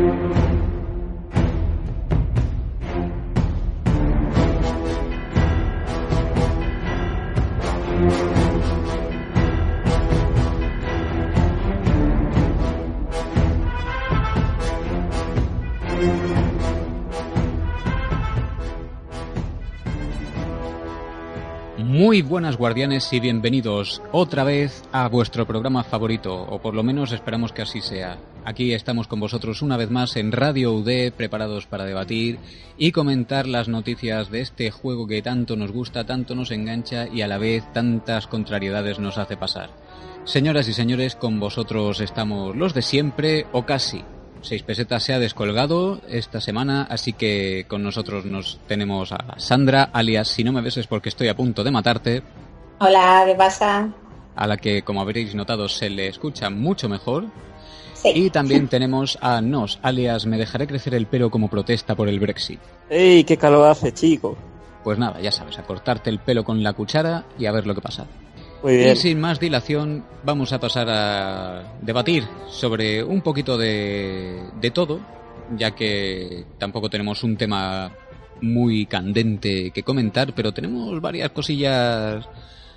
thank 0.00 0.22
you 0.22 0.39
Muy 22.10 22.22
buenas 22.22 22.56
guardianes 22.56 23.12
y 23.12 23.20
bienvenidos 23.20 24.02
otra 24.10 24.42
vez 24.42 24.82
a 24.90 25.06
vuestro 25.06 25.46
programa 25.46 25.84
favorito, 25.84 26.42
o 26.42 26.60
por 26.60 26.74
lo 26.74 26.82
menos 26.82 27.12
esperamos 27.12 27.52
que 27.52 27.62
así 27.62 27.80
sea. 27.80 28.18
Aquí 28.44 28.72
estamos 28.72 29.06
con 29.06 29.20
vosotros 29.20 29.62
una 29.62 29.76
vez 29.76 29.90
más 29.92 30.16
en 30.16 30.32
Radio 30.32 30.72
UD, 30.72 31.12
preparados 31.16 31.66
para 31.66 31.84
debatir 31.84 32.40
y 32.76 32.90
comentar 32.90 33.46
las 33.46 33.68
noticias 33.68 34.28
de 34.28 34.40
este 34.40 34.72
juego 34.72 35.06
que 35.06 35.22
tanto 35.22 35.54
nos 35.54 35.70
gusta, 35.70 36.04
tanto 36.04 36.34
nos 36.34 36.50
engancha 36.50 37.06
y 37.06 37.22
a 37.22 37.28
la 37.28 37.38
vez 37.38 37.62
tantas 37.72 38.26
contrariedades 38.26 38.98
nos 38.98 39.16
hace 39.16 39.36
pasar. 39.36 39.70
Señoras 40.24 40.66
y 40.66 40.72
señores, 40.72 41.14
con 41.14 41.38
vosotros 41.38 42.00
estamos 42.00 42.56
los 42.56 42.74
de 42.74 42.82
siempre 42.82 43.46
o 43.52 43.64
casi. 43.64 44.02
Seis 44.42 44.62
pesetas 44.62 45.02
se 45.02 45.12
ha 45.12 45.18
descolgado 45.18 46.00
esta 46.08 46.40
semana, 46.40 46.86
así 46.88 47.12
que 47.12 47.66
con 47.68 47.82
nosotros 47.82 48.24
nos 48.24 48.58
tenemos 48.66 49.12
a 49.12 49.38
Sandra, 49.38 49.90
alias 49.92 50.28
Si 50.28 50.44
no 50.44 50.52
me 50.52 50.62
ves 50.62 50.78
es 50.78 50.86
porque 50.86 51.10
estoy 51.10 51.28
a 51.28 51.36
punto 51.36 51.62
de 51.62 51.70
matarte. 51.70 52.22
Hola, 52.78 53.24
¿qué 53.26 53.34
pasa? 53.34 53.90
A 54.34 54.46
la 54.46 54.56
que, 54.56 54.82
como 54.82 55.02
habréis 55.02 55.34
notado, 55.34 55.68
se 55.68 55.90
le 55.90 56.08
escucha 56.08 56.48
mucho 56.48 56.88
mejor. 56.88 57.26
Sí. 57.92 58.12
Y 58.14 58.30
también 58.30 58.68
tenemos 58.68 59.18
a 59.20 59.42
Nos, 59.42 59.78
alias 59.82 60.24
Me 60.24 60.38
dejaré 60.38 60.66
crecer 60.66 60.94
el 60.94 61.06
pelo 61.06 61.30
como 61.30 61.48
protesta 61.48 61.94
por 61.94 62.08
el 62.08 62.18
Brexit. 62.18 62.60
¡Ey, 62.88 63.24
qué 63.24 63.36
calor 63.36 63.68
hace, 63.68 63.92
chico! 63.92 64.38
Pues 64.82 64.98
nada, 64.98 65.20
ya 65.20 65.30
sabes, 65.30 65.58
a 65.58 65.64
cortarte 65.64 66.08
el 66.08 66.18
pelo 66.18 66.44
con 66.44 66.62
la 66.62 66.72
cuchara 66.72 67.26
y 67.38 67.44
a 67.44 67.52
ver 67.52 67.66
lo 67.66 67.74
que 67.74 67.82
pasa. 67.82 68.06
Y 68.68 68.96
sin 68.96 69.20
más 69.20 69.40
dilación, 69.40 70.04
vamos 70.24 70.52
a 70.52 70.60
pasar 70.60 70.88
a 70.90 71.62
debatir 71.80 72.24
sobre 72.48 73.02
un 73.02 73.22
poquito 73.22 73.56
de, 73.56 74.42
de 74.60 74.70
todo, 74.70 75.00
ya 75.56 75.70
que 75.72 76.44
tampoco 76.58 76.90
tenemos 76.90 77.22
un 77.24 77.36
tema 77.36 77.90
muy 78.42 78.86
candente 78.86 79.70
que 79.70 79.82
comentar, 79.82 80.34
pero 80.34 80.52
tenemos 80.52 81.00
varias 81.00 81.30
cosillas, 81.30 82.26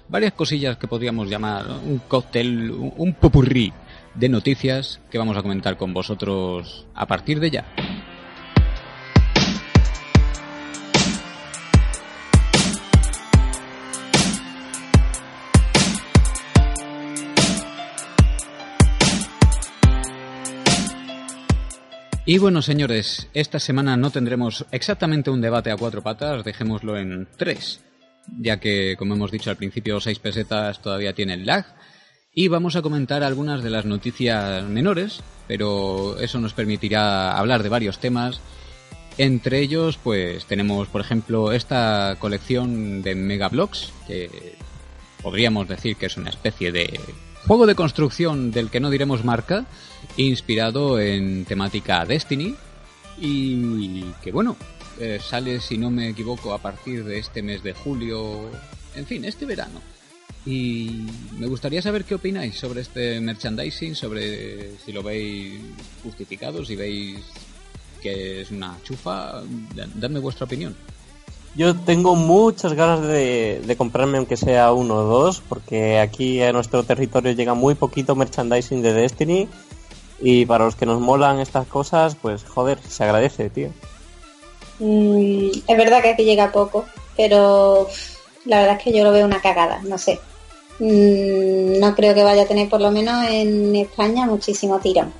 varias 0.07 0.33
cosillas 0.33 0.77
que 0.77 0.87
podríamos 0.87 1.29
llamar 1.29 1.65
un 1.85 1.99
cóctel, 2.07 2.71
un 2.71 3.13
popurrí 3.13 3.73
de 4.15 4.29
noticias 4.29 5.01
que 5.09 5.17
vamos 5.17 5.37
a 5.37 5.41
comentar 5.41 5.77
con 5.77 5.93
vosotros 5.93 6.85
a 6.93 7.05
partir 7.05 7.39
de 7.39 7.51
ya. 7.51 7.65
Y 22.33 22.39
bueno, 22.39 22.63
señores, 22.63 23.27
esta 23.35 23.59
semana 23.59 23.95
no 23.95 24.09
tendremos 24.09 24.65
exactamente 24.71 25.29
un 25.29 25.39
debate 25.39 25.69
a 25.69 25.77
cuatro 25.77 26.01
patas, 26.01 26.43
dejémoslo 26.43 26.97
en 26.97 27.27
tres, 27.37 27.81
ya 28.39 28.59
que, 28.59 28.95
como 28.97 29.13
hemos 29.13 29.29
dicho 29.29 29.51
al 29.51 29.55
principio, 29.55 30.01
seis 30.01 30.17
pesetas 30.17 30.81
todavía 30.81 31.13
tienen 31.13 31.45
lag. 31.45 31.63
Y 32.33 32.47
vamos 32.47 32.75
a 32.75 32.81
comentar 32.81 33.21
algunas 33.21 33.61
de 33.61 33.69
las 33.69 33.85
noticias 33.85 34.63
menores, 34.63 35.21
pero 35.47 36.17
eso 36.17 36.39
nos 36.39 36.55
permitirá 36.55 37.37
hablar 37.37 37.61
de 37.61 37.69
varios 37.69 37.99
temas. 37.99 38.41
Entre 39.19 39.59
ellos, 39.59 39.99
pues 40.03 40.45
tenemos, 40.45 40.87
por 40.87 41.01
ejemplo, 41.01 41.51
esta 41.51 42.15
colección 42.17 43.03
de 43.03 43.13
Megablocks, 43.13 43.93
que 44.07 44.55
podríamos 45.21 45.67
decir 45.67 45.97
que 45.97 46.07
es 46.07 46.17
una 46.17 46.31
especie 46.31 46.71
de 46.71 46.99
juego 47.47 47.65
de 47.65 47.75
construcción 47.75 48.51
del 48.51 48.69
que 48.69 48.79
no 48.79 48.89
diremos 48.89 49.23
marca, 49.23 49.65
inspirado 50.17 50.99
en 50.99 51.45
temática 51.45 52.05
Destiny 52.05 52.55
y 53.19 54.03
que 54.23 54.31
bueno, 54.31 54.55
eh, 54.99 55.19
sale 55.21 55.59
si 55.59 55.77
no 55.77 55.89
me 55.89 56.09
equivoco 56.09 56.53
a 56.53 56.59
partir 56.59 57.03
de 57.03 57.19
este 57.19 57.41
mes 57.41 57.63
de 57.63 57.73
julio, 57.73 58.49
en 58.95 59.05
fin, 59.05 59.25
este 59.25 59.45
verano. 59.45 59.81
Y 60.45 61.07
me 61.39 61.47
gustaría 61.47 61.81
saber 61.81 62.03
qué 62.03 62.15
opináis 62.15 62.59
sobre 62.59 62.81
este 62.81 63.19
merchandising, 63.21 63.95
sobre 63.95 64.77
si 64.77 64.91
lo 64.91 65.01
veis 65.01 65.59
justificado, 66.03 66.65
si 66.65 66.75
veis 66.75 67.19
que 68.01 68.41
es 68.41 68.51
una 68.51 68.77
chufa, 68.83 69.41
dadme 69.95 70.19
vuestra 70.19 70.45
opinión. 70.45 70.75
Yo 71.55 71.75
tengo 71.75 72.15
muchas 72.15 72.73
ganas 72.73 73.01
de, 73.01 73.61
de, 73.63 73.75
comprarme 73.77 74.17
aunque 74.17 74.37
sea 74.37 74.73
uno 74.73 74.95
o 74.95 75.03
dos, 75.03 75.41
porque 75.47 75.99
aquí 75.99 76.41
a 76.41 76.51
nuestro 76.51 76.83
territorio 76.83 77.33
llega 77.33 77.53
muy 77.53 77.75
poquito 77.75 78.15
merchandising 78.15 78.81
de 78.81 78.93
Destiny 78.93 79.47
y 80.19 80.45
para 80.45 80.65
los 80.65 80.75
que 80.75 80.85
nos 80.85 80.99
molan 80.99 81.39
estas 81.39 81.67
cosas, 81.67 82.15
pues 82.15 82.43
joder, 82.43 82.79
se 82.87 83.03
agradece, 83.03 83.49
tío. 83.49 83.69
Mm, 84.79 85.49
es 85.67 85.77
verdad 85.77 86.01
que 86.01 86.09
aquí 86.09 86.23
llega 86.23 86.51
poco, 86.51 86.85
pero 87.15 87.87
la 88.45 88.59
verdad 88.59 88.77
es 88.77 88.83
que 88.83 88.93
yo 88.93 89.03
lo 89.03 89.11
veo 89.11 89.25
una 89.25 89.41
cagada, 89.41 89.81
no 89.83 89.97
sé. 89.97 90.19
Mm, 90.79 91.79
no 91.79 91.93
creo 91.93 92.15
que 92.15 92.23
vaya 92.23 92.43
a 92.43 92.47
tener 92.47 92.67
por 92.67 92.81
lo 92.81 92.89
menos 92.89 93.27
en 93.29 93.75
España 93.75 94.25
muchísimo 94.25 94.79
tirón. 94.79 95.13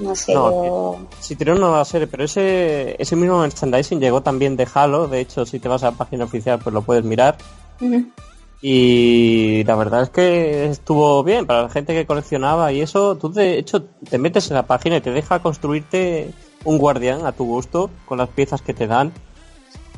No 0.00 0.14
sé. 0.14 0.34
No, 0.34 0.96
si 1.20 1.36
tirón 1.36 1.60
no 1.60 1.70
va 1.72 1.80
a 1.80 1.84
ser, 1.84 2.08
pero 2.08 2.24
ese, 2.24 3.00
ese 3.00 3.16
mismo 3.16 3.40
merchandising 3.40 4.00
llegó 4.00 4.20
también 4.22 4.56
de 4.56 4.66
Halo. 4.72 5.08
De 5.08 5.20
hecho, 5.20 5.44
si 5.44 5.58
te 5.58 5.68
vas 5.68 5.82
a 5.82 5.90
la 5.90 5.96
página 5.96 6.24
oficial, 6.24 6.58
pues 6.62 6.72
lo 6.72 6.82
puedes 6.82 7.04
mirar. 7.04 7.36
Uh 7.80 7.84
-huh. 7.84 8.12
Y 8.60 9.62
la 9.64 9.76
verdad 9.76 10.02
es 10.02 10.10
que 10.10 10.66
estuvo 10.66 11.22
bien 11.22 11.46
para 11.46 11.62
la 11.62 11.68
gente 11.68 11.94
que 11.94 12.06
coleccionaba 12.06 12.72
y 12.72 12.80
eso. 12.80 13.16
Tú, 13.16 13.32
de 13.32 13.58
hecho, 13.58 13.84
te 13.84 14.18
metes 14.18 14.50
en 14.50 14.56
la 14.56 14.66
página 14.66 14.96
y 14.96 15.00
te 15.00 15.12
deja 15.12 15.40
construirte 15.40 16.32
un 16.64 16.78
guardián 16.78 17.24
a 17.24 17.32
tu 17.32 17.44
gusto 17.44 17.90
con 18.06 18.18
las 18.18 18.28
piezas 18.28 18.62
que 18.62 18.74
te 18.74 18.86
dan. 18.86 19.12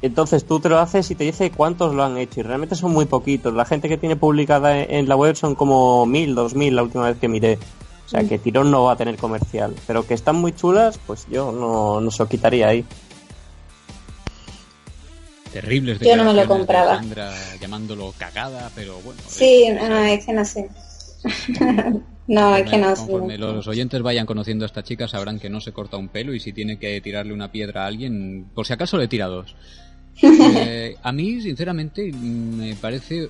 Entonces 0.03 0.47
tú 0.47 0.61
te 0.61 0.69
lo 0.69 0.79
haces 0.79 1.11
y 1.11 1.15
te 1.15 1.25
dice 1.25 1.51
cuántos 1.51 1.95
lo 1.95 2.03
han 2.03 2.17
hecho 2.17 2.41
y 2.41 2.43
realmente 2.43 2.75
son 2.75 2.93
muy 2.93 3.05
poquitos. 3.05 3.53
La 3.53 3.67
gente 3.67 3.89
que 3.89 3.99
tiene 3.99 4.17
publicada 4.17 4.83
en 4.83 5.09
la 5.09 5.17
web 5.17 5.37
son 5.37 5.55
como 5.55 6.07
mil, 6.07 6.35
dos 6.35 6.55
mil 6.55 6.75
la 6.75 6.83
última 6.83 7.05
vez 7.07 7.19
que 7.19 7.29
miré. 7.29 7.59
O 8.11 8.13
sea 8.13 8.25
que 8.25 8.41
tirón 8.41 8.73
no 8.73 8.83
va 8.83 8.95
a 8.95 8.97
tener 8.97 9.17
comercial. 9.17 9.73
Pero 9.87 10.05
que 10.05 10.15
están 10.15 10.35
muy 10.35 10.51
chulas, 10.51 10.99
pues 11.07 11.29
yo 11.31 11.53
no, 11.53 12.01
no 12.01 12.11
se 12.11 12.25
lo 12.25 12.29
quitaría 12.29 12.67
ahí. 12.67 12.85
Terribles 15.53 16.01
Yo 16.01 16.17
no 16.17 16.25
me 16.25 16.35
lo 16.35 16.45
compraba. 16.49 16.97
Sandra 16.97 17.33
llamándolo 17.61 18.13
cagada, 18.19 18.69
pero 18.75 18.99
bueno. 19.05 19.21
Sí, 19.29 19.63
es, 19.63 19.89
no, 19.89 19.99
es 19.99 20.27
que 20.27 20.33
no 20.33 20.45
sé. 20.45 20.69
no, 22.27 22.57
es 22.57 22.69
que 22.69 22.79
no 22.79 22.97
sé. 22.97 23.03
Conforme 23.03 23.39
los 23.39 23.69
oyentes 23.69 24.03
vayan 24.03 24.27
conociendo 24.27 24.65
a 24.65 24.67
esta 24.67 24.83
chica 24.83 25.07
sabrán 25.07 25.39
que 25.39 25.49
no 25.49 25.61
se 25.61 25.71
corta 25.71 25.97
un 25.97 26.09
pelo 26.09 26.35
y 26.35 26.41
si 26.41 26.53
tiene 26.53 26.81
que 26.81 27.01
tirarle 27.01 27.33
una 27.33 27.53
piedra 27.53 27.85
a 27.85 27.87
alguien, 27.87 28.47
por 28.53 28.67
si 28.67 28.73
acaso 28.73 28.99
le 28.99 29.07
tira 29.07 29.27
dos. 29.27 29.55
eh, 30.23 30.97
a 31.01 31.13
mí, 31.13 31.41
sinceramente, 31.41 32.11
me 32.13 32.75
parece... 32.75 33.29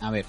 A 0.00 0.10
ver, 0.10 0.24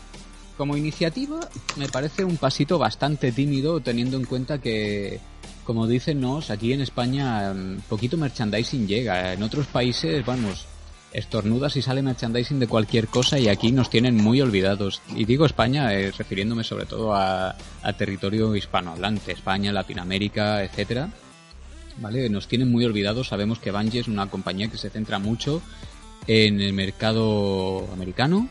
como 0.57 0.77
iniciativa 0.77 1.39
me 1.77 1.89
parece 1.89 2.23
un 2.23 2.37
pasito 2.37 2.77
bastante 2.77 3.31
tímido 3.31 3.79
teniendo 3.79 4.17
en 4.17 4.25
cuenta 4.25 4.59
que, 4.59 5.19
como 5.63 5.87
dicen 5.87 6.21
nos, 6.21 6.49
aquí 6.49 6.73
en 6.73 6.81
España 6.81 7.53
poquito 7.89 8.17
merchandising 8.17 8.87
llega. 8.87 9.33
En 9.33 9.43
otros 9.43 9.67
países, 9.67 10.25
vamos, 10.25 10.65
estornudas 11.11 11.75
y 11.75 11.81
sale 11.81 12.01
merchandising 12.01 12.59
de 12.59 12.67
cualquier 12.67 13.07
cosa 13.07 13.39
y 13.39 13.47
aquí 13.47 13.71
nos 13.71 13.89
tienen 13.89 14.15
muy 14.17 14.41
olvidados. 14.41 15.01
Y 15.15 15.25
digo 15.25 15.45
España 15.45 15.93
eh, 15.93 16.11
refiriéndome 16.11 16.63
sobre 16.63 16.85
todo 16.85 17.13
a, 17.13 17.55
a, 17.81 17.93
territorio 17.93 18.55
hispanohablante, 18.55 19.31
España, 19.31 19.71
Latinoamérica, 19.71 20.63
etcétera. 20.63 21.09
¿Vale? 21.97 22.29
Nos 22.29 22.47
tienen 22.49 22.69
muy 22.69 22.83
olvidados. 22.83 23.29
Sabemos 23.29 23.59
que 23.59 23.71
Bungie 23.71 24.01
es 24.01 24.09
una 24.09 24.27
compañía 24.27 24.67
que 24.67 24.77
se 24.77 24.89
centra 24.89 25.17
mucho 25.17 25.61
en 26.27 26.59
el 26.59 26.73
mercado 26.73 27.87
americano 27.93 28.49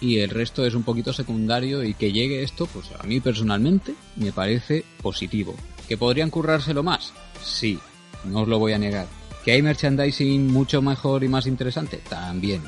y 0.00 0.18
el 0.18 0.30
resto 0.30 0.64
es 0.64 0.74
un 0.74 0.82
poquito 0.82 1.12
secundario 1.12 1.82
y 1.82 1.94
que 1.94 2.12
llegue 2.12 2.42
esto, 2.42 2.66
pues 2.66 2.86
a 2.98 3.04
mí 3.04 3.20
personalmente 3.20 3.94
me 4.16 4.32
parece 4.32 4.84
positivo. 5.02 5.54
¿Que 5.88 5.96
podrían 5.96 6.30
currárselo 6.30 6.82
más? 6.82 7.12
Sí, 7.42 7.78
no 8.24 8.42
os 8.42 8.48
lo 8.48 8.58
voy 8.58 8.72
a 8.72 8.78
negar. 8.78 9.06
¿Que 9.44 9.52
hay 9.52 9.62
merchandising 9.62 10.52
mucho 10.52 10.82
mejor 10.82 11.24
y 11.24 11.28
más 11.28 11.46
interesante? 11.46 12.00
También. 12.08 12.62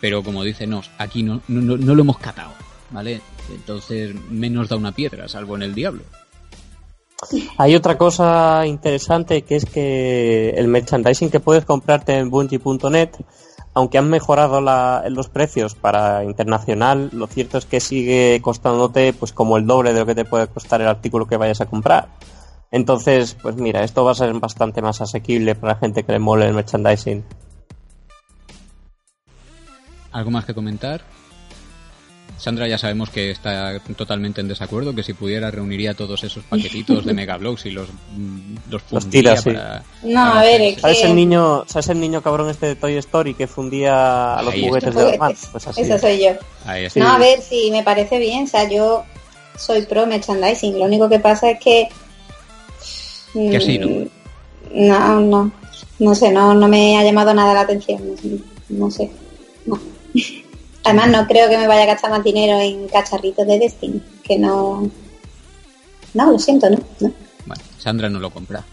Pero 0.00 0.22
como 0.22 0.42
dice 0.42 0.66
Nos, 0.66 0.90
aquí 0.98 1.22
no, 1.22 1.42
no, 1.48 1.76
no 1.76 1.94
lo 1.94 2.02
hemos 2.02 2.18
catado, 2.18 2.52
¿vale? 2.90 3.20
Entonces 3.54 4.14
menos 4.30 4.68
da 4.68 4.76
una 4.76 4.92
piedra, 4.92 5.28
salvo 5.28 5.56
en 5.56 5.62
el 5.62 5.74
diablo. 5.74 6.02
Hay 7.58 7.74
otra 7.74 7.98
cosa 7.98 8.66
interesante 8.66 9.42
que 9.42 9.56
es 9.56 9.66
que 9.66 10.50
el 10.50 10.68
merchandising 10.68 11.30
que 11.30 11.40
puedes 11.40 11.64
comprarte 11.64 12.16
en 12.16 12.30
bungie.net, 12.30 13.10
aunque 13.74 13.98
han 13.98 14.10
mejorado 14.10 14.60
los 14.60 15.28
precios 15.28 15.74
para 15.74 16.24
internacional, 16.24 17.10
lo 17.12 17.26
cierto 17.26 17.58
es 17.58 17.66
que 17.66 17.80
sigue 17.80 18.40
costándote 18.42 19.12
pues 19.12 19.32
como 19.32 19.56
el 19.56 19.66
doble 19.66 19.92
de 19.92 20.00
lo 20.00 20.06
que 20.06 20.14
te 20.14 20.24
puede 20.24 20.48
costar 20.48 20.80
el 20.80 20.88
artículo 20.88 21.26
que 21.26 21.36
vayas 21.36 21.60
a 21.60 21.66
comprar. 21.66 22.08
Entonces, 22.72 23.36
pues 23.40 23.56
mira, 23.56 23.82
esto 23.82 24.04
va 24.04 24.12
a 24.12 24.14
ser 24.14 24.32
bastante 24.34 24.82
más 24.82 25.00
asequible 25.00 25.54
para 25.54 25.74
la 25.74 25.78
gente 25.78 26.02
que 26.04 26.12
le 26.12 26.18
mole 26.18 26.46
el 26.46 26.54
merchandising. 26.54 27.24
¿Algo 30.12 30.30
más 30.30 30.44
que 30.44 30.54
comentar? 30.54 31.02
Sandra 32.40 32.66
ya 32.66 32.78
sabemos 32.78 33.10
que 33.10 33.30
está 33.30 33.78
totalmente 33.96 34.40
en 34.40 34.48
desacuerdo, 34.48 34.94
que 34.94 35.02
si 35.02 35.12
pudiera 35.12 35.50
reuniría 35.50 35.92
todos 35.92 36.24
esos 36.24 36.42
paquetitos 36.44 37.04
de 37.04 37.12
Megablogs 37.14 37.66
y 37.66 37.70
los, 37.70 37.88
mm, 38.16 38.56
los 38.70 38.82
fundiría 38.82 39.34
tira, 39.34 39.36
sí. 39.36 39.50
para... 39.50 39.82
No, 40.02 40.14
para 40.14 40.40
a 40.40 40.42
ver, 40.42 40.80
¿Sabes 40.80 40.98
que- 41.00 41.06
el 41.06 41.14
niño, 41.16 41.64
¿sabes 41.66 41.88
el 41.90 42.00
niño 42.00 42.22
cabrón 42.22 42.48
este 42.48 42.66
de 42.68 42.76
Toy 42.76 42.96
Story 42.96 43.34
que 43.34 43.46
fundía 43.46 44.38
a 44.38 44.42
los 44.42 44.54
Ahí 44.54 44.60
está. 44.60 44.68
juguetes 44.68 44.94
de 44.94 45.02
Batman? 45.04 45.18
Juguetes. 45.34 45.48
Pues 45.52 45.66
así. 45.66 45.80
Eso 45.82 45.98
soy 45.98 46.18
yo. 46.24 46.30
Ahí 46.64 46.84
está. 46.86 47.00
No, 47.00 47.08
a 47.10 47.18
ver, 47.18 47.42
si 47.42 47.70
me 47.70 47.82
parece 47.82 48.18
bien, 48.18 48.44
o 48.44 48.46
sea, 48.46 48.66
yo 48.68 49.04
soy 49.58 49.82
pro 49.82 50.06
merchandising, 50.06 50.78
lo 50.78 50.86
único 50.86 51.08
que 51.10 51.18
pasa 51.18 51.50
es 51.50 51.60
que... 51.60 51.88
Que 53.34 53.56
así, 53.58 53.78
¿no? 53.78 53.86
mm, 53.88 54.08
No, 54.88 55.20
no, 55.20 55.52
no 55.98 56.14
sé, 56.14 56.32
no, 56.32 56.54
no 56.54 56.68
me 56.68 56.96
ha 56.98 57.04
llamado 57.04 57.34
nada 57.34 57.52
la 57.52 57.60
atención, 57.60 58.02
no, 58.24 58.38
no 58.70 58.90
sé, 58.90 59.10
no. 59.66 59.78
Además 60.84 61.08
no 61.10 61.26
creo 61.26 61.48
que 61.48 61.58
me 61.58 61.66
vaya 61.66 61.82
a 61.82 61.86
gastar 61.86 62.10
más 62.10 62.24
dinero 62.24 62.58
en 62.60 62.88
cacharritos 62.88 63.46
de 63.46 63.58
Destiny, 63.58 64.02
que 64.24 64.38
no... 64.38 64.90
No, 66.14 66.32
lo 66.32 66.38
siento, 66.38 66.68
no, 66.70 66.78
no. 67.00 67.12
Bueno, 67.46 67.62
Sandra 67.78 68.08
no 68.08 68.18
lo 68.18 68.30
compra. 68.30 68.64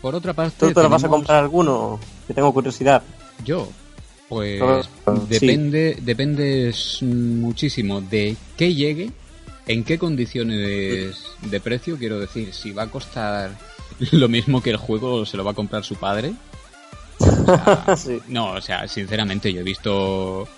Por 0.00 0.14
otra 0.14 0.32
parte, 0.34 0.56
¿Tú 0.58 0.72
te 0.72 0.82
lo 0.82 0.88
vas 0.88 1.04
a 1.04 1.08
comprar 1.08 1.38
alguno? 1.42 1.98
Que 2.26 2.34
tengo 2.34 2.52
curiosidad. 2.52 3.02
Yo, 3.44 3.68
pues 4.28 4.60
sí. 4.86 5.10
depende, 5.28 5.98
depende 6.02 6.68
s- 6.70 7.04
muchísimo 7.04 8.00
de 8.00 8.36
qué 8.56 8.74
llegue, 8.74 9.10
en 9.66 9.84
qué 9.84 9.98
condiciones 9.98 11.16
de 11.42 11.60
precio, 11.60 11.96
quiero 11.98 12.18
decir, 12.18 12.52
si 12.52 12.72
va 12.72 12.84
a 12.84 12.90
costar 12.90 13.56
lo 14.12 14.28
mismo 14.28 14.60
que 14.62 14.70
el 14.70 14.76
juego 14.76 15.24
se 15.24 15.36
lo 15.36 15.44
va 15.44 15.52
a 15.52 15.54
comprar 15.54 15.84
su 15.84 15.94
padre. 15.96 16.32
O 17.18 17.24
sea, 17.24 17.96
Sí. 17.96 18.20
No, 18.28 18.52
o 18.52 18.60
sea, 18.60 18.86
sinceramente 18.88 19.52
yo 19.52 19.60
he 19.60 19.64
visto 19.64 20.48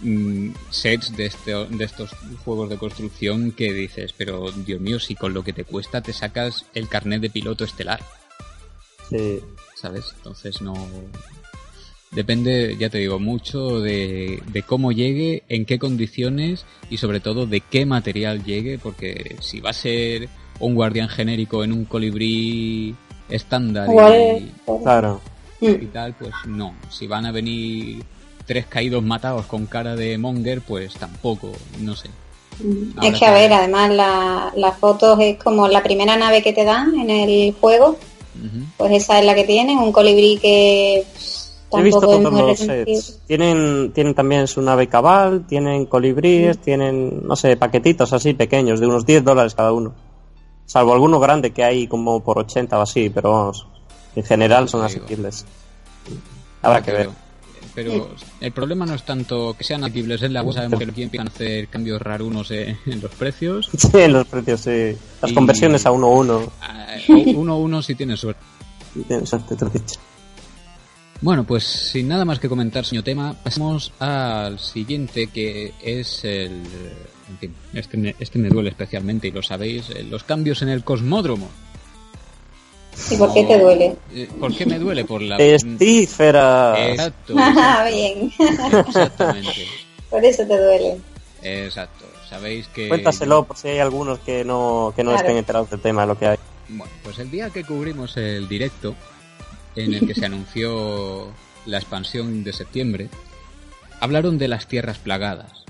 mm, 0.00 0.50
sets 0.70 1.16
de, 1.16 1.26
este, 1.26 1.52
de 1.52 1.84
estos 1.84 2.10
juegos 2.44 2.70
de 2.70 2.78
construcción 2.78 3.52
que 3.52 3.72
dices, 3.72 4.14
pero 4.16 4.50
Dios 4.50 4.80
mío, 4.80 4.98
si 5.00 5.14
con 5.14 5.34
lo 5.34 5.42
que 5.42 5.52
te 5.52 5.64
cuesta 5.64 6.00
te 6.00 6.12
sacas 6.12 6.66
el 6.74 6.88
carnet 6.88 7.20
de 7.20 7.30
piloto 7.30 7.64
estelar. 7.64 8.00
Sí. 9.08 9.40
¿sabes? 9.84 10.14
Entonces 10.16 10.62
no... 10.62 10.74
Depende, 12.10 12.76
ya 12.78 12.90
te 12.90 12.98
digo, 12.98 13.18
mucho 13.18 13.80
de, 13.80 14.40
de 14.52 14.62
cómo 14.62 14.92
llegue, 14.92 15.42
en 15.48 15.64
qué 15.64 15.80
condiciones 15.80 16.64
y 16.88 16.98
sobre 16.98 17.18
todo 17.18 17.46
de 17.46 17.60
qué 17.60 17.86
material 17.86 18.44
llegue, 18.44 18.78
porque 18.78 19.36
si 19.40 19.58
va 19.58 19.70
a 19.70 19.72
ser 19.72 20.28
un 20.60 20.76
guardián 20.76 21.08
genérico 21.08 21.64
en 21.64 21.72
un 21.72 21.84
colibrí 21.84 22.94
estándar 23.28 23.88
y, 23.88 24.52
Claro. 24.84 25.20
Mm. 25.60 25.66
y 25.66 25.86
tal, 25.86 26.14
pues 26.14 26.32
no. 26.46 26.74
Si 26.90 27.06
van 27.06 27.26
a 27.26 27.32
venir 27.32 28.04
tres 28.46 28.66
caídos 28.66 29.02
matados 29.02 29.46
con 29.46 29.66
cara 29.66 29.96
de 29.96 30.18
Monger, 30.18 30.60
pues 30.60 30.94
tampoco, 30.94 31.52
no 31.80 31.94
sé. 31.96 32.08
Mm. 32.62 32.98
Ahora 32.98 33.08
Es 33.08 33.18
que 33.18 33.26
a 33.26 33.28
que- 33.34 33.40
ver, 33.40 33.52
además 33.52 33.90
la- 33.90 34.52
las 34.56 34.78
fotos 34.78 35.18
es 35.20 35.36
como 35.42 35.66
la 35.68 35.82
primera 35.82 36.16
nave 36.16 36.42
que 36.42 36.52
te 36.52 36.64
dan 36.64 36.94
en 36.98 37.10
el 37.10 37.54
juego, 37.60 37.96
pues 38.76 38.92
esa 38.92 39.18
es 39.20 39.24
la 39.24 39.34
que 39.34 39.44
tienen, 39.44 39.78
un 39.78 39.92
colibrí 39.92 40.38
que 40.40 41.04
He 41.76 41.82
visto 41.82 42.00
todos 42.02 42.30
muy 42.30 42.40
los 42.42 42.58
sets. 42.58 43.20
Tienen, 43.26 43.90
tienen 43.92 44.14
también 44.14 44.46
su 44.46 44.62
nave 44.62 44.88
cabal, 44.88 45.44
tienen 45.48 45.86
colibríes, 45.86 46.58
tienen, 46.58 47.26
no 47.26 47.34
sé, 47.34 47.56
paquetitos 47.56 48.12
así 48.12 48.32
pequeños, 48.34 48.78
de 48.78 48.86
unos 48.86 49.04
10 49.04 49.24
dólares 49.24 49.56
cada 49.56 49.72
uno. 49.72 49.92
Salvo 50.66 50.92
alguno 50.92 51.18
grande 51.18 51.50
que 51.52 51.64
hay 51.64 51.88
como 51.88 52.20
por 52.22 52.38
80 52.38 52.78
o 52.78 52.82
así, 52.82 53.10
pero 53.10 53.32
vamos, 53.32 53.66
en 54.16 54.24
general 54.24 54.68
son 54.68 54.84
asequibles. 54.84 55.44
Habrá 56.62 56.82
que 56.82 56.92
ver. 56.92 57.10
Pero 57.74 58.14
el 58.40 58.52
problema 58.52 58.86
no 58.86 58.94
es 58.94 59.02
tanto 59.04 59.56
que 59.58 59.64
sean 59.64 59.82
adquisibles 59.82 60.22
en 60.22 60.32
la 60.32 60.42
web, 60.42 60.54
sabemos 60.54 60.78
que 60.78 60.84
aquí 60.84 61.02
empiezan 61.02 61.26
a 61.26 61.30
hacer 61.30 61.66
cambios 61.68 62.00
rarunos 62.00 62.50
en, 62.52 62.78
en 62.86 63.00
los 63.00 63.10
precios. 63.12 63.68
Sí, 63.76 63.88
en 63.94 64.12
los 64.12 64.26
precios, 64.28 64.60
sí. 64.60 64.96
Las 65.20 65.30
Y- 65.32 65.34
conversiones 65.34 65.84
a 65.86 65.90
1-1. 65.90 66.50
Ah, 66.62 66.86
Uno 67.34 67.52
a 67.54 67.56
uno 67.56 67.82
si 67.82 67.94
tienes 67.96 68.20
suerte. 68.20 68.40
Tienes 69.08 69.28
suerte, 69.28 69.56
te 69.56 69.64
lo 69.64 69.70
he 69.72 69.74
dicho. 69.74 69.98
Bueno, 71.20 71.44
pues 71.44 71.64
sin 71.64 72.06
nada 72.06 72.24
más 72.24 72.38
que 72.38 72.48
comentar, 72.48 72.84
señor 72.84 73.02
tema, 73.02 73.34
pasemos 73.42 73.92
al 73.98 74.58
siguiente 74.60 75.28
que 75.28 75.72
es 75.82 76.22
el... 76.24 76.62
En 77.30 77.38
fin, 77.40 77.54
este 77.72 77.96
me, 77.96 78.14
este 78.20 78.38
me 78.38 78.50
duele 78.50 78.68
especialmente 78.68 79.28
y 79.28 79.30
lo 79.32 79.42
sabéis, 79.42 79.88
eh, 79.90 80.04
los 80.04 80.22
cambios 80.22 80.60
en 80.62 80.68
el 80.68 80.84
cosmódromo. 80.84 81.48
¿Y 83.10 83.16
por 83.16 83.32
qué 83.34 83.44
te 83.44 83.58
duele? 83.58 83.96
Eh, 84.14 84.28
¿Por 84.38 84.54
qué 84.56 84.66
me 84.66 84.78
duele? 84.78 85.04
Por 85.04 85.20
la... 85.22 85.36
Estífera. 85.36 86.74
Exacto, 86.90 87.34
Ah, 87.38 87.86
exacto, 87.90 87.96
bien, 87.96 88.32
exactamente. 88.86 89.66
por 90.10 90.24
eso 90.24 90.46
te 90.46 90.56
duele. 90.58 90.98
Exacto. 91.42 92.04
Sabéis 92.28 92.66
que... 92.68 92.88
Cuéntaselo 92.88 93.44
por 93.44 93.56
si 93.56 93.68
hay 93.68 93.78
algunos 93.78 94.18
que 94.20 94.44
no, 94.44 94.92
que 94.96 95.02
no 95.04 95.10
Claro. 95.10 95.24
estén 95.26 95.36
enterados 95.38 95.70
del 95.70 95.80
tema 95.80 96.02
de 96.02 96.06
lo 96.08 96.18
que 96.18 96.26
hay. 96.26 96.36
Bueno, 96.68 96.92
pues 97.02 97.18
el 97.18 97.30
día 97.30 97.50
que 97.50 97.64
cubrimos 97.64 98.16
el 98.16 98.48
directo, 98.48 98.94
en 99.76 99.92
el 99.94 100.06
que 100.06 100.14
se 100.14 100.24
anunció 100.26 101.28
la 101.66 101.78
expansión 101.78 102.42
de 102.44 102.52
septiembre, 102.52 103.08
hablaron 104.00 104.38
de 104.38 104.48
las 104.48 104.66
tierras 104.66 104.98
plagadas. 104.98 105.64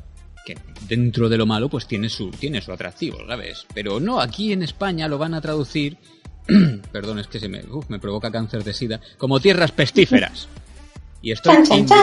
Que 0.46 0.56
dentro 0.88 1.28
de 1.30 1.38
lo 1.38 1.46
malo, 1.46 1.68
pues 1.70 1.86
tiene 1.86 2.08
su, 2.10 2.30
tiene 2.30 2.60
su 2.60 2.70
atractivo, 2.72 3.18
¿sabes? 3.26 3.66
Pero 3.74 3.98
no, 3.98 4.20
aquí 4.20 4.52
en 4.52 4.62
España 4.62 5.08
lo 5.08 5.16
van 5.18 5.34
a 5.34 5.40
traducir. 5.40 5.96
perdón, 6.92 7.18
es 7.18 7.26
que 7.26 7.38
se 7.40 7.48
me, 7.48 7.60
uf, 7.70 7.88
me 7.88 7.98
provoca 7.98 8.30
cáncer 8.30 8.64
de 8.64 8.72
sida. 8.74 9.00
Como 9.18 9.40
tierras 9.40 9.72
pestíferas. 9.72 10.48
Y 11.22 11.32
estoy. 11.32 11.54
Chan, 11.56 11.64
chan, 11.64 11.78
in- 11.78 11.86
chan. 11.86 12.00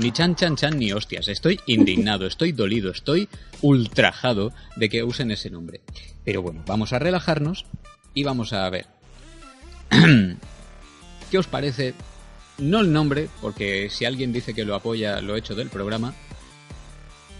ni 0.00 0.10
chan 0.12 0.34
chan 0.36 0.56
chan 0.56 0.78
ni 0.78 0.92
hostias. 0.92 1.28
Estoy 1.28 1.60
indignado, 1.66 2.26
estoy 2.26 2.52
dolido, 2.52 2.90
estoy 2.90 3.28
ultrajado 3.60 4.52
de 4.76 4.88
que 4.88 5.02
usen 5.04 5.30
ese 5.30 5.50
nombre. 5.50 5.80
Pero 6.24 6.40
bueno, 6.42 6.62
vamos 6.66 6.92
a 6.92 6.98
relajarnos 6.98 7.66
y 8.14 8.24
vamos 8.24 8.52
a 8.52 8.68
ver. 8.70 8.86
¿Qué 11.30 11.38
os 11.38 11.46
parece? 11.46 11.94
No 12.58 12.80
el 12.80 12.92
nombre, 12.92 13.28
porque 13.40 13.88
si 13.90 14.04
alguien 14.04 14.32
dice 14.32 14.54
que 14.54 14.64
lo 14.64 14.74
apoya, 14.74 15.20
lo 15.20 15.36
hecho 15.36 15.54
del 15.54 15.68
programa. 15.68 16.14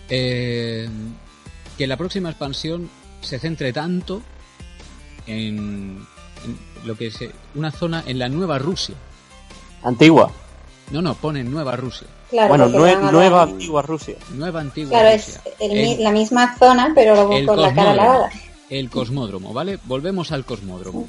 eh, 0.08 0.88
que 1.78 1.86
la 1.86 1.96
próxima 1.96 2.28
expansión 2.28 2.90
se 3.22 3.38
centre 3.38 3.72
tanto 3.72 4.20
en, 5.26 5.98
en 6.44 6.58
lo 6.84 6.96
que 6.96 7.06
es 7.08 7.20
eh, 7.22 7.30
una 7.54 7.70
zona 7.70 8.02
en 8.06 8.18
la 8.18 8.28
nueva 8.28 8.58
Rusia. 8.58 8.94
Antigua. 9.82 10.30
No, 10.90 11.00
no, 11.02 11.14
pone 11.14 11.42
nueva 11.44 11.74
Rusia. 11.76 12.06
Claro, 12.30 12.48
bueno, 12.48 12.68
nue- 12.68 13.10
nueva, 13.12 13.42
antigua 13.42 13.82
Rusia. 13.82 14.16
Nueva 14.34 14.60
antigua 14.60 14.90
Claro, 14.90 15.08
es 15.08 15.26
Rusia. 15.26 15.42
el 15.60 15.72
mi- 15.72 15.92
El- 15.94 16.02
la 16.04 16.10
misma 16.12 16.56
zona, 16.58 16.92
pero 16.94 17.14
luego 17.14 17.46
con 17.46 17.60
la 17.62 17.74
cara 17.74 17.94
lavada. 17.94 18.30
El 18.70 18.88
cosmódromo, 18.90 19.52
¿vale? 19.52 19.78
Volvemos 19.84 20.32
al 20.32 20.44
cosmódromo. 20.44 21.06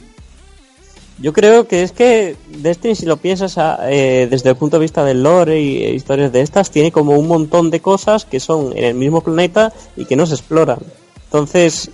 Yo 1.19 1.31
creo 1.31 1.67
que 1.67 1.83
es 1.83 1.91
que 1.91 2.35
Destiny, 2.49 2.95
si 2.95 3.05
lo 3.05 3.17
piensas 3.17 3.57
a- 3.57 3.89
eh, 3.91 4.27
desde 4.29 4.49
el 4.49 4.55
punto 4.55 4.77
de 4.77 4.81
vista 4.81 5.03
del 5.05 5.21
lore 5.21 5.61
y 5.61 5.83
e 5.83 5.93
historias 5.93 6.31
de 6.31 6.41
estas, 6.41 6.71
tiene 6.71 6.91
como 6.91 7.13
un 7.17 7.27
montón 7.27 7.69
de 7.69 7.81
cosas 7.81 8.25
que 8.25 8.39
son 8.39 8.75
en 8.75 8.83
el 8.83 8.95
mismo 8.95 9.21
planeta 9.21 9.71
y 9.95 10.05
que 10.05 10.15
no 10.15 10.25
se 10.25 10.33
exploran. 10.33 10.79
Entonces, 11.25 11.91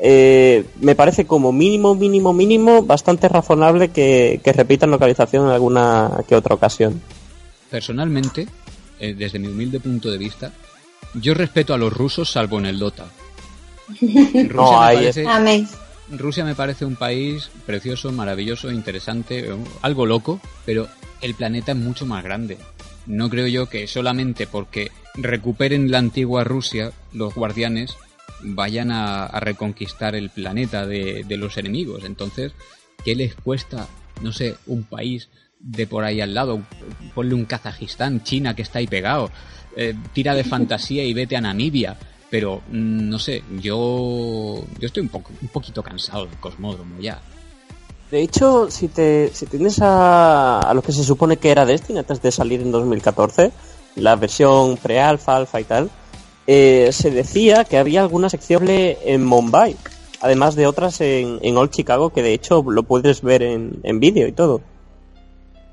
eh, 0.00 0.64
me 0.80 0.94
parece 0.94 1.26
como 1.26 1.52
mínimo, 1.52 1.94
mínimo, 1.94 2.32
mínimo, 2.32 2.82
bastante 2.82 3.28
razonable 3.28 3.90
que, 3.90 4.40
que 4.42 4.52
repitan 4.52 4.90
localización 4.90 5.46
en 5.46 5.52
alguna 5.52 6.10
que 6.28 6.34
otra 6.34 6.54
ocasión. 6.54 7.00
Personalmente, 7.70 8.48
eh, 8.98 9.14
desde 9.14 9.38
mi 9.38 9.48
humilde 9.48 9.80
punto 9.80 10.10
de 10.10 10.18
vista, 10.18 10.52
yo 11.14 11.34
respeto 11.34 11.74
a 11.74 11.78
los 11.78 11.92
rusos 11.92 12.30
salvo 12.30 12.58
en 12.58 12.66
el 12.66 12.78
Dota. 12.78 13.06
Rusia, 13.88 14.48
No, 14.52 14.80
me 14.80 14.86
ahí 14.86 14.96
parece. 14.96 15.66
Rusia 16.10 16.44
me 16.44 16.54
parece 16.54 16.84
un 16.84 16.96
país 16.96 17.50
precioso, 17.64 18.12
maravilloso, 18.12 18.70
interesante, 18.70 19.40
eh, 19.40 19.56
algo 19.82 20.06
loco, 20.06 20.40
pero 20.64 20.88
el 21.20 21.34
planeta 21.34 21.72
es 21.72 21.78
mucho 21.78 22.04
más 22.04 22.22
grande. 22.22 22.58
No 23.06 23.30
creo 23.30 23.46
yo 23.46 23.66
que 23.66 23.86
solamente 23.86 24.46
porque 24.46 24.90
recuperen 25.14 25.90
la 25.90 25.98
antigua 25.98 26.44
Rusia, 26.44 26.92
los 27.12 27.34
guardianes 27.34 27.96
vayan 28.44 28.90
a, 28.90 29.28
reconquistar 29.40 30.14
el 30.14 30.30
planeta 30.30 30.86
de, 30.86 31.24
de 31.26 31.36
los 31.36 31.56
enemigos. 31.56 32.04
Entonces, 32.04 32.52
¿qué 33.04 33.14
les 33.14 33.34
cuesta, 33.34 33.88
no 34.22 34.32
sé, 34.32 34.56
un 34.66 34.84
país 34.84 35.28
de 35.58 35.86
por 35.86 36.04
ahí 36.04 36.20
al 36.20 36.34
lado? 36.34 36.62
Ponle 37.14 37.34
un 37.34 37.44
Kazajistán, 37.44 38.22
China 38.22 38.54
que 38.54 38.62
está 38.62 38.78
ahí 38.78 38.86
pegado. 38.86 39.30
Eh, 39.76 39.94
tira 40.12 40.34
de 40.34 40.44
fantasía 40.44 41.04
y 41.04 41.12
vete 41.12 41.36
a 41.36 41.40
Namibia. 41.40 41.96
Pero, 42.30 42.62
mm, 42.68 43.08
no 43.08 43.18
sé, 43.18 43.42
yo, 43.60 44.64
yo 44.78 44.86
estoy 44.86 45.02
un, 45.02 45.08
poco, 45.08 45.32
un 45.40 45.48
poquito 45.48 45.82
cansado 45.82 46.26
del 46.26 46.38
cosmódromo 46.38 47.00
ya. 47.00 47.20
De 48.10 48.22
hecho, 48.22 48.70
si 48.70 48.88
te 48.88 49.30
si 49.32 49.46
tienes 49.46 49.80
a, 49.80 50.60
a 50.60 50.74
lo 50.74 50.82
que 50.82 50.92
se 50.92 51.02
supone 51.02 51.36
que 51.36 51.50
era 51.50 51.64
Destiny 51.64 51.98
antes 51.98 52.20
de 52.22 52.30
salir 52.30 52.60
en 52.60 52.70
2014, 52.70 53.50
la 53.96 54.16
versión 54.16 54.76
pre-alfa, 54.76 55.36
alfa 55.36 55.60
y 55.60 55.64
tal, 55.64 55.90
eh, 56.46 56.90
se 56.92 57.10
decía 57.10 57.64
que 57.64 57.78
había 57.78 58.02
alguna 58.02 58.28
sección 58.28 58.64
en 58.68 59.24
Mumbai. 59.24 59.76
además 60.20 60.54
de 60.56 60.66
otras 60.66 61.00
en, 61.00 61.38
en 61.42 61.56
Old 61.56 61.70
Chicago 61.70 62.10
que 62.10 62.22
de 62.22 62.32
hecho 62.32 62.62
lo 62.62 62.82
puedes 62.82 63.22
ver 63.22 63.42
en, 63.42 63.80
en 63.82 64.00
vídeo 64.00 64.26
y 64.26 64.32
todo. 64.32 64.60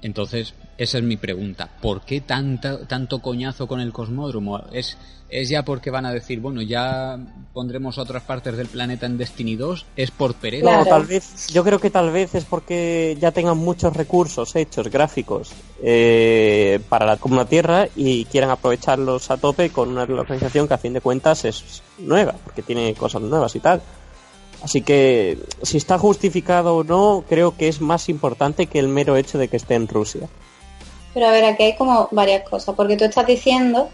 Entonces, 0.01 0.53
esa 0.81 0.97
es 0.97 1.03
mi 1.03 1.15
pregunta. 1.15 1.69
¿Por 1.79 2.01
qué 2.01 2.21
tanta, 2.21 2.87
tanto 2.87 3.19
coñazo 3.19 3.67
con 3.67 3.79
el 3.81 3.93
cosmódromo? 3.93 4.59
¿Es, 4.71 4.97
¿Es 5.29 5.47
ya 5.47 5.63
porque 5.63 5.91
van 5.91 6.07
a 6.07 6.11
decir, 6.11 6.39
bueno, 6.39 6.63
ya 6.63 7.19
pondremos 7.53 7.99
otras 7.99 8.23
partes 8.23 8.57
del 8.57 8.65
planeta 8.65 9.05
en 9.05 9.15
Destiny 9.15 9.55
2? 9.57 9.85
¿Es 9.95 10.09
por 10.09 10.33
pereza? 10.33 10.65
No, 10.65 10.83
tal 10.83 11.05
vez, 11.05 11.45
yo 11.53 11.63
creo 11.63 11.77
que 11.77 11.91
tal 11.91 12.09
vez 12.09 12.33
es 12.33 12.45
porque 12.45 13.15
ya 13.21 13.31
tengan 13.31 13.59
muchos 13.59 13.95
recursos 13.95 14.55
hechos, 14.55 14.89
gráficos, 14.89 15.51
eh, 15.83 16.79
para 16.89 17.05
la, 17.05 17.17
como 17.17 17.35
la 17.35 17.45
Tierra 17.45 17.87
y 17.95 18.25
quieran 18.25 18.49
aprovecharlos 18.49 19.29
a 19.29 19.37
tope 19.37 19.69
con 19.69 19.89
una 19.89 20.07
localización 20.07 20.67
que 20.67 20.73
a 20.73 20.79
fin 20.79 20.93
de 20.93 21.01
cuentas 21.01 21.45
es 21.45 21.83
nueva, 21.99 22.33
porque 22.43 22.63
tiene 22.63 22.95
cosas 22.95 23.21
nuevas 23.21 23.55
y 23.55 23.59
tal. 23.59 23.83
Así 24.63 24.81
que 24.81 25.37
si 25.61 25.77
está 25.77 25.99
justificado 25.99 26.75
o 26.75 26.83
no, 26.83 27.23
creo 27.29 27.55
que 27.55 27.67
es 27.67 27.81
más 27.81 28.09
importante 28.09 28.65
que 28.65 28.79
el 28.79 28.87
mero 28.87 29.15
hecho 29.15 29.37
de 29.37 29.47
que 29.47 29.57
esté 29.57 29.75
en 29.75 29.87
Rusia. 29.87 30.27
Pero 31.13 31.27
a 31.27 31.31
ver, 31.31 31.45
aquí 31.45 31.63
hay 31.63 31.75
como 31.75 32.07
varias 32.11 32.47
cosas, 32.49 32.75
porque 32.75 32.97
tú 32.97 33.05
estás 33.05 33.27
diciendo 33.27 33.89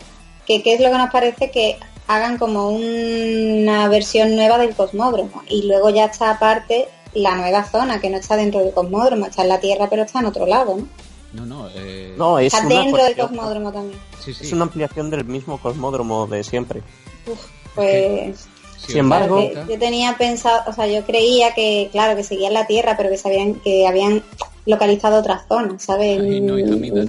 que 0.46 0.62
qué 0.64 0.74
es 0.74 0.80
lo 0.80 0.92
que 0.92 0.98
nos 0.98 1.10
parece 1.10 1.52
que 1.52 1.78
hagan 2.08 2.38
como 2.38 2.70
una 2.70 3.88
versión 3.90 4.36
nueva 4.36 4.58
del 4.58 4.74
cosmódromo 4.74 5.44
y 5.50 5.68
luego 5.68 5.90
ya 5.90 6.06
está 6.06 6.32
aparte 6.32 6.88
la 7.14 7.36
nueva 7.36 7.64
zona 7.66 8.00
que 8.00 8.10
no 8.10 8.18
está 8.18 8.38
dentro 8.38 8.62
del 8.62 8.74
cosmódromo, 8.74 9.26
está 9.26 9.42
en 9.42 9.50
la 9.50 9.60
Tierra 9.60 9.90
pero 9.90 10.04
está 10.04 10.20
en 10.20 10.26
otro 10.26 10.46
lado, 10.46 10.78
¿no? 10.78 10.88
No, 11.34 11.46
no, 11.46 11.70
eh... 11.76 12.14
no 12.18 12.40
es 12.40 12.54
está 12.54 12.66
una 12.66 12.80
dentro 12.80 13.04
del 13.04 13.16
cosmódromo 13.18 13.72
también. 13.72 14.00
sí, 14.20 14.34
sí. 14.34 14.46
Es 14.46 14.54
una 14.54 14.64
ampliación 14.64 15.10
del 15.10 15.26
mismo 15.26 15.58
cosmódromo 15.58 16.26
de 16.28 16.44
siempre. 16.44 16.82
Uf, 17.28 17.46
pues 17.76 18.48
Sí, 18.78 18.92
Sin 18.94 19.00
embargo- 19.00 19.38
que 19.38 19.74
yo 19.74 19.80
tenía 19.80 20.16
pensado, 20.18 20.62
o 20.68 20.74
sea, 20.74 20.88
yo 20.88 21.04
creía 21.06 21.54
que, 21.54 21.90
claro, 21.92 22.16
que 22.16 22.24
seguían 22.24 22.54
la 22.54 22.68
Tierra, 22.68 22.96
pero 22.96 23.10
que 23.10 23.18
sabían 23.18 23.56
que 23.56 23.88
habían 23.88 24.24
localizado 24.66 25.20
otras 25.20 25.42
zonas, 25.48 25.82
¿sabes? 25.84 26.20
Ay, 26.22 26.42
no, 26.42 26.58
es 26.58 26.66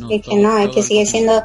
que 0.09 0.19
todo- 0.21 0.37
no, 0.37 0.59
es 0.59 0.69
que 0.71 0.83
sigue 0.83 1.07
siendo 1.07 1.43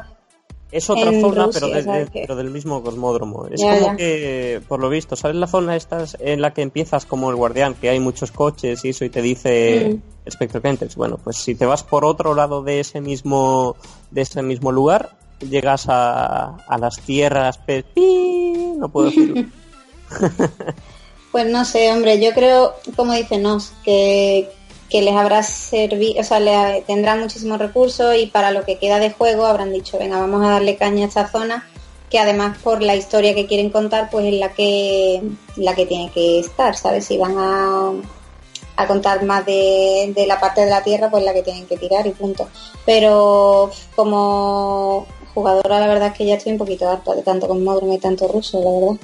Es 0.72 0.90
otra 0.90 1.10
En 1.10 1.20
zona, 1.20 1.44
Rusia, 1.44 1.60
pero, 1.60 1.72
de- 1.74 1.82
¿sabes 1.84 2.12
de- 2.12 2.20
pero 2.22 2.34
del 2.34 2.50
mismo 2.50 2.82
cosmódromo. 2.82 3.46
Es 3.48 3.60
Ya, 3.60 3.74
como 3.74 3.86
ya. 3.92 3.96
que, 3.96 4.60
por 4.66 4.80
lo 4.80 4.88
visto, 4.88 5.14
¿sabes 5.14 5.36
la 5.36 5.46
zona 5.46 5.76
esta 5.76 6.04
en 6.18 6.40
la 6.40 6.52
que 6.52 6.62
empiezas 6.62 7.06
como 7.06 7.30
el 7.30 7.36
guardián, 7.36 7.74
que 7.74 7.90
hay 7.90 8.00
muchos 8.00 8.32
coches 8.32 8.84
y 8.84 8.88
eso, 8.88 9.04
y 9.04 9.10
te 9.10 9.22
dice 9.22 10.00
Mm. 10.26 10.30
Spectre 10.30 10.60
Kenters? 10.60 10.96
Bueno, 10.96 11.16
pues 11.22 11.36
si 11.36 11.54
te 11.54 11.64
vas 11.64 11.84
por 11.84 12.04
otro 12.04 12.34
lado 12.34 12.62
de 12.62 12.80
ese 12.80 13.00
mismo, 13.00 13.76
de 14.10 14.22
ese 14.22 14.42
mismo 14.42 14.72
lugar, 14.72 15.10
llegas 15.48 15.84
a, 15.88 16.56
a 16.66 16.78
las 16.78 16.98
tierras... 17.02 17.58
pe- 17.58 17.84
pi- 17.84 18.74
No 18.76 18.88
puedo 18.88 19.06
decirlo. 19.10 19.34
Pues 21.34 21.46
no 21.46 21.64
sé, 21.64 21.90
hombre, 21.90 22.20
yo 22.20 22.32
creo, 22.32 22.74
como 22.94 23.12
dice 23.12 23.38
Nos, 23.38 23.72
que, 23.84 24.48
que 24.88 25.02
les 25.02 25.16
habrá 25.16 25.42
servido, 25.42 26.20
o 26.20 26.22
sea, 26.22 26.38
le 26.38 26.82
tendrán 26.82 27.18
muchísimos 27.18 27.58
recursos 27.58 28.14
y 28.16 28.26
para 28.26 28.52
lo 28.52 28.64
que 28.64 28.78
queda 28.78 29.00
de 29.00 29.10
juego 29.10 29.44
habrán 29.44 29.72
dicho, 29.72 29.98
venga, 29.98 30.20
vamos 30.20 30.44
a 30.44 30.50
darle 30.50 30.76
caña 30.76 31.06
a 31.06 31.08
esta 31.08 31.26
zona, 31.26 31.68
que 32.08 32.20
además 32.20 32.56
por 32.62 32.82
la 32.82 32.94
historia 32.94 33.34
que 33.34 33.48
quieren 33.48 33.70
contar, 33.70 34.10
pues 34.10 34.26
es 34.26 34.34
la 34.34 34.52
que, 34.52 35.22
la 35.56 35.74
que 35.74 35.86
tiene 35.86 36.12
que 36.12 36.38
estar, 36.38 36.76
¿sabes? 36.76 37.06
Si 37.06 37.18
van 37.18 37.34
a, 37.36 37.90
a 38.76 38.86
contar 38.86 39.24
más 39.24 39.44
de, 39.44 40.24
la 40.26 40.38
parte 40.38 40.60
de 40.60 40.70
la 40.70 40.84
Tierra, 40.84 41.10
pues 41.10 41.24
la 41.24 41.34
que 41.34 41.42
tienen 41.42 41.66
que 41.66 41.76
tirar 41.76 42.06
y 42.06 42.10
punto. 42.10 42.48
Pero 42.86 43.70
como 43.96 45.06
jugadora, 45.34 45.80
la 45.80 45.88
verdad 45.88 46.08
es 46.08 46.14
que 46.14 46.26
ya 46.26 46.36
estoy 46.36 46.52
un 46.52 46.58
poquito 46.58 46.88
harta 46.88 47.14
de 47.14 47.22
tanto 47.22 47.48
cosmódromo 47.48 47.94
y 47.94 47.98
tanto 47.98 48.28
ruso, 48.28 48.62
la 48.62 48.70
verdad. 48.70 49.00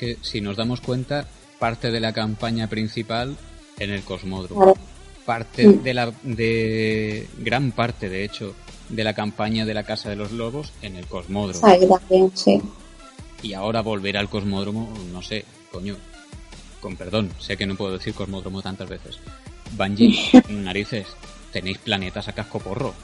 Que 0.00 0.16
si 0.22 0.40
nos 0.40 0.56
damos 0.56 0.80
cuenta, 0.80 1.28
parte 1.58 1.90
de 1.90 2.00
la 2.00 2.14
campaña 2.14 2.68
principal 2.68 3.36
en 3.78 3.90
el 3.90 4.02
cosmódromo. 4.02 4.62
Claro. 4.62 4.80
Parte 5.26 5.68
de 5.68 5.94
la 5.94 6.10
de 6.22 7.28
gran 7.38 7.70
parte 7.72 8.08
de 8.08 8.24
hecho 8.24 8.54
de 8.88 9.04
la 9.04 9.12
campaña 9.12 9.66
de 9.66 9.74
la 9.74 9.84
Casa 9.84 10.08
de 10.08 10.16
los 10.16 10.32
Lobos 10.32 10.72
en 10.80 10.96
el 10.96 11.06
cosmódromo. 11.06 11.66
Ahí 11.66 11.86
también, 11.86 12.32
sí. 12.34 12.60
Y 13.42 13.52
ahora 13.52 13.82
volver 13.82 14.16
al 14.16 14.30
cosmódromo, 14.30 14.92
no 15.12 15.22
sé, 15.22 15.44
coño. 15.70 15.96
Con 16.80 16.96
perdón, 16.96 17.30
sé 17.38 17.58
que 17.58 17.66
no 17.66 17.76
puedo 17.76 17.92
decir 17.92 18.14
cosmódromo 18.14 18.62
tantas 18.62 18.88
veces. 18.88 19.18
Bungie, 19.76 20.42
narices, 20.48 21.08
tenéis 21.52 21.78
planetas 21.78 22.26
a 22.28 22.32
casco 22.32 22.58
porro. 22.58 22.94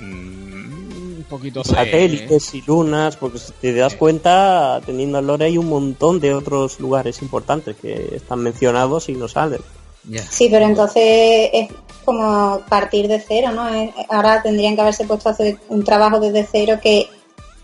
Mm, 0.00 0.83
un 1.24 1.38
poquito 1.38 1.62
de- 1.62 1.68
Satélites 1.70 2.54
y 2.54 2.62
lunas, 2.62 3.16
porque 3.16 3.38
si 3.38 3.52
te 3.60 3.74
das 3.74 3.94
cuenta, 3.96 4.80
teniendo 4.84 5.18
el 5.18 5.26
lore 5.26 5.46
hay 5.46 5.58
un 5.58 5.68
montón 5.68 6.20
de 6.20 6.34
otros 6.34 6.78
lugares 6.80 7.20
importantes 7.22 7.76
que 7.76 8.10
están 8.14 8.40
mencionados 8.40 9.08
y 9.08 9.12
no 9.14 9.28
salen. 9.28 9.60
Ya. 10.08 10.22
Sí, 10.22 10.48
pero 10.50 10.66
entonces 10.66 11.48
es 11.52 11.68
como 12.04 12.60
partir 12.68 13.08
de 13.08 13.20
cero, 13.26 13.50
¿no? 13.52 13.68
Es- 13.68 13.90
Ahora 14.10 14.42
tendrían 14.42 14.74
que 14.74 14.82
haberse 14.82 15.04
puesto 15.06 15.28
a 15.30 15.32
hacer 15.32 15.58
un 15.68 15.82
trabajo 15.82 16.20
desde 16.20 16.46
cero 16.50 16.78
que 16.82 17.08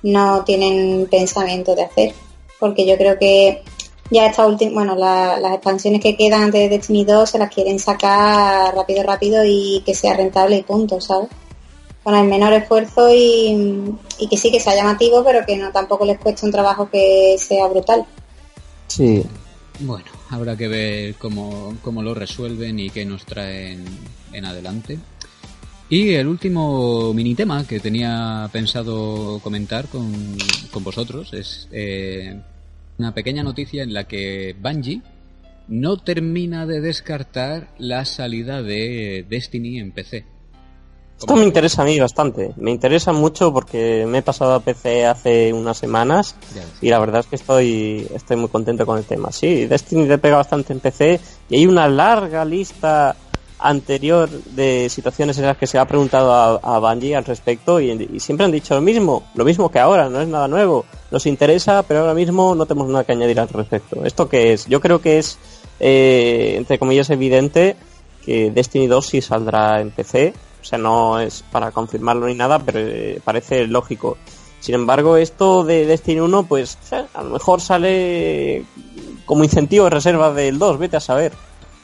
no 0.02 0.42
tienen 0.44 1.06
pensamiento 1.10 1.74
de 1.74 1.82
hacer. 1.82 2.14
Porque 2.58 2.86
yo 2.86 2.96
creo 2.96 3.18
que 3.18 3.62
ya 4.10 4.26
esta 4.26 4.46
última, 4.46 4.72
bueno, 4.72 4.96
la- 4.96 5.38
las 5.38 5.52
expansiones 5.52 6.00
que 6.00 6.16
quedan 6.16 6.50
de 6.50 6.68
Destiny 6.70 7.04
2 7.04 7.28
se 7.30 7.38
las 7.38 7.52
quieren 7.54 7.78
sacar 7.78 8.74
rápido, 8.74 9.02
rápido 9.02 9.44
y 9.44 9.82
que 9.84 9.94
sea 9.94 10.14
rentable 10.14 10.56
y 10.56 10.62
punto, 10.62 11.00
¿sabes? 11.00 11.28
Con 12.02 12.14
el 12.14 12.26
menor 12.28 12.52
esfuerzo 12.54 13.12
y, 13.12 13.94
y 14.18 14.28
que 14.28 14.36
sí 14.36 14.50
que 14.50 14.60
sea 14.60 14.74
llamativo, 14.74 15.22
pero 15.24 15.44
que 15.44 15.56
no 15.56 15.70
tampoco 15.70 16.04
les 16.04 16.18
cueste 16.18 16.46
un 16.46 16.52
trabajo 16.52 16.88
que 16.90 17.36
sea 17.38 17.66
brutal. 17.66 18.06
Sí. 18.86 19.22
Bueno, 19.80 20.06
habrá 20.30 20.56
que 20.56 20.68
ver 20.68 21.14
cómo, 21.16 21.76
cómo 21.82 22.02
lo 22.02 22.14
resuelven 22.14 22.78
y 22.78 22.90
qué 22.90 23.04
nos 23.04 23.24
traen 23.24 23.84
en 24.32 24.44
adelante. 24.44 24.98
Y 25.88 26.10
el 26.10 26.28
último 26.28 27.12
mini 27.12 27.34
tema 27.34 27.66
que 27.66 27.80
tenía 27.80 28.48
pensado 28.52 29.40
comentar 29.42 29.88
con, 29.88 30.36
con 30.70 30.84
vosotros 30.84 31.32
es 31.32 31.68
eh, 31.72 32.40
una 32.98 33.12
pequeña 33.12 33.42
noticia 33.42 33.82
en 33.82 33.92
la 33.92 34.04
que 34.04 34.54
Bungie 34.60 35.02
no 35.66 35.96
termina 35.96 36.66
de 36.66 36.80
descartar 36.80 37.74
la 37.78 38.04
salida 38.04 38.62
de 38.62 39.24
Destiny 39.28 39.78
en 39.78 39.90
PC. 39.90 40.24
Esto 41.20 41.36
me 41.36 41.44
interesa 41.44 41.82
a 41.82 41.84
mí 41.84 42.00
bastante. 42.00 42.52
Me 42.56 42.70
interesa 42.70 43.12
mucho 43.12 43.52
porque 43.52 44.06
me 44.08 44.18
he 44.18 44.22
pasado 44.22 44.54
a 44.54 44.60
PC 44.60 45.04
hace 45.04 45.52
unas 45.52 45.76
semanas 45.76 46.34
y 46.80 46.88
la 46.88 46.98
verdad 46.98 47.20
es 47.20 47.26
que 47.26 47.36
estoy, 47.36 48.08
estoy 48.14 48.38
muy 48.38 48.48
contento 48.48 48.86
con 48.86 48.96
el 48.96 49.04
tema. 49.04 49.30
Sí, 49.30 49.66
Destiny 49.66 50.06
le 50.06 50.16
pega 50.16 50.36
bastante 50.36 50.72
en 50.72 50.80
PC 50.80 51.20
y 51.50 51.56
hay 51.56 51.66
una 51.66 51.88
larga 51.88 52.42
lista 52.46 53.14
anterior 53.58 54.30
de 54.30 54.88
situaciones 54.88 55.36
en 55.36 55.44
las 55.44 55.58
que 55.58 55.66
se 55.66 55.78
ha 55.78 55.84
preguntado 55.84 56.32
a, 56.32 56.76
a 56.76 56.78
Bungie 56.78 57.14
al 57.14 57.26
respecto 57.26 57.78
y, 57.78 57.90
y 57.90 58.18
siempre 58.18 58.46
han 58.46 58.52
dicho 58.52 58.74
lo 58.74 58.80
mismo, 58.80 59.24
lo 59.34 59.44
mismo 59.44 59.70
que 59.70 59.78
ahora, 59.78 60.08
no 60.08 60.22
es 60.22 60.28
nada 60.28 60.48
nuevo. 60.48 60.86
Nos 61.10 61.26
interesa, 61.26 61.82
pero 61.82 62.00
ahora 62.00 62.14
mismo 62.14 62.54
no 62.54 62.64
tenemos 62.64 62.88
nada 62.88 63.04
que 63.04 63.12
añadir 63.12 63.38
al 63.40 63.48
respecto. 63.50 64.06
¿Esto 64.06 64.26
qué 64.26 64.54
es? 64.54 64.64
Yo 64.64 64.80
creo 64.80 65.02
que 65.02 65.18
es, 65.18 65.38
eh, 65.80 66.54
entre 66.56 66.78
comillas, 66.78 67.10
evidente 67.10 67.76
que 68.24 68.50
Destiny 68.50 68.86
2 68.86 69.06
sí 69.06 69.20
saldrá 69.20 69.82
en 69.82 69.90
PC. 69.90 70.32
O 70.60 70.64
sea, 70.64 70.78
no 70.78 71.20
es 71.20 71.42
para 71.50 71.70
confirmarlo 71.70 72.26
ni 72.26 72.34
nada, 72.34 72.58
pero 72.58 72.80
eh, 72.80 73.20
parece 73.24 73.66
lógico. 73.66 74.18
Sin 74.60 74.74
embargo, 74.74 75.16
esto 75.16 75.64
de 75.64 75.86
Destiny 75.86 76.20
1, 76.20 76.46
pues 76.46 76.76
eh, 76.92 77.04
a 77.14 77.22
lo 77.22 77.30
mejor 77.30 77.60
sale 77.60 78.64
como 79.24 79.42
incentivo 79.42 79.84
de 79.84 79.90
reserva 79.90 80.32
del 80.32 80.58
2, 80.58 80.78
vete 80.78 80.98
a 80.98 81.00
saber. 81.00 81.32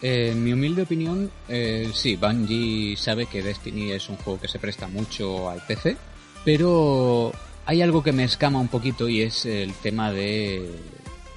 Eh, 0.03 0.35
mi 0.37 0.53
humilde 0.53 0.83
opinión, 0.83 1.31
eh, 1.49 1.91
sí, 1.95 2.17
Bungie 2.17 2.97
sabe 2.99 3.27
que 3.27 3.43
Destiny 3.43 3.93
es 3.93 4.09
un 4.11 4.17
juego 4.17 4.39
que 4.39 4.49
se 4.49 4.59
presta 4.59 4.89
mucho 4.89 5.49
al 5.49 5.63
PC, 5.67 5.97
pero 6.45 7.33
hay 7.65 7.81
algo 7.81 8.03
que 8.03 8.13
me 8.13 8.25
escama 8.25 8.61
un 8.61 8.69
poquito 8.69 9.09
y 9.09 9.23
es 9.23 9.47
el 9.47 9.73
tema 9.75 10.13
de... 10.13 10.71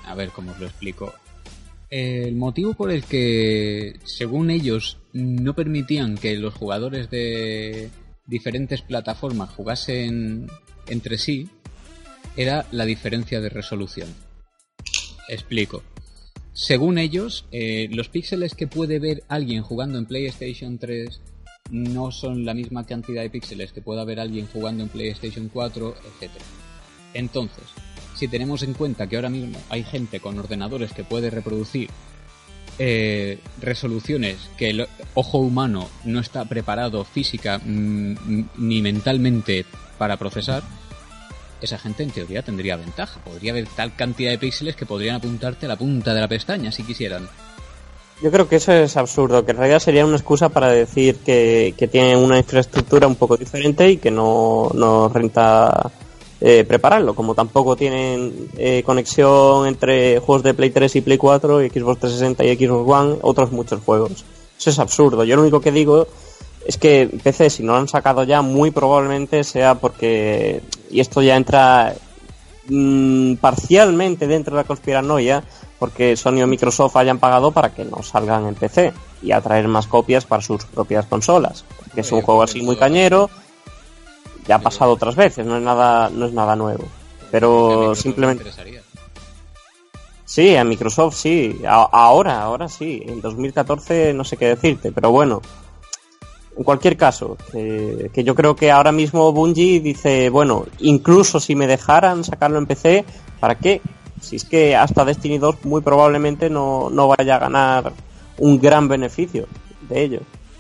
A 0.06 0.16
ver 0.16 0.30
cómo 0.32 0.52
os 0.52 0.60
lo 0.60 0.66
explico. 0.66 1.14
El 1.90 2.36
motivo 2.36 2.74
por 2.76 2.92
el 2.92 3.04
que, 3.04 3.96
según 4.04 4.52
ellos, 4.52 5.00
no 5.14 5.56
permitían 5.56 6.18
que 6.18 6.36
los 6.36 6.54
jugadores 6.54 7.10
de 7.10 7.90
diferentes 8.28 8.82
plataformas 8.82 9.50
jugasen 9.50 10.48
entre 10.88 11.18
sí 11.18 11.50
era 12.38 12.68
la 12.72 12.86
diferencia 12.86 13.42
de 13.42 13.50
resolución. 13.50 14.10
Explico. 15.28 15.84
Según 16.54 16.98
ellos, 16.98 17.46
eh, 17.52 17.88
los 17.92 18.10
píxeles 18.10 18.54
que 18.54 18.68
puede 18.68 19.00
ver 19.00 19.24
alguien 19.28 19.64
jugando 19.64 19.98
en 19.98 20.06
PlayStation 20.06 20.78
3 20.78 21.22
no 21.72 22.12
son 22.12 22.46
la 22.46 22.54
misma 22.54 22.86
cantidad 22.86 23.22
de 23.22 23.30
píxeles 23.30 23.72
que 23.72 23.82
pueda 23.82 24.04
ver 24.04 24.20
alguien 24.20 24.48
jugando 24.48 24.84
en 24.84 24.90
PlayStation 24.90 25.50
4, 25.52 25.90
etc. 25.90 26.32
Entonces, 27.14 27.64
si 28.20 28.28
tenemos 28.28 28.64
en 28.64 28.74
cuenta 28.74 29.08
que 29.08 29.16
ahora 29.16 29.30
mismo 29.30 29.58
hay 29.70 29.86
gente 29.86 30.20
con 30.20 30.38
ordenadores 30.38 30.92
que 30.92 31.06
puede 31.06 31.30
reproducir 31.30 31.90
eh, 32.78 33.40
resoluciones 33.62 34.50
que 34.58 34.72
el 34.72 34.88
ojo 35.14 35.38
humano 35.38 35.88
no 36.04 36.20
está 36.20 36.44
preparado 36.44 37.06
física 37.06 37.60
mm, 37.60 38.12
mm, 38.12 38.50
ni 38.58 38.82
mentalmente 38.82 39.66
para 39.98 40.18
procesar, 40.18 40.64
esa 41.62 41.80
gente 41.80 42.04
en 42.04 42.12
teoría 42.12 42.42
tendría 42.42 42.76
ventaja. 42.76 43.22
Podría 43.24 43.54
haber 43.54 43.68
tal 43.68 43.96
cantidad 43.96 44.32
de 44.32 44.38
píxeles 44.38 44.76
que 44.76 44.86
podrían 44.86 45.16
apuntarte 45.16 45.66
a 45.66 45.70
la 45.70 45.78
punta 45.78 46.14
de 46.14 46.20
la 46.20 46.28
pestaña 46.28 46.74
si 46.74 46.84
quisieran. 46.84 47.30
Yo 48.22 48.32
creo 48.32 48.50
que 48.50 48.58
eso 48.58 48.74
es 48.74 48.98
absurdo, 48.98 49.46
que 49.46 49.52
en 49.52 49.58
realidad 49.58 49.80
sería 49.80 50.06
una 50.06 50.18
excusa 50.18 50.50
para 50.50 50.68
decir 50.68 51.16
que, 51.20 51.74
que 51.78 51.88
tienen 51.88 52.18
una 52.18 52.38
infraestructura 52.38 53.08
un 53.08 53.16
poco 53.16 53.38
diferente 53.38 53.90
y 53.90 53.98
que 53.98 54.12
no, 54.12 54.72
no 54.74 55.08
renta 55.08 55.90
eh, 56.42 56.64
prepararlo, 56.64 57.16
como 57.16 57.36
tampoco 57.36 57.76
tienen 57.76 58.50
eh, 58.58 58.82
conexión 58.86 59.68
entre 59.68 60.20
juegos 60.20 60.44
de 60.44 60.54
Play 60.54 60.70
3 60.70 60.96
y 60.96 61.02
Play 61.02 61.18
4, 61.18 61.64
y 61.64 61.70
Xbox 61.70 62.00
360 62.00 62.46
y 62.46 62.56
Xbox 62.56 62.90
One, 62.90 63.18
otros 63.22 63.52
muchos 63.52 63.82
juegos. 63.84 64.24
Eso 64.58 64.70
es 64.70 64.80
absurdo. 64.80 65.24
Yo 65.26 65.36
lo 65.36 65.42
único 65.42 65.60
que 65.60 65.72
digo 65.72 66.08
es 66.66 66.78
que 66.78 67.10
PC, 67.24 67.50
si 67.50 67.64
no 67.64 67.74
lo 67.74 67.80
han 67.80 67.88
sacado 67.88 68.24
ya, 68.24 68.42
muy 68.42 68.72
probablemente 68.72 69.44
sea 69.44 69.76
porque, 69.76 70.62
y 70.90 71.02
esto 71.02 71.22
ya 71.22 71.36
entra 71.36 71.94
mm, 72.70 73.36
parcialmente 73.36 74.28
dentro 74.28 74.56
de 74.56 74.62
la 74.62 74.68
conspiranoia, 74.68 75.44
porque 75.78 76.16
Sony 76.16 76.44
o 76.44 76.48
Microsoft 76.48 76.96
hayan 76.96 77.20
pagado 77.20 77.52
para 77.52 77.74
que 77.74 77.84
no 77.84 78.02
salgan 78.02 78.48
en 78.48 78.56
PC 78.56 78.94
y 79.22 79.32
atraer 79.32 79.68
más 79.68 79.88
copias 79.88 80.26
para 80.26 80.42
sus 80.42 80.64
propias 80.66 81.06
consolas. 81.06 81.66
Que 81.94 82.02
es 82.02 82.12
un 82.12 82.22
juego 82.22 82.44
así 82.44 82.62
muy 82.62 82.78
cañero, 82.78 83.30
ya 84.48 84.56
ha 84.56 84.60
pasado 84.60 84.92
otras 84.92 85.16
veces, 85.16 85.46
no 85.46 85.58
es 85.58 85.64
nada, 85.64 86.10
no 86.10 86.26
es 86.26 86.34
nada 86.34 86.56
nuevo. 86.56 86.86
Pero 87.32 87.94
simplemente. 87.96 88.46
Sí, 90.26 90.56
a 90.56 90.64
Microsoft 90.64 91.16
sí, 91.16 91.60
ahora, 91.66 92.44
ahora 92.44 92.70
sí, 92.70 93.04
en 93.06 93.20
2014 93.20 94.14
no 94.14 94.24
sé 94.24 94.38
qué 94.38 94.50
decirte, 94.50 94.92
pero 94.92 95.10
bueno, 95.10 95.42
en 96.56 96.64
cualquier 96.64 96.98
caso, 96.98 97.38
que 97.52 98.24
yo 98.24 98.36
creo 98.36 98.56
que 98.56 98.70
ahora 98.70 98.92
mismo 98.92 99.32
Bungie 99.32 99.80
dice, 99.80 100.30
bueno, 100.30 100.66
incluso 100.80 101.40
si 101.40 101.56
me 101.56 101.66
dejaran 101.68 102.24
sacarlo 102.24 102.60
en 102.60 102.68
PC, 102.68 103.06
¿para 103.40 103.56
qué? 103.56 103.82
Si 104.22 104.36
es 104.36 104.44
que 104.44 104.76
hasta 104.76 105.06
Destiny 105.06 105.38
2 105.38 105.64
muy 105.64 105.82
probablemente 105.82 106.50
no, 106.50 106.90
no 106.92 107.08
vaya 107.08 107.38
a 107.38 107.40
ganar 107.40 107.94
un 108.38 108.60
gran 108.60 108.88
beneficio 108.88 109.48
de 109.88 110.04
ello. 110.04 110.20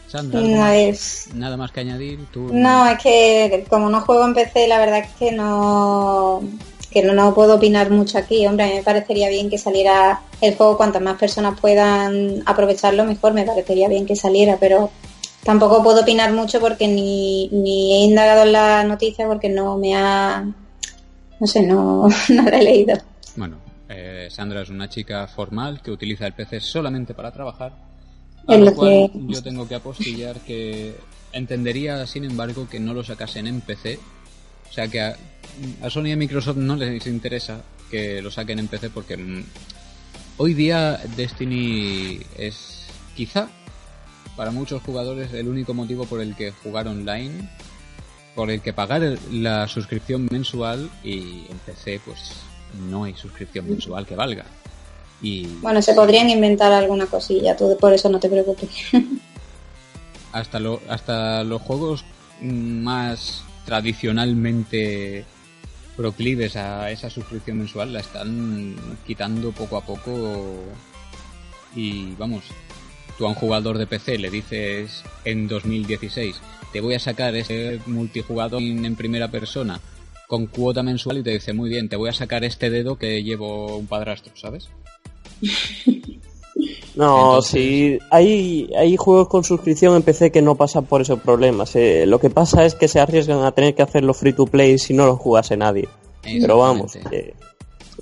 Sandra, 0.09 0.41
no 0.41 0.67
es... 0.67 1.29
nada 1.33 1.55
más 1.55 1.71
que 1.71 1.81
añadir. 1.81 2.19
No, 2.35 2.87
es 2.87 2.99
que 2.99 3.65
como 3.69 3.89
no 3.89 4.01
juego 4.01 4.25
en 4.25 4.33
PC, 4.33 4.67
la 4.67 4.79
verdad 4.79 4.99
es 4.99 5.09
que 5.19 5.31
no 5.31 6.41
que 6.89 7.03
no, 7.03 7.33
puedo 7.35 7.55
opinar 7.55 7.91
mucho 7.91 8.17
aquí. 8.17 8.45
Hombre, 8.47 8.65
a 8.65 8.67
mí 8.69 8.73
me 8.75 8.83
parecería 8.83 9.29
bien 9.29 9.49
que 9.49 9.57
saliera 9.57 10.21
el 10.41 10.55
juego, 10.55 10.77
cuantas 10.77 11.01
más 11.01 11.19
personas 11.19 11.59
puedan 11.59 12.41
aprovecharlo, 12.45 13.05
mejor 13.05 13.33
me 13.33 13.45
parecería 13.45 13.87
bien 13.87 14.05
que 14.05 14.15
saliera, 14.15 14.57
pero 14.59 14.89
tampoco 15.43 15.83
puedo 15.83 16.01
opinar 16.01 16.31
mucho 16.33 16.59
porque 16.59 16.87
ni, 16.87 17.47
ni 17.49 17.93
he 17.93 18.05
indagado 18.05 18.43
en 18.43 18.53
la 18.53 18.83
noticia 18.83 19.27
porque 19.27 19.49
no 19.49 19.77
me 19.77 19.95
ha... 19.95 20.45
No 21.39 21.47
sé, 21.47 21.61
no, 21.61 22.07
no 22.29 22.43
la 22.43 22.57
he 22.57 22.63
leído. 22.63 22.97
Bueno, 23.35 23.57
eh, 23.87 24.27
Sandra 24.31 24.61
es 24.61 24.69
una 24.69 24.89
chica 24.89 25.27
formal 25.27 25.81
que 25.81 25.91
utiliza 25.91 26.25
el 26.25 26.33
PC 26.33 26.59
solamente 26.59 27.13
para 27.13 27.31
trabajar. 27.31 27.88
A 28.49 28.57
lo, 28.57 28.73
cual 28.73 29.11
yo 29.27 29.43
tengo 29.43 29.67
que 29.67 29.75
apostillar 29.75 30.39
que 30.41 30.95
entendería, 31.33 32.05
sin 32.07 32.25
embargo, 32.25 32.67
que 32.67 32.79
no 32.79 32.93
lo 32.93 33.03
sacasen 33.03 33.47
en 33.47 33.61
PC. 33.61 33.99
O 34.69 34.73
sea 34.73 34.87
que 34.87 35.01
a, 35.01 35.15
Sony 35.89 36.07
y 36.07 36.11
a 36.13 36.17
Microsoft 36.17 36.57
no 36.57 36.75
les 36.75 37.05
interesa 37.07 37.63
que 37.89 38.21
lo 38.21 38.31
saquen 38.31 38.59
en 38.59 38.67
PC 38.67 38.89
porque 38.89 39.17
mm, 39.17 39.43
hoy 40.37 40.53
día 40.53 40.99
Destiny 41.15 42.19
es 42.37 42.85
quizá 43.15 43.49
para 44.35 44.51
muchos 44.51 44.81
jugadores 44.83 45.33
el 45.33 45.47
único 45.47 45.73
motivo 45.73 46.05
por 46.05 46.21
el 46.21 46.35
que 46.35 46.51
jugar 46.51 46.87
online, 46.87 47.49
por 48.35 48.51
el 48.51 48.61
que 48.61 48.73
pagar 48.73 49.17
la 49.31 49.67
suscripción 49.67 50.27
mensual 50.31 50.89
y 51.03 51.45
en 51.49 51.57
PC 51.65 51.99
pues 52.05 52.35
no 52.89 53.03
hay 53.03 53.15
suscripción 53.15 53.69
mensual 53.69 54.05
que 54.05 54.15
valga. 54.15 54.45
Y, 55.21 55.47
bueno, 55.61 55.81
se 55.81 55.93
podrían 55.93 56.29
inventar 56.29 56.71
alguna 56.71 57.05
cosilla, 57.05 57.55
tú 57.55 57.75
por 57.77 57.93
eso 57.93 58.09
no 58.09 58.19
te 58.19 58.29
preocupes. 58.29 58.69
hasta, 60.31 60.59
lo, 60.59 60.79
hasta 60.89 61.43
los 61.43 61.61
juegos 61.61 62.05
más 62.41 63.43
tradicionalmente 63.65 65.25
proclives 65.97 66.55
a 66.55 66.89
esa 66.91 67.09
suscripción 67.09 67.57
mensual 67.57 67.91
la 67.91 67.99
están 67.99 68.75
quitando 69.05 69.51
poco 69.51 69.75
a 69.75 69.81
poco 69.81 70.55
y 71.75 72.13
vamos, 72.15 72.45
tú 73.17 73.25
a 73.25 73.29
un 73.29 73.35
jugador 73.35 73.77
de 73.77 73.85
PC 73.85 74.17
le 74.17 74.29
dices 74.29 75.03
en 75.25 75.49
2016 75.49 76.37
te 76.71 76.81
voy 76.81 76.93
a 76.93 76.99
sacar 76.99 77.35
este 77.35 77.81
multijugador 77.85 78.61
en 78.61 78.95
primera 78.95 79.29
persona 79.29 79.81
con 80.27 80.45
cuota 80.45 80.83
mensual 80.83 81.17
y 81.17 81.23
te 81.23 81.31
dice, 81.31 81.53
muy 81.53 81.69
bien, 81.69 81.89
te 81.89 81.95
voy 81.95 82.09
a 82.09 82.13
sacar 82.13 82.43
este 82.43 82.69
dedo 82.69 82.99
que 82.99 83.23
llevo 83.23 83.77
un 83.77 83.87
padrastro, 83.87 84.31
¿sabes? 84.35 84.69
No, 86.95 87.41
sí, 87.41 87.97
hay, 88.11 88.69
hay 88.77 88.97
juegos 88.97 89.29
con 89.29 89.45
suscripción 89.45 89.95
en 89.95 90.03
PC 90.03 90.31
que 90.31 90.41
no 90.41 90.55
pasan 90.55 90.85
por 90.85 91.01
esos 91.01 91.21
problemas. 91.21 91.73
Eh. 91.77 92.05
Lo 92.05 92.19
que 92.19 92.29
pasa 92.29 92.65
es 92.65 92.75
que 92.75 92.89
se 92.89 92.99
arriesgan 92.99 93.43
a 93.45 93.53
tener 93.53 93.73
que 93.73 93.81
hacerlo 93.81 94.13
free 94.13 94.33
to 94.33 94.45
play 94.45 94.77
si 94.77 94.93
no 94.93 95.05
lo 95.05 95.15
jugase 95.15 95.55
nadie. 95.55 95.87
Pero 96.21 96.57
vamos, 96.57 96.97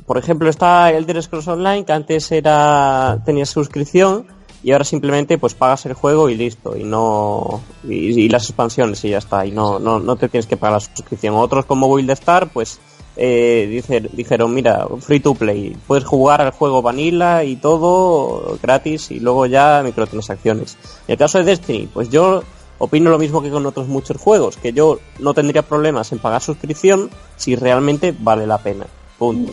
por 0.05 0.17
ejemplo 0.17 0.49
está 0.49 0.89
el 0.89 1.03
Elder 1.03 1.21
Scrolls 1.21 1.47
Online 1.47 1.85
que 1.85 1.91
antes 1.91 2.31
era 2.31 3.21
tenía 3.25 3.45
suscripción 3.45 4.25
y 4.63 4.71
ahora 4.71 4.83
simplemente 4.83 5.37
pues 5.37 5.53
pagas 5.53 5.85
el 5.85 5.93
juego 5.93 6.29
y 6.29 6.35
listo 6.35 6.75
y 6.75 6.83
no 6.83 7.61
y, 7.87 8.27
las 8.29 8.43
expansiones 8.43 9.03
y 9.05 9.09
ya 9.09 9.19
está 9.19 9.45
y 9.45 9.51
no, 9.51 9.79
no, 9.79 9.99
no 9.99 10.15
te 10.15 10.29
tienes 10.29 10.47
que 10.47 10.57
pagar 10.57 10.73
la 10.73 10.79
suscripción 10.79 11.35
otros 11.35 11.65
como 11.65 11.87
Wild 11.87 12.09
Star 12.11 12.49
pues 12.49 12.79
eh, 13.17 13.83
dijeron 14.13 14.53
mira 14.53 14.87
free 14.99 15.19
to 15.19 15.33
play 15.33 15.75
puedes 15.87 16.05
jugar 16.05 16.41
al 16.41 16.51
juego 16.51 16.81
vanilla 16.81 17.43
y 17.43 17.55
todo 17.55 18.57
gratis 18.61 19.11
y 19.11 19.19
luego 19.19 19.45
ya 19.45 19.81
microtransacciones 19.83 20.77
en 21.07 21.13
el 21.13 21.17
caso 21.17 21.39
de 21.39 21.45
Destiny 21.45 21.89
pues 21.91 22.09
yo 22.09 22.43
opino 22.77 23.09
lo 23.09 23.17
mismo 23.17 23.41
que 23.41 23.49
con 23.49 23.65
otros 23.65 23.87
muchos 23.87 24.17
juegos 24.17 24.57
que 24.57 24.71
yo 24.71 24.99
no 25.19 25.33
tendría 25.33 25.63
problemas 25.63 26.11
en 26.11 26.19
pagar 26.19 26.41
suscripción 26.41 27.09
si 27.35 27.55
realmente 27.55 28.13
vale 28.17 28.45
la 28.45 28.59
pena 28.59 28.85
punto 29.17 29.51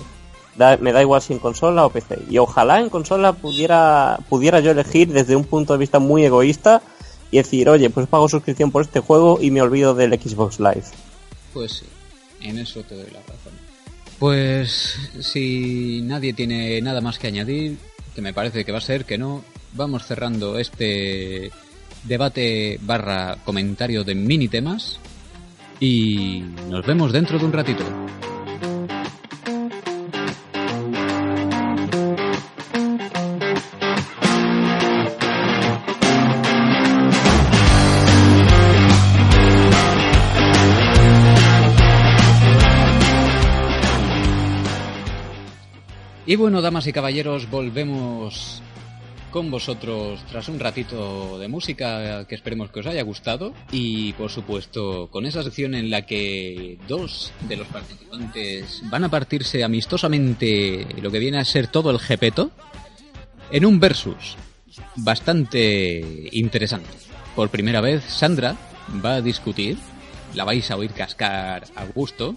me 0.81 0.93
da 0.93 1.01
igual 1.01 1.21
si 1.21 1.33
en 1.33 1.39
consola 1.39 1.87
o 1.87 1.91
PC. 1.91 2.23
Y 2.31 2.39
ojalá 2.39 2.81
en 2.81 2.89
consola 2.89 3.33
pudiera, 3.33 4.19
pudiera 4.29 4.61
yo 4.61 4.71
elegir 4.71 5.13
desde 5.13 5.37
un 5.37 5.45
punto 5.45 5.73
de 5.73 5.79
vista 5.79 5.99
muy 5.99 6.25
egoísta 6.25 6.83
y 7.31 7.39
decir, 7.39 7.69
oye, 7.69 7.91
pues 7.91 8.07
pago 8.07 8.29
suscripción 8.29 8.71
por 8.71 8.83
este 8.83 9.01
juego 9.01 9.39
y 9.41 9.51
me 9.51 9.63
olvido 9.63 9.95
del 9.95 10.13
Xbox 10.21 10.61
Live. 10.61 10.85
Pues 11.53 11.73
sí, 11.73 11.87
en 12.45 12.59
eso 12.59 12.83
te 12.83 12.95
doy 12.95 13.11
la 13.13 13.21
razón. 13.21 13.53
Pues 14.19 14.97
si 15.21 16.01
nadie 16.03 16.33
tiene 16.33 16.81
nada 16.81 17.01
más 17.01 17.19
que 17.19 17.27
añadir, 17.27 17.77
que 18.15 18.23
me 18.23 18.33
parece 18.33 18.65
que 18.65 18.73
va 18.73 18.79
a 18.79 18.83
ser 18.83 19.05
que 19.05 19.19
no, 19.19 19.45
vamos 19.73 20.07
cerrando 20.07 20.59
este 20.59 21.51
debate 22.05 22.79
barra 22.83 23.39
comentario 23.45 24.05
de 24.05 24.15
mini 24.15 24.49
temas 24.49 25.01
y 25.81 26.45
nos 26.69 26.87
vemos 26.87 27.13
dentro 27.13 27.39
de 27.39 27.45
un 27.45 27.53
ratito. 27.53 27.85
Y 46.27 46.37
bueno, 46.37 46.63
damas 46.63 46.87
y 46.87 46.93
caballeros, 46.93 47.51
volvemos 47.51 48.63
con 49.31 49.51
vosotros 49.51 50.21
tras 50.31 50.49
un 50.49 50.59
ratito 50.59 51.39
de 51.39 51.49
música 51.49 52.25
que 52.27 52.35
esperemos 52.35 52.71
que 52.71 52.81
os 52.81 52.87
haya 52.87 53.03
gustado 53.03 53.53
y 53.73 54.13
por 54.13 54.31
supuesto 54.31 55.09
con 55.11 55.27
esa 55.27 55.43
sección 55.43 55.75
en 55.75 55.91
la 55.91 56.07
que 56.07 56.79
dos 56.87 57.33
de 57.49 57.57
los 57.57 57.67
participantes 57.67 58.81
van 58.85 59.03
a 59.03 59.11
partirse 59.11 59.65
amistosamente 59.65 60.87
lo 61.03 61.11
que 61.11 61.19
viene 61.19 61.39
a 61.39 61.45
ser 61.45 61.67
todo 61.67 61.91
el 61.91 61.99
jepeto 61.99 62.53
en 63.51 63.67
un 63.67 63.81
versus 63.81 64.37
bastante 64.95 66.29
interesante. 66.31 66.89
Por 67.35 67.51
primera 67.51 67.81
vez 67.81 68.05
Sandra 68.05 68.57
va 69.05 69.17
a 69.17 69.21
discutir, 69.21 69.77
la 70.33 70.45
vais 70.45 70.71
a 70.71 70.77
oír 70.77 70.93
cascar 70.93 71.65
a 71.75 71.85
gusto 71.87 72.37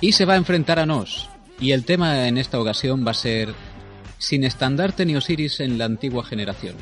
y 0.00 0.12
se 0.12 0.24
va 0.24 0.34
a 0.34 0.38
enfrentar 0.38 0.80
a 0.80 0.84
Nos 0.84 1.28
y 1.60 1.72
el 1.72 1.84
tema 1.84 2.28
en 2.28 2.38
esta 2.38 2.60
ocasión 2.60 3.04
va 3.06 3.12
a 3.12 3.14
ser 3.14 3.54
sin 4.18 4.44
estandarte 4.44 5.06
ni 5.06 5.16
Osiris 5.16 5.60
en 5.60 5.78
la 5.78 5.84
antigua 5.84 6.24
generación. 6.24 6.74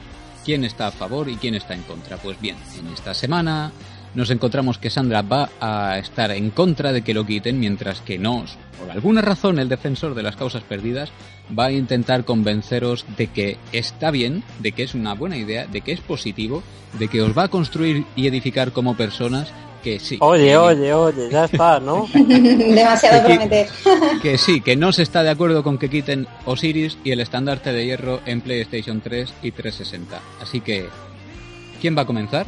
¿Quién 0.44 0.64
está 0.64 0.88
a 0.88 0.92
favor 0.92 1.28
y 1.28 1.36
quién 1.36 1.54
está 1.54 1.74
en 1.74 1.82
contra? 1.82 2.16
Pues 2.18 2.40
bien, 2.40 2.56
en 2.78 2.92
esta 2.92 3.14
semana 3.14 3.72
nos 4.14 4.30
encontramos 4.30 4.78
que 4.78 4.90
Sandra 4.90 5.22
va 5.22 5.50
a 5.60 5.98
estar 5.98 6.30
en 6.30 6.50
contra 6.50 6.92
de 6.92 7.02
que 7.02 7.14
lo 7.14 7.26
quiten, 7.26 7.58
mientras 7.58 8.00
que 8.00 8.18
Nos, 8.18 8.56
por 8.78 8.90
alguna 8.90 9.22
razón, 9.22 9.58
el 9.58 9.68
defensor 9.68 10.14
de 10.14 10.22
las 10.22 10.36
causas 10.36 10.62
perdidas, 10.62 11.10
va 11.56 11.66
a 11.66 11.72
intentar 11.72 12.24
convenceros 12.24 13.04
de 13.16 13.26
que 13.26 13.58
está 13.72 14.10
bien, 14.10 14.44
de 14.60 14.72
que 14.72 14.84
es 14.84 14.94
una 14.94 15.14
buena 15.14 15.36
idea, 15.36 15.66
de 15.66 15.80
que 15.80 15.92
es 15.92 16.00
positivo, 16.00 16.62
de 16.98 17.08
que 17.08 17.22
os 17.22 17.36
va 17.36 17.44
a 17.44 17.48
construir 17.48 18.04
y 18.14 18.28
edificar 18.28 18.72
como 18.72 18.96
personas 18.96 19.52
que 19.84 20.00
sí. 20.00 20.16
Oye, 20.20 20.56
oye, 20.56 20.94
oye, 20.94 21.28
ya 21.30 21.44
está, 21.44 21.78
¿no? 21.78 22.08
Demasiado 22.14 23.22
prometer. 23.22 23.68
que 24.22 24.38
sí, 24.38 24.62
que 24.62 24.76
no 24.76 24.92
se 24.92 25.02
está 25.02 25.22
de 25.22 25.28
acuerdo 25.28 25.62
con 25.62 25.76
que 25.76 25.90
quiten 25.90 26.26
Osiris 26.46 26.96
y 27.04 27.12
el 27.12 27.20
estandarte 27.20 27.70
de 27.70 27.84
hierro 27.84 28.20
en 28.24 28.40
PlayStation 28.40 29.02
3 29.02 29.34
y 29.42 29.52
360. 29.52 30.20
Así 30.40 30.62
que, 30.62 30.86
¿quién 31.82 31.96
va 31.96 32.02
a 32.02 32.06
comenzar? 32.06 32.46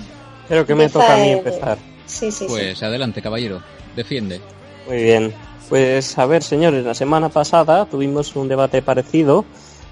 Creo 0.49 0.65
que 0.65 0.75
me 0.75 0.89
toca 0.89 1.15
a 1.15 1.19
mí 1.19 1.29
empezar. 1.29 1.77
Sí, 2.07 2.33
sí, 2.33 2.47
pues 2.49 2.83
adelante, 2.83 3.21
caballero, 3.21 3.61
defiende. 3.95 4.41
Muy 4.89 5.03
bien. 5.03 5.35
Pues 5.69 6.17
a 6.17 6.25
ver, 6.25 6.43
señores, 6.43 6.85
la 6.85 6.95
semana 6.95 7.29
pasada 7.29 7.85
tuvimos 7.85 8.35
un 8.35 8.49
debate 8.49 8.81
parecido 8.81 9.45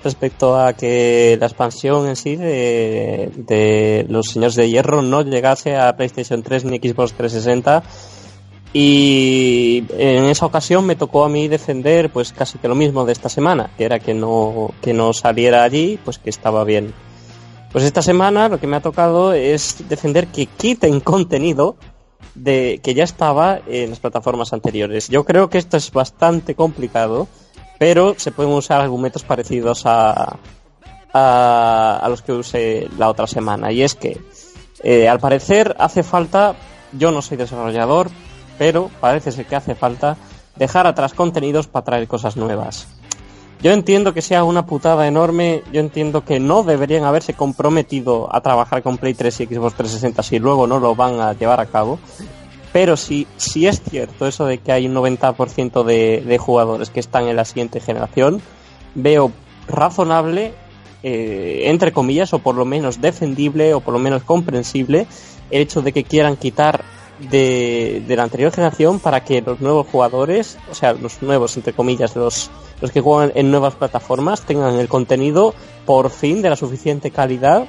respecto 0.04 0.58
a 0.58 0.74
que 0.74 1.36
la 1.40 1.46
expansión 1.46 2.06
en 2.06 2.16
sí 2.16 2.36
de, 2.36 4.06
los 4.08 4.26
Señores 4.26 4.54
de 4.54 4.68
Hierro 4.68 5.02
no 5.02 5.22
llegase 5.22 5.76
a 5.76 5.96
PlayStation 5.96 6.42
3 6.42 6.66
ni 6.66 6.78
Xbox 6.78 7.14
360 7.14 7.82
y 8.72 9.84
en 9.96 10.24
esa 10.24 10.46
ocasión 10.46 10.84
me 10.84 10.96
tocó 10.96 11.24
a 11.24 11.28
mí 11.28 11.48
defender 11.48 12.10
pues 12.10 12.32
casi 12.32 12.58
que 12.58 12.68
lo 12.68 12.74
mismo 12.74 13.04
de 13.04 13.12
esta 13.12 13.28
semana, 13.28 13.70
que 13.76 13.84
era 13.84 13.98
que 13.98 14.14
no, 14.14 14.72
que 14.80 14.92
no 14.92 15.12
saliera 15.12 15.62
allí, 15.62 15.98
pues 16.04 16.18
que 16.18 16.30
estaba 16.30 16.64
bien. 16.64 16.92
Pues 17.72 17.84
esta 17.84 18.02
semana 18.02 18.48
lo 18.48 18.60
que 18.60 18.66
me 18.66 18.76
ha 18.76 18.80
tocado 18.80 19.32
es 19.32 19.88
defender 19.88 20.28
que 20.28 20.46
quiten 20.46 21.00
contenido 21.00 21.76
de 22.34 22.80
que 22.82 22.94
ya 22.94 23.04
estaba 23.04 23.60
en 23.66 23.90
las 23.90 24.00
plataformas 24.00 24.52
anteriores. 24.52 25.08
Yo 25.08 25.24
creo 25.24 25.48
que 25.50 25.58
esto 25.58 25.76
es 25.76 25.90
bastante 25.90 26.54
complicado 26.54 27.28
pero 27.78 28.14
se 28.16 28.30
pueden 28.30 28.52
usar 28.52 28.80
argumentos 28.80 29.24
parecidos 29.24 29.84
a, 29.86 30.38
a, 31.12 32.06
los 32.08 32.22
que 32.22 32.32
usé 32.32 32.88
la 32.98 33.08
otra 33.08 33.26
semana. 33.26 33.72
Y 33.72 33.82
es 33.82 33.94
que, 33.94 34.20
eh, 34.82 35.08
al 35.08 35.20
parecer, 35.20 35.74
hace 35.78 36.02
falta, 36.02 36.54
yo 36.92 37.10
no 37.10 37.22
soy 37.22 37.36
desarrollador, 37.36 38.10
pero 38.58 38.90
parece 39.00 39.32
ser 39.32 39.46
que 39.46 39.56
hace 39.56 39.74
falta 39.74 40.16
dejar 40.56 40.86
atrás 40.86 41.14
contenidos 41.14 41.66
para 41.66 41.84
traer 41.84 42.08
cosas 42.08 42.36
nuevas. 42.36 42.86
Yo 43.62 43.72
entiendo 43.72 44.12
que 44.12 44.20
sea 44.20 44.44
una 44.44 44.66
putada 44.66 45.08
enorme, 45.08 45.62
yo 45.72 45.80
entiendo 45.80 46.22
que 46.22 46.38
no 46.38 46.64
deberían 46.64 47.04
haberse 47.04 47.32
comprometido 47.32 48.28
a 48.34 48.42
trabajar 48.42 48.82
con 48.82 48.98
Play 48.98 49.14
3 49.14 49.40
y 49.40 49.46
Xbox 49.46 49.74
360 49.76 50.22
si 50.22 50.38
luego 50.38 50.66
no 50.66 50.80
lo 50.80 50.94
van 50.94 51.18
a 51.20 51.32
llevar 51.32 51.60
a 51.60 51.66
cabo, 51.66 51.98
pero 52.74 52.96
si, 52.96 53.28
si 53.36 53.68
es 53.68 53.80
cierto 53.80 54.26
eso 54.26 54.46
de 54.46 54.58
que 54.58 54.72
hay 54.72 54.88
un 54.88 54.96
90% 54.96 55.84
de, 55.84 56.24
de 56.26 56.38
jugadores 56.38 56.90
que 56.90 56.98
están 56.98 57.28
en 57.28 57.36
la 57.36 57.44
siguiente 57.44 57.78
generación, 57.78 58.42
veo 58.96 59.30
razonable, 59.68 60.54
eh, 61.04 61.62
entre 61.66 61.92
comillas, 61.92 62.32
o 62.32 62.40
por 62.40 62.56
lo 62.56 62.64
menos 62.64 63.00
defendible, 63.00 63.74
o 63.74 63.80
por 63.80 63.94
lo 63.94 64.00
menos 64.00 64.24
comprensible, 64.24 65.06
el 65.52 65.62
hecho 65.62 65.82
de 65.82 65.92
que 65.92 66.02
quieran 66.02 66.34
quitar 66.34 66.82
de, 67.30 68.02
la 68.08 68.24
anterior 68.24 68.50
generación 68.50 68.98
para 68.98 69.22
que 69.22 69.40
los 69.40 69.60
nuevos 69.60 69.86
jugadores, 69.86 70.58
o 70.68 70.74
sea, 70.74 70.94
los 70.94 71.22
nuevos, 71.22 71.56
entre 71.56 71.74
comillas, 71.74 72.16
los, 72.16 72.50
los 72.80 72.90
que 72.90 73.00
juegan 73.00 73.30
en 73.36 73.52
nuevas 73.52 73.76
plataformas, 73.76 74.42
tengan 74.42 74.80
el 74.80 74.88
contenido 74.88 75.54
por 75.86 76.10
fin 76.10 76.42
de 76.42 76.50
la 76.50 76.56
suficiente 76.56 77.12
calidad 77.12 77.68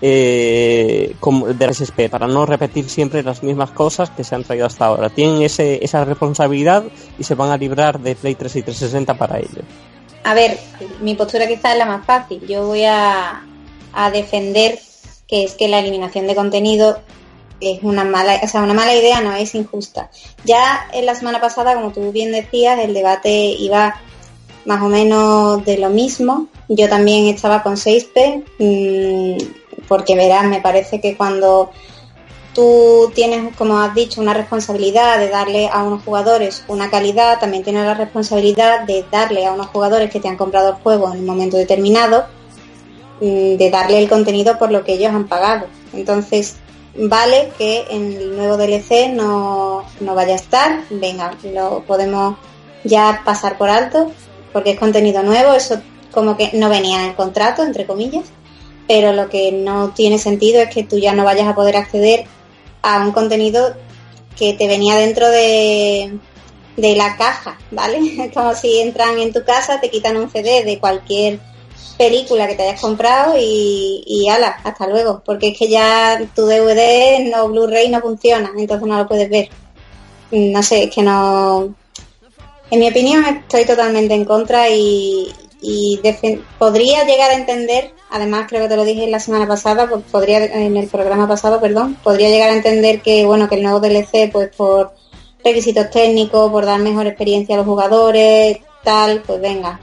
eh, 0.00 1.16
de 1.20 1.66
RSP 1.66 2.10
para 2.10 2.26
no 2.26 2.44
repetir 2.44 2.88
siempre 2.88 3.22
las 3.22 3.42
mismas 3.42 3.70
cosas 3.70 4.10
que 4.10 4.24
se 4.24 4.34
han 4.34 4.44
traído 4.44 4.66
hasta 4.66 4.86
ahora. 4.86 5.08
Tienen 5.08 5.42
ese, 5.42 5.84
esa 5.84 6.04
responsabilidad 6.04 6.84
y 7.18 7.24
se 7.24 7.34
van 7.34 7.50
a 7.50 7.56
librar 7.56 8.00
de 8.00 8.14
Play 8.14 8.34
3 8.34 8.56
y 8.56 8.62
360 8.62 9.14
para 9.14 9.38
ello. 9.38 9.62
A 10.24 10.34
ver, 10.34 10.58
mi 11.00 11.14
postura 11.14 11.46
quizás 11.46 11.72
es 11.72 11.78
la 11.78 11.86
más 11.86 12.04
fácil. 12.04 12.46
Yo 12.46 12.66
voy 12.66 12.84
a, 12.84 13.44
a 13.92 14.10
defender 14.10 14.78
que 15.28 15.44
es 15.44 15.54
que 15.54 15.68
la 15.68 15.78
eliminación 15.78 16.26
de 16.26 16.34
contenido 16.34 16.98
es 17.60 17.82
una 17.82 18.04
mala, 18.04 18.40
o 18.42 18.48
sea, 18.48 18.62
una 18.62 18.74
mala 18.74 18.94
idea, 18.94 19.20
no 19.20 19.34
es 19.34 19.54
injusta. 19.54 20.10
Ya 20.44 20.88
en 20.92 21.06
la 21.06 21.14
semana 21.14 21.40
pasada, 21.40 21.74
como 21.74 21.92
tú 21.92 22.12
bien 22.12 22.32
decías, 22.32 22.78
el 22.78 22.92
debate 22.92 23.30
iba 23.30 24.00
más 24.66 24.82
o 24.82 24.88
menos 24.88 25.64
de 25.64 25.78
lo 25.78 25.90
mismo. 25.90 26.48
Yo 26.68 26.88
también 26.88 27.26
estaba 27.26 27.62
con 27.62 27.76
6P 27.76 28.44
porque 29.88 30.16
verás, 30.16 30.44
me 30.44 30.60
parece 30.60 31.00
que 31.00 31.16
cuando 31.16 31.70
tú 32.54 33.12
tienes, 33.14 33.54
como 33.54 33.78
has 33.78 33.94
dicho, 33.94 34.20
una 34.20 34.32
responsabilidad 34.32 35.18
de 35.18 35.28
darle 35.28 35.68
a 35.68 35.82
unos 35.82 36.02
jugadores 36.02 36.64
una 36.68 36.88
calidad, 36.90 37.38
también 37.38 37.62
tienes 37.62 37.84
la 37.84 37.94
responsabilidad 37.94 38.86
de 38.86 39.04
darle 39.10 39.44
a 39.44 39.52
unos 39.52 39.66
jugadores 39.66 40.10
que 40.10 40.20
te 40.20 40.28
han 40.28 40.38
comprado 40.38 40.70
el 40.70 40.74
juego 40.76 41.12
en 41.12 41.20
un 41.20 41.26
momento 41.26 41.58
determinado, 41.58 42.24
mm, 43.20 43.56
de 43.56 43.70
darle 43.70 43.98
el 43.98 44.08
contenido 44.08 44.58
por 44.58 44.72
lo 44.72 44.84
que 44.84 44.94
ellos 44.94 45.12
han 45.12 45.28
pagado. 45.28 45.66
Entonces, 45.92 46.56
vale 46.96 47.52
que 47.58 47.84
en 47.90 48.12
el 48.12 48.36
nuevo 48.36 48.56
DLC 48.56 49.12
no, 49.12 49.84
no 50.00 50.14
vaya 50.14 50.32
a 50.32 50.36
estar, 50.36 50.80
venga, 50.88 51.34
lo 51.52 51.82
podemos 51.86 52.36
ya 52.84 53.20
pasar 53.22 53.58
por 53.58 53.68
alto, 53.68 54.10
porque 54.54 54.70
es 54.70 54.78
contenido 54.78 55.22
nuevo, 55.22 55.52
eso 55.52 55.78
como 56.10 56.38
que 56.38 56.50
no 56.54 56.70
venía 56.70 57.02
en 57.02 57.10
el 57.10 57.16
contrato, 57.16 57.62
entre 57.62 57.84
comillas 57.84 58.24
pero 58.86 59.12
lo 59.12 59.28
que 59.28 59.52
no 59.52 59.90
tiene 59.90 60.18
sentido 60.18 60.60
es 60.60 60.70
que 60.70 60.84
tú 60.84 60.98
ya 60.98 61.12
no 61.12 61.24
vayas 61.24 61.48
a 61.48 61.54
poder 61.54 61.76
acceder 61.76 62.24
a 62.82 63.04
un 63.04 63.12
contenido 63.12 63.74
que 64.36 64.52
te 64.52 64.68
venía 64.68 64.96
dentro 64.96 65.28
de, 65.28 66.18
de 66.76 66.96
la 66.96 67.16
caja, 67.16 67.58
¿vale? 67.70 67.98
Es 68.26 68.32
como 68.32 68.54
si 68.54 68.80
entran 68.80 69.18
en 69.18 69.32
tu 69.32 69.44
casa, 69.44 69.80
te 69.80 69.90
quitan 69.90 70.16
un 70.16 70.30
CD 70.30 70.64
de 70.64 70.78
cualquier 70.78 71.40
película 71.96 72.46
que 72.46 72.54
te 72.54 72.62
hayas 72.62 72.80
comprado 72.80 73.34
y, 73.38 74.26
ala, 74.30 74.58
hasta 74.64 74.86
luego, 74.86 75.22
porque 75.24 75.48
es 75.48 75.58
que 75.58 75.68
ya 75.68 76.20
tu 76.34 76.42
DVD 76.42 77.30
no 77.30 77.48
Blu-ray 77.48 77.88
no 77.88 78.00
funciona, 78.00 78.52
entonces 78.56 78.86
no 78.86 78.98
lo 78.98 79.08
puedes 79.08 79.30
ver. 79.30 79.48
No 80.30 80.62
sé, 80.62 80.84
es 80.84 80.90
que 80.94 81.02
no... 81.02 81.74
En 82.70 82.80
mi 82.80 82.88
opinión 82.88 83.24
estoy 83.24 83.64
totalmente 83.64 84.12
en 84.12 84.24
contra 84.24 84.68
y, 84.68 85.32
y 85.68 86.00
podría 86.60 87.04
llegar 87.04 87.32
a 87.32 87.34
entender, 87.34 87.92
además 88.10 88.46
creo 88.48 88.62
que 88.62 88.68
te 88.68 88.76
lo 88.76 88.84
dije 88.84 89.08
la 89.08 89.18
semana 89.18 89.48
pasada, 89.48 89.88
pues 89.88 90.04
podría 90.12 90.44
en 90.44 90.76
el 90.76 90.86
programa 90.86 91.26
pasado, 91.26 91.60
perdón, 91.60 91.96
podría 92.04 92.28
llegar 92.28 92.50
a 92.50 92.54
entender 92.54 93.02
que 93.02 93.26
bueno 93.26 93.48
que 93.48 93.56
el 93.56 93.64
nuevo 93.64 93.80
DLC, 93.80 94.30
pues 94.30 94.54
por 94.56 94.94
requisitos 95.42 95.90
técnicos, 95.90 96.52
por 96.52 96.64
dar 96.66 96.78
mejor 96.78 97.08
experiencia 97.08 97.56
a 97.56 97.58
los 97.58 97.66
jugadores, 97.66 98.58
tal, 98.84 99.22
pues 99.26 99.40
venga, 99.40 99.80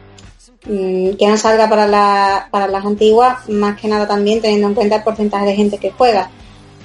mm, 0.66 1.16
que 1.16 1.28
no 1.28 1.36
salga 1.36 1.68
para, 1.70 1.86
la, 1.86 2.48
para 2.50 2.70
las 2.70 2.86
antiguas, 2.86 3.50
más 3.50 3.78
que 3.78 3.90
nada 3.90 4.08
también 4.08 4.42
teniendo 4.42 4.70
en 4.70 4.76
cuenta 4.76 4.96
el 4.96 5.04
porcentaje 5.04 5.48
de 5.48 5.56
gente 5.56 5.80
que 5.80 5.92
juega. 5.92 6.32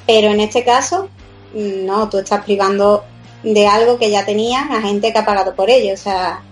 Pero 0.08 0.30
en 0.30 0.40
este 0.40 0.64
caso, 0.64 1.08
mm, 1.54 1.86
no, 1.86 2.08
tú 2.08 2.18
estás 2.18 2.44
privando 2.44 3.04
de 3.44 3.68
algo 3.68 3.96
que 3.96 4.10
ya 4.10 4.26
tenías 4.26 4.68
a 4.72 4.80
gente 4.80 5.12
que 5.12 5.18
ha 5.20 5.24
pagado 5.24 5.54
por 5.54 5.70
ello, 5.70 5.94
o 5.94 5.96
sea, 5.96 6.42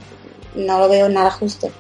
no 0.55 0.79
lo 0.79 0.89
veo 0.89 1.09
nada 1.09 1.33
justo. 1.33 1.71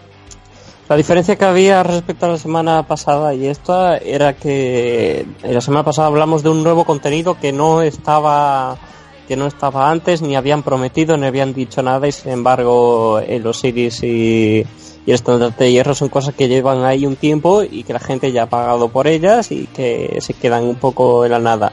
La 0.89 0.97
diferencia 0.97 1.35
que 1.35 1.45
había 1.45 1.83
respecto 1.83 2.27
a 2.27 2.29
la 2.29 2.39
semana 2.39 2.87
pasada 2.87 3.35
y 3.35 3.47
esta 3.47 3.97
era 3.97 4.37
que 4.37 5.27
la 5.43 5.61
semana 5.61 5.85
pasada 5.85 6.07
hablamos 6.07 6.45
de 6.45 6.51
un 6.51 6.63
nuevo 6.63 6.85
contenido 6.85 7.39
que 7.41 7.53
no 7.53 7.83
estaba 7.83 8.79
que 9.27 9.37
no 9.37 9.49
estaba 9.49 9.91
antes, 9.91 10.23
ni 10.23 10.37
habían 10.37 10.63
prometido, 10.63 11.17
ni 11.17 11.27
habían 11.27 11.53
dicho 11.53 11.83
nada, 11.83 12.07
y 12.07 12.13
sin 12.13 12.31
embargo 12.31 13.19
eh, 13.19 13.41
los 13.41 13.59
Osiris 13.59 14.05
y, 14.05 14.65
y 15.07 15.11
el 15.11 15.15
estandarte 15.15 15.65
de 15.65 15.73
hierro 15.73 15.97
son 15.97 16.09
cosas 16.09 16.35
que 16.35 16.47
llevan 16.47 16.85
ahí 16.85 17.05
un 17.05 17.17
tiempo 17.17 17.65
y 17.65 17.83
que 17.83 17.93
la 17.93 17.99
gente 17.99 18.31
ya 18.31 18.45
ha 18.45 18.47
pagado 18.49 18.89
por 18.89 19.09
ellas 19.09 19.51
y 19.51 19.67
que 19.67 20.19
se 20.21 20.35
quedan 20.35 20.63
un 20.63 20.77
poco 20.77 21.25
en 21.25 21.33
la 21.33 21.41
nada. 21.41 21.73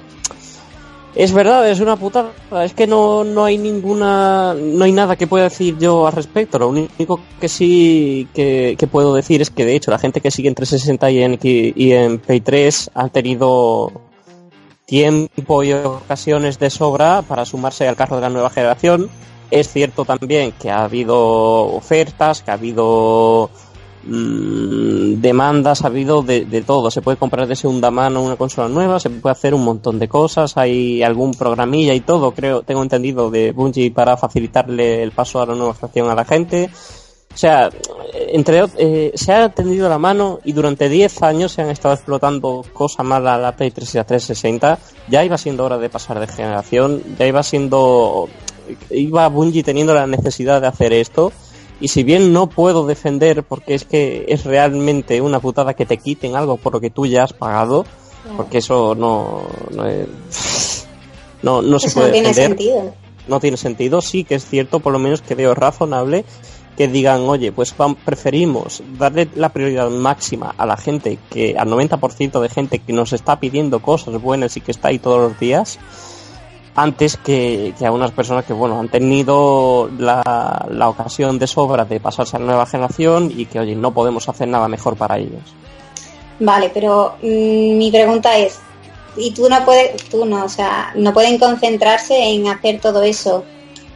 Es 1.16 1.32
verdad, 1.32 1.70
es 1.70 1.80
una 1.80 1.96
putada. 1.96 2.32
Es 2.64 2.74
que 2.74 2.88
no, 2.88 3.24
no 3.24 3.46
hay 3.46 3.58
ninguna, 3.58 4.56
no 4.56 4.84
hay 4.84 4.92
nada 4.92 5.16
que 5.16 5.28
pueda 5.28 5.46
decir 5.46 5.78
yo 5.78 6.08
al 6.08 6.14
respecto. 6.14 6.58
Lo 6.58 6.70
único 6.70 7.20
que 7.40 7.48
sí 7.48 8.28
que, 8.34 8.76
puedo 8.92 9.14
decir 9.14 9.42
es 9.42 9.52
que 9.52 9.66
de 9.66 9.76
hecho 9.76 9.92
la 9.92 10.00
gente 10.00 10.22
que 10.22 10.32
sigue 10.32 10.50
en 10.50 10.56
360 10.56 11.12
y 11.12 11.24
en, 11.24 11.40
y 11.42 11.92
en 11.92 12.20
Play 12.20 12.42
3 12.42 12.92
ha 12.96 13.10
tenido 13.10 13.92
tiempo 14.86 15.64
y 15.64 15.74
ocasiones 15.74 16.60
de 16.60 16.70
sobra 16.70 17.22
para 17.22 17.46
sumarse 17.46 17.88
al 17.88 17.96
carro 17.96 18.16
de 18.16 18.24
la 18.24 18.30
nueva 18.30 18.50
generación. 18.50 19.10
Es 19.52 19.72
cierto 19.72 20.06
también 20.06 20.52
que 20.54 20.72
ha 20.72 20.84
habido 20.84 21.16
ofertas, 21.20 22.42
que 22.42 22.50
ha 22.50 22.56
habido 22.56 23.52
Mm, 24.06 25.22
demandas 25.22 25.84
ha 25.84 25.88
habido 25.88 26.22
de, 26.22 26.64
todo. 26.66 26.92
Se 26.92 27.02
puede 27.02 27.18
comprar 27.18 27.48
de 27.48 27.56
segunda 27.56 27.90
mano 27.90 28.22
una 28.22 28.36
consola 28.36 28.68
nueva, 28.68 29.00
se 29.00 29.10
puede 29.10 29.32
hacer 29.32 29.54
un 29.54 29.64
montón 29.64 29.98
de 30.00 30.10
cosas, 30.10 30.58
hay 30.58 31.02
algún 31.04 31.34
programilla 31.34 31.94
y 31.94 32.02
todo, 32.02 32.32
creo, 32.32 32.64
tengo 32.64 32.84
entendido, 32.84 33.32
de 33.32 33.52
Bungie 33.54 33.92
para 33.92 34.18
facilitarle 34.18 35.04
el 35.04 35.12
paso 35.12 35.42
a 35.42 35.46
la 35.46 35.56
nueva 35.56 35.74
estación 35.74 36.10
a 36.10 36.16
la 36.16 36.26
gente. 36.26 36.70
O 37.34 37.38
sea, 37.38 37.70
entre 38.14 38.64
eh, 38.78 39.12
se 39.16 39.34
ha 39.34 39.50
tendido 39.50 39.90
la 39.90 39.98
mano 39.98 40.40
y 40.44 40.52
durante 40.52 40.88
10 40.88 41.24
años 41.24 41.54
se 41.54 41.64
han 41.64 41.70
estado 41.70 41.96
explotando 41.96 42.64
cosas 42.74 43.06
malas 43.06 43.42
la 43.42 43.56
Play 43.56 43.72
3 43.72 43.96
y 43.96 43.98
la 43.98 44.04
360. 44.04 44.80
Ya 45.10 45.24
iba 45.24 45.38
siendo 45.38 45.66
hora 45.66 45.80
de 45.80 45.90
pasar 45.90 46.20
de 46.20 46.28
generación, 46.28 47.02
ya 47.18 47.26
iba 47.26 47.42
siendo 47.42 48.28
iba 48.92 49.28
Bungie 49.30 49.64
teniendo 49.64 49.94
la 49.94 50.08
necesidad 50.08 50.62
de 50.62 50.68
hacer 50.68 50.94
esto 50.94 51.34
y 51.80 51.88
si 51.90 52.04
bien 52.04 52.32
no 52.34 52.48
puedo 52.48 52.86
defender 52.86 53.44
porque 53.44 53.74
es 53.74 53.86
que 53.86 54.26
es 54.28 54.46
realmente 54.46 55.22
una 55.22 55.40
putada 55.40 55.74
que 55.74 55.86
te 55.86 55.98
quiten 55.98 56.36
algo 56.36 56.58
por 56.58 56.74
lo 56.74 56.80
que 56.82 56.90
tú 56.90 57.06
ya 57.06 57.24
has 57.24 57.34
pagado, 57.34 57.86
porque 58.38 58.60
eso 58.60 58.96
no, 58.96 59.44
No, 61.42 61.62
no 61.62 61.80
se 61.80 61.88
Eso 61.88 62.00
puede 62.00 62.08
no 62.10 62.14
tiene 62.14 62.28
defender. 62.30 62.58
sentido. 62.58 62.94
no 63.28 63.40
tiene 63.40 63.58
sentido. 63.58 64.02
Sí 64.02 64.24
que 64.24 64.36
es 64.36 64.46
cierto, 64.46 64.80
por 64.80 64.94
lo 64.94 65.00
menos 65.00 65.22
que 65.22 65.36
veo 65.36 65.54
razonable 65.54 66.24
que 66.78 66.88
digan, 66.88 67.22
oye, 67.22 67.52
pues 67.52 67.76
preferimos 68.04 68.82
darle 68.98 69.28
la 69.36 69.50
prioridad 69.50 69.90
máxima 69.92 70.56
a 70.58 70.66
la 70.66 70.76
gente, 70.76 71.20
que 71.30 71.56
al 71.56 71.70
90% 71.70 72.40
de 72.42 72.50
gente 72.50 72.80
que 72.80 72.94
nos 72.94 73.14
está 73.14 73.40
pidiendo 73.40 73.80
cosas 73.80 74.20
buenas 74.20 74.58
y 74.58 74.62
que 74.62 74.72
está 74.72 74.88
ahí 74.88 74.98
todos 74.98 75.20
los 75.30 75.40
días, 75.40 75.78
antes 76.76 77.18
que, 77.18 77.74
que 77.78 77.86
a 77.86 77.92
unas 77.92 78.12
personas 78.12 78.46
que, 78.46 78.54
bueno, 78.54 78.80
han 78.80 78.90
tenido 78.90 79.90
la, 79.98 80.66
la 80.70 80.90
ocasión 80.90 81.38
de 81.40 81.48
sobra 81.48 81.86
de 81.86 82.00
pasarse 82.00 82.36
a 82.36 82.40
la 82.40 82.46
nueva 82.46 82.66
generación 82.66 83.32
y 83.36 83.46
que, 83.46 83.60
oye, 83.60 83.76
no 83.76 83.94
podemos 83.94 84.28
hacer 84.28 84.48
nada 84.48 84.68
mejor 84.68 84.96
para 84.96 85.18
ellos. 85.18 85.42
Vale, 86.40 86.72
pero 86.74 87.16
mm, 87.22 87.78
mi 87.78 87.92
pregunta 87.92 88.38
es, 88.38 88.60
y 89.16 89.32
tú 89.32 89.48
no 89.50 89.64
puedes, 89.64 90.04
tú 90.10 90.26
no, 90.26 90.46
o 90.46 90.50
sea, 90.50 90.92
no 90.96 91.14
pueden 91.14 91.38
concentrarse 91.38 92.18
en 92.30 92.48
hacer 92.48 92.80
todo 92.80 93.04
eso 93.04 93.44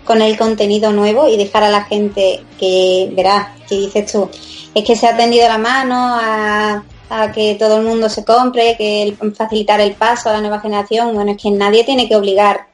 con 0.05 0.21
el 0.21 0.37
contenido 0.37 0.93
nuevo 0.93 1.27
y 1.27 1.35
dejar 1.35 1.63
a 1.63 1.69
la 1.69 1.83
gente 1.83 2.43
que, 2.59 3.11
verás, 3.13 3.47
que 3.67 3.75
dices 3.75 4.11
tú, 4.11 4.29
es 4.73 4.83
que 4.83 4.95
se 4.95 5.07
ha 5.07 5.17
tendido 5.17 5.47
la 5.47 5.57
mano 5.57 5.95
a, 5.97 6.83
a 7.09 7.31
que 7.31 7.55
todo 7.55 7.77
el 7.77 7.85
mundo 7.85 8.09
se 8.09 8.25
compre, 8.25 8.75
que 8.77 9.03
el- 9.03 9.17
facilitar 9.35 9.79
el 9.79 9.93
paso 9.95 10.29
a 10.29 10.33
la 10.33 10.41
nueva 10.41 10.59
generación, 10.59 11.13
bueno, 11.13 11.31
es 11.31 11.37
que 11.41 11.51
nadie 11.51 11.83
tiene 11.83 12.07
que 12.07 12.15
obligar 12.15 12.67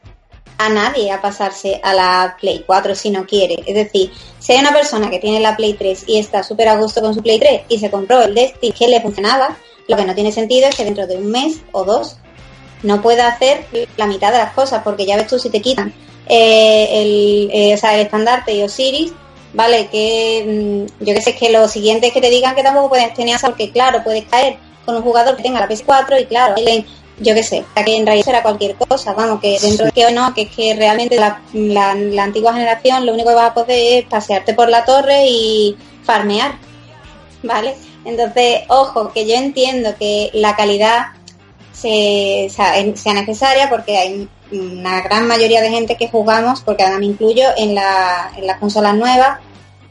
a 0.58 0.70
nadie 0.70 1.12
a 1.12 1.22
pasarse 1.22 1.80
a 1.84 1.94
la 1.94 2.38
Play 2.40 2.64
4 2.66 2.96
si 2.96 3.10
no 3.10 3.26
quiere. 3.26 3.64
Es 3.66 3.76
decir, 3.76 4.12
si 4.40 4.54
hay 4.54 4.60
una 4.60 4.72
persona 4.74 5.10
que 5.10 5.20
tiene 5.20 5.40
la 5.40 5.56
Play 5.56 5.74
3 5.74 6.06
y 6.08 6.20
está 6.20 6.44
súper 6.44 6.70
a 6.70 6.78
gusto 6.78 7.02
con 7.02 7.14
su 7.14 7.22
Play 7.22 7.40
3 7.40 7.62
y 7.70 7.80
se 7.80 7.92
compró 7.92 8.22
el 8.22 8.34
Destiny 8.34 8.72
que 8.72 8.88
le 8.88 9.02
funcionaba, 9.02 9.58
lo 9.88 9.98
que 9.98 10.06
no 10.06 10.16
tiene 10.16 10.32
sentido 10.32 10.68
es 10.70 10.76
que 10.76 10.86
dentro 10.86 11.08
de 11.08 11.18
un 11.18 11.30
mes 11.30 11.58
o 11.72 11.84
dos 11.84 12.18
no 12.84 13.02
pueda 13.02 13.28
hacer 13.28 13.66
la 13.98 14.08
mitad 14.08 14.32
de 14.32 14.38
las 14.38 14.54
cosas, 14.54 14.82
porque 14.84 15.06
ya 15.06 15.16
ves 15.18 15.28
tú 15.28 15.40
si 15.40 15.50
te 15.50 15.62
quitan 15.62 15.94
eh, 16.28 16.88
el, 16.92 17.50
eh, 17.52 17.74
o 17.74 17.78
sea, 17.78 17.96
el 17.96 18.02
estandarte 18.02 18.54
y 18.54 18.62
Osiris, 18.64 19.12
vale, 19.54 19.88
que 19.88 20.88
mm, 21.00 21.04
yo 21.04 21.14
que 21.14 21.22
sé 21.22 21.36
que 21.36 21.50
lo 21.50 21.68
siguiente 21.68 22.08
es 22.08 22.14
que 22.14 22.22
te 22.22 22.30
digan 22.30 22.56
que 22.56 22.64
tampoco 22.64 22.90
puedes 22.90 23.14
tener 23.14 23.40
porque 23.40 23.72
claro, 23.72 24.04
puedes 24.04 24.26
caer 24.26 24.58
con 24.86 24.96
un 24.96 25.02
jugador 25.02 25.36
que 25.36 25.44
tenga 25.44 25.60
la 25.60 25.70
PS4 25.70 26.22
y 26.22 26.26
claro, 26.26 26.56
yo 27.20 27.36
que 27.36 27.44
sé, 27.44 27.64
que 27.86 27.96
en 27.96 28.06
realidad 28.06 28.26
será 28.26 28.42
cualquier 28.42 28.76
cosa, 28.76 29.14
vamos, 29.14 29.40
que 29.40 29.60
dentro 29.60 29.86
de 29.86 29.92
que 29.92 30.12
no, 30.12 30.34
que 30.34 30.44
es 30.44 30.52
que 30.52 30.74
realmente 30.76 31.16
la, 31.18 31.42
la, 31.54 31.94
la 31.96 32.24
antigua 32.24 32.54
generación 32.54 33.06
lo 33.06 33.14
único 33.14 33.30
que 33.30 33.36
vas 33.36 33.52
a 33.52 33.54
poder 33.54 34.04
es 34.04 34.06
pasearte 34.10 34.54
por 34.54 34.70
la 34.70 34.84
torre 34.84 35.28
y 35.28 35.78
farmear, 36.04 36.56
¿vale? 37.44 37.76
Entonces, 38.04 38.62
ojo, 38.68 39.14
que 39.14 39.26
yo 39.26 39.36
entiendo 39.36 39.96
que 39.98 40.32
la 40.34 40.56
calidad 40.56 41.08
se, 41.72 42.48
sea 42.50 43.14
necesaria 43.14 43.70
porque 43.70 43.98
hay 43.98 44.30
una 44.54 45.02
gran 45.02 45.28
mayoría 45.28 45.62
de 45.62 45.70
gente 45.70 45.98
que 45.98 46.10
jugamos, 46.10 46.62
porque 46.62 46.84
ahora 46.84 47.00
me 47.00 47.06
incluyo, 47.06 47.46
en, 47.58 47.76
la, 47.76 48.32
en 48.38 48.48
las 48.48 48.60
consolas 48.60 48.96
nuevas, 48.96 49.40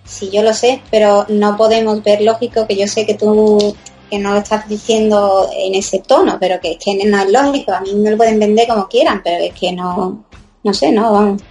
sí 0.05 0.31
yo 0.33 0.43
lo 0.43 0.55
sé, 0.55 0.83
pero 0.91 1.27
no 1.29 1.57
podemos 1.57 2.03
ver 2.03 2.23
lógico, 2.23 2.67
que 2.67 2.77
yo 2.77 2.87
sé 2.87 3.07
que 3.07 3.15
tú 3.15 3.75
que 4.11 4.19
no 4.19 4.33
lo 4.33 4.41
estás 4.41 4.69
diciendo 4.69 5.49
en 5.57 5.75
ese 5.75 6.01
tono, 6.01 6.37
pero 6.39 6.61
que 6.61 6.73
es 6.73 6.79
que 6.79 7.03
no 7.07 7.19
es 7.19 7.31
lógico, 7.31 7.73
a 7.73 7.81
mí 7.81 7.95
me 7.95 8.11
lo 8.11 8.19
pueden 8.19 8.39
vender 8.39 8.69
como 8.69 8.87
quieran, 8.87 9.23
pero 9.25 9.43
es 9.43 9.55
que 9.55 9.73
no, 9.73 10.25
no 10.63 10.75
sé, 10.75 10.93
no, 10.93 11.13
vamos. 11.13 11.43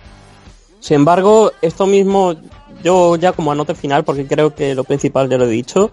Sin 0.79 0.97
embargo, 0.97 1.51
esto 1.59 1.87
mismo, 1.87 2.35
yo 2.83 3.15
ya 3.15 3.31
como 3.31 3.51
anote 3.51 3.73
final, 3.73 4.03
porque 4.03 4.27
creo 4.27 4.53
que 4.53 4.75
lo 4.75 4.83
principal 4.83 5.27
ya 5.27 5.39
lo 5.39 5.45
he 5.45 5.49
dicho, 5.49 5.89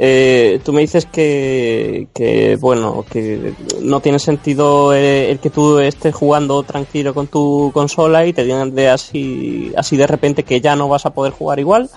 eh, 0.00 0.60
tú 0.64 0.72
me 0.72 0.82
dices 0.82 1.06
que, 1.06 2.06
que, 2.14 2.56
bueno, 2.56 3.04
que 3.10 3.52
no 3.80 3.98
tiene 4.00 4.20
sentido 4.20 4.94
eh, 4.94 5.30
el 5.30 5.40
que 5.40 5.50
tú 5.50 5.80
estés 5.80 6.14
jugando 6.14 6.62
tranquilo 6.62 7.12
con 7.14 7.26
tu 7.26 7.72
consola 7.74 8.24
y 8.24 8.32
te 8.32 8.44
digan 8.44 8.74
de 8.74 8.88
así, 8.90 9.72
así 9.76 9.96
de 9.96 10.06
repente 10.06 10.44
que 10.44 10.60
ya 10.60 10.76
no 10.76 10.88
vas 10.88 11.04
a 11.04 11.10
poder 11.10 11.32
jugar 11.32 11.58
igual. 11.58 11.90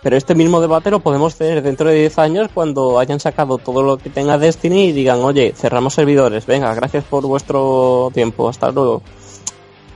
Pero 0.00 0.16
este 0.16 0.34
mismo 0.36 0.60
debate 0.60 0.90
lo 0.90 1.00
podemos 1.00 1.34
tener 1.34 1.60
dentro 1.60 1.88
de 1.88 1.96
10 1.96 2.18
años 2.18 2.50
cuando 2.54 3.00
hayan 3.00 3.18
sacado 3.18 3.58
todo 3.58 3.82
lo 3.82 3.96
que 3.96 4.10
tenga 4.10 4.38
Destiny 4.38 4.84
y 4.84 4.92
digan, 4.92 5.20
oye, 5.24 5.52
cerramos 5.56 5.94
servidores, 5.94 6.46
venga, 6.46 6.72
gracias 6.74 7.02
por 7.04 7.26
vuestro 7.26 8.10
tiempo, 8.14 8.48
hasta 8.48 8.70
luego. 8.70 9.02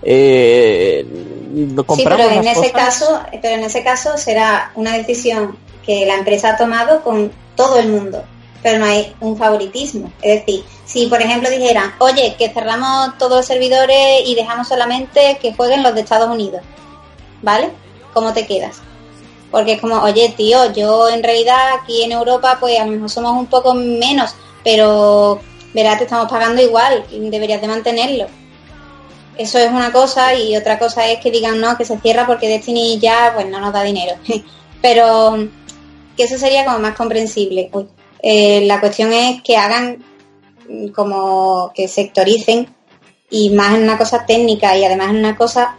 Eh, 0.02 1.06
Sí, 1.52 2.02
pero 2.02 2.18
en 2.18 2.46
ese 2.48 2.54
cosas. 2.54 2.72
caso, 2.72 3.20
pero 3.40 3.54
en 3.54 3.64
ese 3.64 3.84
caso 3.84 4.16
será 4.16 4.72
una 4.74 4.96
decisión 4.96 5.56
que 5.84 6.06
la 6.06 6.16
empresa 6.16 6.54
ha 6.54 6.56
tomado 6.56 7.02
con 7.02 7.30
todo 7.56 7.78
el 7.78 7.88
mundo, 7.88 8.24
pero 8.62 8.78
no 8.78 8.86
hay 8.86 9.14
un 9.20 9.36
favoritismo. 9.36 10.12
Es 10.22 10.40
decir, 10.40 10.64
si 10.84 11.06
por 11.06 11.20
ejemplo 11.20 11.50
dijeran, 11.50 11.94
oye, 11.98 12.34
que 12.38 12.50
cerramos 12.50 13.16
todos 13.18 13.38
los 13.38 13.46
servidores 13.46 14.22
y 14.26 14.34
dejamos 14.34 14.68
solamente 14.68 15.38
que 15.40 15.54
jueguen 15.54 15.82
los 15.82 15.94
de 15.94 16.02
Estados 16.02 16.28
Unidos, 16.30 16.62
¿vale? 17.42 17.70
¿Cómo 18.12 18.32
te 18.32 18.46
quedas? 18.46 18.80
Porque 19.50 19.72
es 19.72 19.80
como, 19.80 19.96
oye, 20.02 20.32
tío, 20.36 20.72
yo 20.72 21.08
en 21.08 21.22
realidad 21.22 21.74
aquí 21.80 22.02
en 22.02 22.12
Europa, 22.12 22.56
pues 22.58 22.78
a 22.78 22.84
lo 22.84 22.92
mejor 22.92 23.10
somos 23.10 23.32
un 23.32 23.46
poco 23.46 23.74
menos, 23.74 24.34
pero 24.64 25.40
verás, 25.74 25.98
te 25.98 26.04
estamos 26.04 26.30
pagando 26.30 26.62
igual, 26.62 27.04
y 27.10 27.30
deberías 27.30 27.60
de 27.60 27.68
mantenerlo. 27.68 28.26
Eso 29.36 29.58
es 29.58 29.70
una 29.70 29.92
cosa 29.92 30.34
y 30.34 30.56
otra 30.56 30.78
cosa 30.78 31.06
es 31.06 31.18
que 31.20 31.30
digan 31.30 31.60
no, 31.60 31.76
que 31.76 31.84
se 31.84 31.98
cierra 31.98 32.26
porque 32.26 32.48
Destiny 32.48 32.98
ya 32.98 33.32
pues 33.34 33.46
no 33.46 33.60
nos 33.60 33.72
da 33.72 33.82
dinero. 33.82 34.14
Pero 34.82 35.48
que 36.16 36.24
eso 36.24 36.38
sería 36.38 36.64
como 36.64 36.78
más 36.78 36.94
comprensible. 36.96 37.70
Uy. 37.72 37.86
Eh, 38.22 38.64
la 38.66 38.80
cuestión 38.80 39.12
es 39.12 39.42
que 39.42 39.56
hagan 39.56 40.04
mm, 40.68 40.88
como 40.88 41.72
que 41.74 41.88
sectoricen 41.88 42.68
y 43.30 43.50
más 43.50 43.74
en 43.74 43.82
una 43.84 43.98
cosa 43.98 44.24
técnica 44.26 44.76
y 44.76 44.84
además 44.84 45.10
en 45.10 45.16
una 45.16 45.36
cosa 45.36 45.76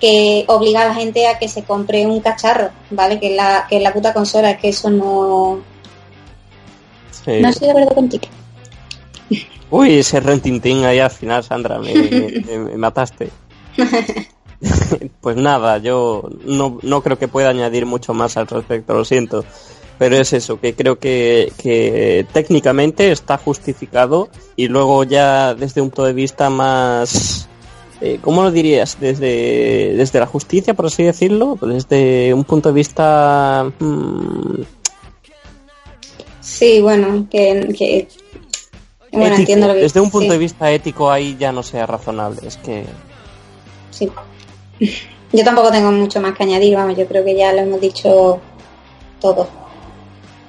que 0.00 0.44
obliga 0.48 0.82
a 0.82 0.88
la 0.88 0.94
gente 0.94 1.26
a 1.26 1.38
que 1.38 1.48
se 1.48 1.62
compre 1.64 2.06
un 2.06 2.20
cacharro, 2.20 2.70
¿vale? 2.90 3.18
Que 3.18 3.30
es 3.30 3.36
la, 3.36 3.66
que 3.68 3.76
es 3.78 3.82
la 3.82 3.92
puta 3.94 4.12
consola, 4.12 4.50
es 4.50 4.58
que 4.58 4.68
eso 4.68 4.90
no... 4.90 5.60
Sí. 7.24 7.40
No 7.40 7.48
estoy 7.48 7.66
de 7.68 7.70
acuerdo 7.70 7.94
contigo. 7.94 8.24
Uy, 9.70 9.98
ese 9.98 10.20
rentintín 10.20 10.84
ahí 10.84 10.98
al 10.98 11.10
final, 11.10 11.42
Sandra, 11.42 11.78
me, 11.78 11.94
me- 11.94 12.58
me 12.58 12.76
mataste. 12.76 13.30
pues 15.20 15.36
nada, 15.36 15.78
yo 15.78 16.28
no, 16.44 16.78
no 16.82 17.02
creo 17.02 17.18
que 17.18 17.28
pueda 17.28 17.50
añadir 17.50 17.84
mucho 17.86 18.14
más 18.14 18.36
al 18.36 18.46
respecto, 18.46 18.94
lo 18.94 19.04
siento. 19.04 19.44
Pero 19.98 20.16
es 20.16 20.32
eso, 20.32 20.60
que 20.60 20.74
creo 20.74 20.98
que, 20.98 21.52
que 21.56 22.26
técnicamente 22.32 23.10
está 23.10 23.38
justificado 23.38 24.28
y 24.54 24.68
luego 24.68 25.04
ya 25.04 25.54
desde 25.54 25.80
un 25.80 25.88
punto 25.88 26.04
de 26.04 26.12
vista 26.12 26.50
más... 26.50 27.48
eh, 28.02 28.18
¿Cómo 28.20 28.42
lo 28.42 28.50
dirías? 28.50 28.98
Desde, 29.00 29.94
desde 29.96 30.20
la 30.20 30.26
justicia, 30.26 30.74
por 30.74 30.86
así 30.86 31.02
decirlo, 31.02 31.58
desde 31.62 32.34
un 32.34 32.44
punto 32.44 32.68
de 32.68 32.74
vista... 32.74 33.70
mm, 33.78 34.62
Sí, 36.40 36.80
bueno, 36.80 37.26
que... 37.30 37.74
que 37.76 38.08
bueno, 39.12 39.28
ético, 39.28 39.40
entiendo 39.40 39.68
lo 39.68 39.74
que 39.74 39.80
desde 39.80 40.00
un 40.00 40.10
punto 40.10 40.26
sí. 40.26 40.32
de 40.32 40.38
vista 40.38 40.70
ético 40.70 41.10
ahí 41.10 41.36
ya 41.38 41.52
no 41.52 41.62
sea 41.62 41.86
razonable. 41.86 42.46
Es 42.46 42.56
que 42.58 42.84
Sí. 43.90 44.10
Yo 45.32 45.44
tampoco 45.44 45.70
tengo 45.70 45.90
mucho 45.90 46.20
más 46.20 46.36
que 46.36 46.42
añadir, 46.42 46.76
vamos, 46.76 46.96
yo 46.96 47.06
creo 47.06 47.24
que 47.24 47.34
ya 47.34 47.52
lo 47.52 47.60
hemos 47.60 47.80
dicho 47.80 48.38
todo. 49.20 49.48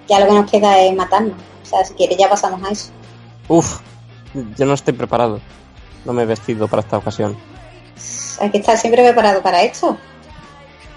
Ya 0.07 0.19
lo 0.19 0.27
que 0.27 0.33
nos 0.33 0.51
queda 0.51 0.79
es 0.79 0.95
matarnos. 0.95 1.37
O 1.63 1.65
sea, 1.65 1.83
si 1.83 1.93
quieres 1.93 2.17
ya 2.17 2.29
pasamos 2.29 2.63
a 2.67 2.71
eso. 2.71 2.91
Uf, 3.47 3.79
yo 4.57 4.65
no 4.65 4.73
estoy 4.73 4.93
preparado. 4.93 5.39
No 6.05 6.13
me 6.13 6.23
he 6.23 6.25
vestido 6.25 6.67
para 6.67 6.81
esta 6.81 6.97
ocasión. 6.97 7.35
Hay 8.39 8.51
que 8.51 8.59
estar 8.59 8.77
siempre 8.77 9.03
preparado 9.03 9.41
para 9.41 9.63
esto. 9.63 9.97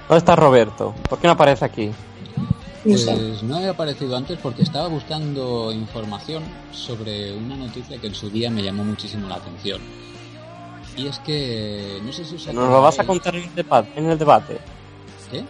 ¿Dónde 0.09 0.19
está 0.19 0.37
Roberto? 0.37 0.95
¿Por 1.09 1.19
qué 1.19 1.27
no 1.27 1.33
aparece 1.33 1.65
aquí? 1.65 1.91
Pues 2.85 3.43
no 3.43 3.61
he 3.61 3.69
aparecido 3.69 4.17
antes 4.17 4.39
porque 4.39 4.63
estaba 4.63 4.89
buscando 4.89 5.71
información 5.71 6.43
sobre 6.73 7.37
una 7.37 7.55
noticia 7.55 7.99
que 7.99 8.07
en 8.07 8.15
su 8.15 8.31
día 8.31 8.51
me 8.51 8.63
llamó 8.63 8.85
muchísimo 8.85 9.29
la 9.29 9.37
atención. 9.37 9.81
Y 10.97 11.07
es 11.07 11.19
que 11.21 12.01
no 12.03 12.13
sé 12.13 12.25
si 12.25 12.37
os 12.37 12.47
¿Nos 12.47 12.71
lo 12.71 12.83
vas 12.83 12.99
a 12.99 13.05
contar 13.05 13.37
en 13.37 13.45
el 13.45 13.55
debate? 13.55 13.91
En 13.97 14.11
el 14.11 14.19
debate? 14.19 14.59
¿Qué? 15.31 15.45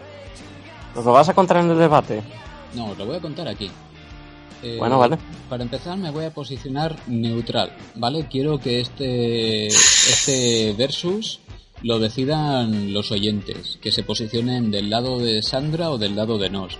¿Nos 0.94 1.04
lo 1.04 1.12
vas 1.12 1.28
a 1.28 1.34
contar 1.34 1.58
en 1.58 1.70
el 1.70 1.78
debate? 1.78 2.22
No, 2.74 2.90
os 2.90 2.98
lo 2.98 3.06
voy 3.06 3.16
a 3.16 3.20
contar 3.20 3.48
aquí. 3.48 3.70
Eh, 4.62 4.76
Bueno, 4.78 4.98
vale. 4.98 5.18
Para 5.48 5.62
empezar 5.62 5.96
me 5.96 6.10
voy 6.10 6.26
a 6.26 6.34
posicionar 6.34 6.96
neutral, 7.06 7.72
¿vale? 7.94 8.26
Quiero 8.30 8.58
que 8.58 8.80
este, 8.80 9.68
este 9.68 10.74
versus 10.76 11.40
lo 11.82 11.98
decidan 11.98 12.92
los 12.92 13.10
oyentes, 13.10 13.78
que 13.80 13.90
se 13.90 14.02
posicionen 14.02 14.70
del 14.70 14.90
lado 14.90 15.18
de 15.18 15.42
Sandra 15.42 15.90
o 15.90 15.98
del 15.98 16.14
lado 16.14 16.38
de 16.38 16.50
Nos. 16.50 16.78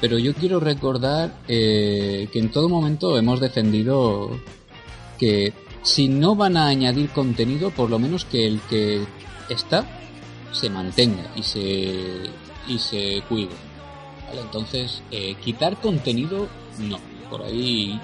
Pero 0.00 0.18
yo 0.18 0.34
quiero 0.34 0.60
recordar 0.60 1.34
eh, 1.46 2.28
que 2.32 2.38
en 2.38 2.50
todo 2.50 2.68
momento 2.68 3.16
hemos 3.16 3.38
defendido 3.38 4.30
que 5.18 5.52
si 5.82 6.08
no 6.08 6.34
van 6.34 6.56
a 6.56 6.66
añadir 6.66 7.10
contenido, 7.10 7.70
por 7.70 7.90
lo 7.90 7.98
menos 7.98 8.24
que 8.24 8.46
el 8.46 8.60
que 8.62 9.04
está 9.48 9.86
se 10.52 10.68
mantenga 10.68 11.30
y 11.36 11.42
se, 11.42 12.22
y 12.66 12.78
se 12.78 13.22
cuide. 13.28 13.69
Entonces, 14.38 15.02
eh, 15.10 15.34
quitar 15.42 15.76
contenido, 15.76 16.48
no. 16.78 16.98
Por 17.30 17.42
ahí, 17.42 17.98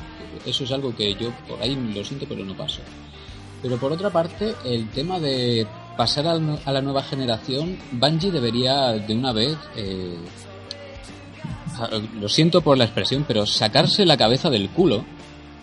eso 0.44 0.64
es 0.64 0.72
algo 0.72 0.94
que 0.94 1.14
yo 1.14 1.30
por 1.48 1.60
ahí 1.60 1.76
lo 1.94 2.04
siento, 2.04 2.26
pero 2.28 2.44
no 2.44 2.56
paso. 2.56 2.80
Pero 3.62 3.76
por 3.78 3.92
otra 3.92 4.10
parte, 4.10 4.54
el 4.64 4.88
tema 4.90 5.18
de 5.18 5.66
pasar 5.96 6.26
a 6.26 6.72
la 6.72 6.82
nueva 6.82 7.02
generación, 7.02 7.78
Bungie 7.92 8.30
debería 8.30 8.92
de 8.92 9.14
una 9.14 9.32
vez, 9.32 9.56
eh, 9.76 10.16
lo 12.20 12.28
siento 12.28 12.60
por 12.60 12.76
la 12.76 12.84
expresión, 12.84 13.24
pero 13.26 13.46
sacarse 13.46 14.04
la 14.04 14.16
cabeza 14.16 14.50
del 14.50 14.68
culo, 14.70 15.04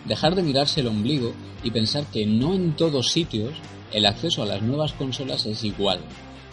dejar 0.04 0.34
de 0.34 0.42
mirarse 0.42 0.80
el 0.80 0.88
ombligo 0.88 1.32
y 1.62 1.70
pensar 1.70 2.04
que 2.06 2.26
no 2.26 2.54
en 2.54 2.74
todos 2.76 3.10
sitios 3.10 3.52
el 3.92 4.06
acceso 4.06 4.42
a 4.42 4.46
las 4.46 4.60
nuevas 4.60 4.92
consolas 4.92 5.46
es 5.46 5.62
igual. 5.64 6.00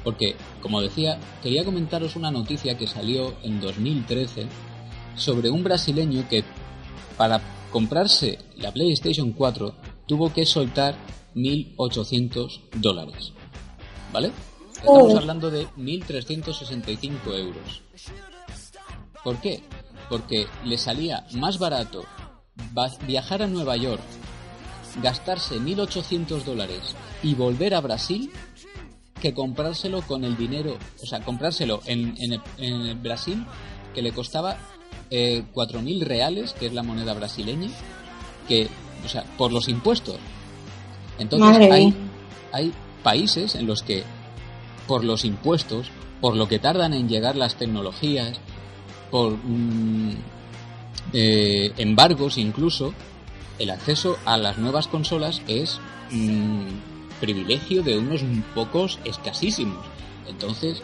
Porque, 0.03 0.35
como 0.61 0.81
decía, 0.81 1.19
quería 1.43 1.63
comentaros 1.63 2.15
una 2.15 2.31
noticia 2.31 2.77
que 2.77 2.87
salió 2.87 3.35
en 3.43 3.61
2013 3.61 4.47
sobre 5.15 5.49
un 5.49 5.63
brasileño 5.63 6.27
que 6.27 6.43
para 7.17 7.41
comprarse 7.71 8.39
la 8.57 8.71
PlayStation 8.71 9.31
4 9.31 9.75
tuvo 10.07 10.33
que 10.33 10.45
soltar 10.45 10.95
1.800 11.35 12.61
dólares. 12.77 13.33
¿Vale? 14.11 14.31
Estamos 14.75 15.15
hablando 15.15 15.51
de 15.51 15.67
1.365 15.77 17.37
euros. 17.37 17.81
¿Por 19.23 19.39
qué? 19.39 19.61
Porque 20.09 20.47
le 20.65 20.77
salía 20.77 21.25
más 21.33 21.59
barato 21.59 22.03
viajar 23.05 23.43
a 23.43 23.47
Nueva 23.47 23.77
York, 23.77 24.01
gastarse 25.01 25.59
1.800 25.59 26.43
dólares 26.43 26.95
y 27.23 27.35
volver 27.35 27.75
a 27.75 27.81
Brasil 27.81 28.31
que 29.21 29.33
comprárselo 29.33 30.01
con 30.01 30.25
el 30.25 30.35
dinero, 30.35 30.77
o 31.01 31.05
sea, 31.05 31.21
comprárselo 31.21 31.81
en, 31.85 32.15
en, 32.57 33.01
Brasil 33.01 33.45
que 33.93 34.01
le 34.01 34.11
costaba 34.11 34.57
eh, 35.09 35.43
4.000 35.53 36.01
reales, 36.01 36.53
que 36.53 36.65
es 36.65 36.73
la 36.73 36.83
moneda 36.83 37.13
brasileña, 37.13 37.69
que, 38.47 38.67
o 39.05 39.09
sea, 39.09 39.23
por 39.37 39.53
los 39.53 39.69
impuestos. 39.69 40.17
Entonces 41.19 41.71
hay, 41.71 41.93
hay 42.51 42.73
países 43.03 43.55
en 43.55 43.67
los 43.67 43.83
que 43.83 44.03
por 44.87 45.03
los 45.03 45.23
impuestos, 45.23 45.89
por 46.19 46.35
lo 46.35 46.47
que 46.47 46.59
tardan 46.59 46.93
en 46.93 47.07
llegar 47.07 47.35
las 47.35 47.55
tecnologías, 47.55 48.39
por 49.11 49.33
mm, 49.33 50.15
eh, 51.13 51.73
embargos 51.77 52.37
incluso, 52.37 52.93
el 53.59 53.69
acceso 53.69 54.17
a 54.25 54.37
las 54.37 54.57
nuevas 54.57 54.87
consolas 54.87 55.41
es 55.47 55.79
mm, 56.09 56.90
privilegio 57.21 57.83
de 57.83 57.97
unos 57.97 58.21
pocos 58.53 58.99
escasísimos. 59.05 59.85
Entonces, 60.27 60.81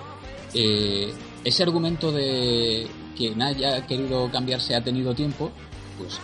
eh, 0.53 1.11
ese 1.43 1.63
argumento 1.63 2.11
de 2.13 2.87
que 3.17 3.35
nadie 3.35 3.67
ha 3.67 3.85
querido 3.85 4.29
cambiarse 4.31 4.75
ha 4.75 4.83
tenido 4.83 5.13
tiempo, 5.13 5.51
pues 5.97 6.19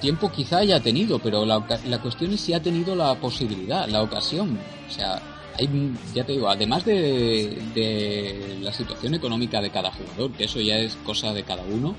tiempo 0.00 0.30
quizá 0.30 0.58
haya 0.58 0.80
tenido, 0.80 1.18
pero 1.20 1.46
la, 1.46 1.64
la 1.86 2.02
cuestión 2.02 2.32
es 2.32 2.40
si 2.40 2.52
ha 2.52 2.60
tenido 2.60 2.94
la 2.94 3.14
posibilidad, 3.14 3.88
la 3.88 4.02
ocasión. 4.02 4.58
O 4.88 4.92
sea, 4.92 5.22
hay, 5.58 5.68
ya 6.14 6.24
te 6.24 6.32
digo, 6.32 6.48
además 6.48 6.84
de, 6.84 7.62
de, 7.74 8.58
la 8.60 8.72
situación 8.72 9.14
económica 9.14 9.60
de 9.60 9.70
cada 9.70 9.92
jugador, 9.92 10.32
que 10.32 10.44
eso 10.44 10.60
ya 10.60 10.78
es 10.78 10.96
cosa 10.96 11.32
de 11.32 11.44
cada 11.44 11.62
uno, 11.62 11.94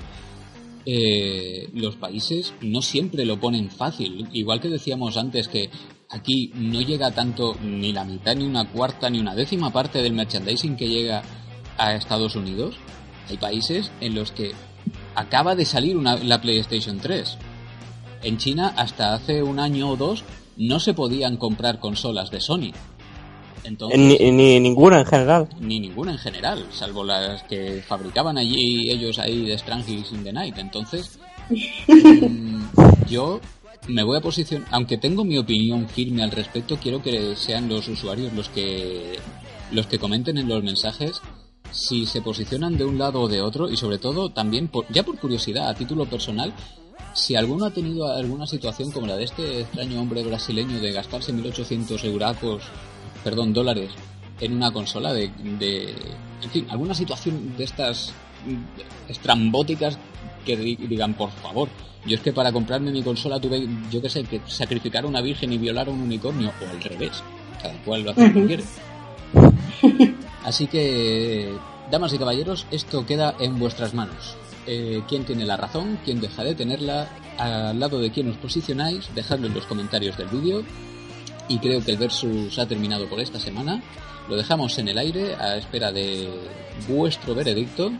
eh, 0.86 1.70
los 1.72 1.96
países 1.96 2.52
no 2.60 2.82
siempre 2.82 3.24
lo 3.24 3.40
ponen 3.40 3.70
fácil. 3.70 4.28
Igual 4.32 4.60
que 4.60 4.68
decíamos 4.68 5.16
antes 5.16 5.48
que 5.48 5.70
aquí 6.14 6.52
no 6.54 6.80
llega 6.80 7.10
tanto 7.10 7.56
ni 7.62 7.92
la 7.92 8.04
mitad, 8.04 8.34
ni 8.34 8.44
una 8.44 8.70
cuarta, 8.70 9.10
ni 9.10 9.18
una 9.18 9.34
décima 9.34 9.72
parte 9.72 10.02
del 10.02 10.12
merchandising 10.12 10.76
que 10.76 10.88
llega 10.88 11.22
a 11.76 11.94
Estados 11.94 12.36
Unidos. 12.36 12.76
Hay 13.28 13.36
países 13.36 13.90
en 14.00 14.14
los 14.14 14.30
que 14.30 14.52
acaba 15.14 15.54
de 15.54 15.64
salir 15.64 15.96
una, 15.96 16.16
la 16.16 16.40
PlayStation 16.40 16.98
3 16.98 17.38
en 18.22 18.38
China 18.38 18.74
hasta 18.76 19.14
hace 19.14 19.42
un 19.42 19.58
año 19.58 19.90
o 19.90 19.96
dos 19.96 20.24
no 20.56 20.80
se 20.80 20.94
podían 20.94 21.36
comprar 21.36 21.78
consolas 21.78 22.30
de 22.30 22.40
Sony. 22.40 22.72
Entonces, 23.64 23.98
ni, 23.98 24.60
ninguna 24.60 25.00
en 25.00 25.06
general. 25.06 25.48
Ni 25.58 25.80
ninguna 25.80 26.12
en 26.12 26.18
general, 26.18 26.66
salvo 26.70 27.02
las 27.02 27.42
que 27.44 27.82
fabricaban 27.86 28.36
allí 28.36 28.90
ellos 28.90 29.18
ahí 29.18 29.46
de 29.46 29.56
Strangers 29.58 30.12
in 30.12 30.22
the 30.22 30.32
Night. 30.32 30.58
Entonces, 30.58 31.18
mm, 31.88 32.62
yo 33.08 33.40
me 33.88 34.02
voy 34.02 34.16
a 34.16 34.20
posicionar, 34.20 34.66
aunque 34.70 34.98
tengo 34.98 35.24
mi 35.24 35.38
opinión 35.38 35.88
firme 35.88 36.22
al 36.22 36.30
respecto, 36.30 36.78
quiero 36.78 37.02
que 37.02 37.36
sean 37.36 37.68
los 37.68 37.88
usuarios 37.88 38.32
los 38.32 38.48
que 38.48 39.18
los 39.70 39.86
que 39.86 39.98
comenten 39.98 40.38
en 40.38 40.48
los 40.48 40.62
mensajes 40.62 41.20
si 41.70 42.06
se 42.06 42.22
posicionan 42.22 42.76
de 42.76 42.84
un 42.84 42.98
lado 42.98 43.22
o 43.22 43.28
de 43.28 43.40
otro 43.40 43.68
y 43.68 43.76
sobre 43.76 43.98
todo 43.98 44.30
también 44.30 44.70
ya 44.90 45.02
por 45.02 45.18
curiosidad 45.18 45.68
a 45.68 45.74
título 45.74 46.06
personal 46.06 46.52
si 47.14 47.36
alguno 47.36 47.64
ha 47.64 47.70
tenido 47.70 48.12
alguna 48.12 48.46
situación 48.46 48.90
como 48.90 49.06
la 49.06 49.16
de 49.16 49.24
este 49.24 49.60
extraño 49.60 50.00
hombre 50.00 50.22
brasileño 50.22 50.80
de 50.80 50.92
gastarse 50.92 51.32
1800 51.32 52.02
euracos, 52.04 52.62
perdón, 53.22 53.52
dólares 53.52 53.90
en 54.40 54.52
una 54.52 54.72
consola 54.72 55.12
de, 55.12 55.30
de, 55.58 55.94
en 56.42 56.50
fin, 56.50 56.66
alguna 56.70 56.94
situación 56.94 57.56
de 57.56 57.64
estas 57.64 58.12
estrambóticas 59.08 59.96
que 60.44 60.56
digan, 60.56 61.14
por 61.14 61.30
favor, 61.30 61.68
yo 62.06 62.16
es 62.16 62.20
que 62.20 62.32
para 62.32 62.52
comprarme 62.52 62.90
mi 62.90 63.02
consola 63.02 63.40
tuve, 63.40 63.66
yo 63.90 64.02
qué 64.02 64.08
sé, 64.08 64.24
que 64.24 64.40
sacrificar 64.46 65.04
a 65.04 65.06
una 65.06 65.22
virgen 65.22 65.52
y 65.52 65.58
violar 65.58 65.88
a 65.88 65.90
un 65.90 66.02
unicornio, 66.02 66.52
o 66.60 66.70
al 66.70 66.82
revés, 66.82 67.22
cada 67.60 67.74
cual 67.82 68.02
lo 68.02 68.10
hace 68.10 68.32
como 68.32 68.46
quiere. 68.46 68.64
Así 70.44 70.66
que, 70.66 71.52
damas 71.90 72.12
y 72.12 72.18
caballeros, 72.18 72.66
esto 72.70 73.06
queda 73.06 73.34
en 73.40 73.58
vuestras 73.58 73.94
manos. 73.94 74.36
Eh, 74.66 75.02
quién 75.08 75.24
tiene 75.24 75.44
la 75.44 75.56
razón, 75.56 75.98
quién 76.04 76.20
deja 76.20 76.44
de 76.44 76.54
tenerla, 76.54 77.08
al 77.38 77.78
lado 77.78 77.98
de 77.98 78.10
quién 78.10 78.30
os 78.30 78.36
posicionáis, 78.36 79.08
dejadlo 79.14 79.46
en 79.46 79.54
los 79.54 79.66
comentarios 79.66 80.16
del 80.16 80.28
vídeo. 80.28 80.62
Y 81.48 81.58
creo 81.58 81.84
que 81.84 81.92
el 81.92 81.98
versus 81.98 82.58
ha 82.58 82.66
terminado 82.66 83.08
por 83.08 83.20
esta 83.20 83.38
semana. 83.38 83.82
Lo 84.28 84.36
dejamos 84.36 84.78
en 84.78 84.88
el 84.88 84.98
aire 84.98 85.34
a 85.34 85.56
espera 85.56 85.92
de 85.92 86.28
vuestro 86.88 87.34
veredicto. 87.34 87.92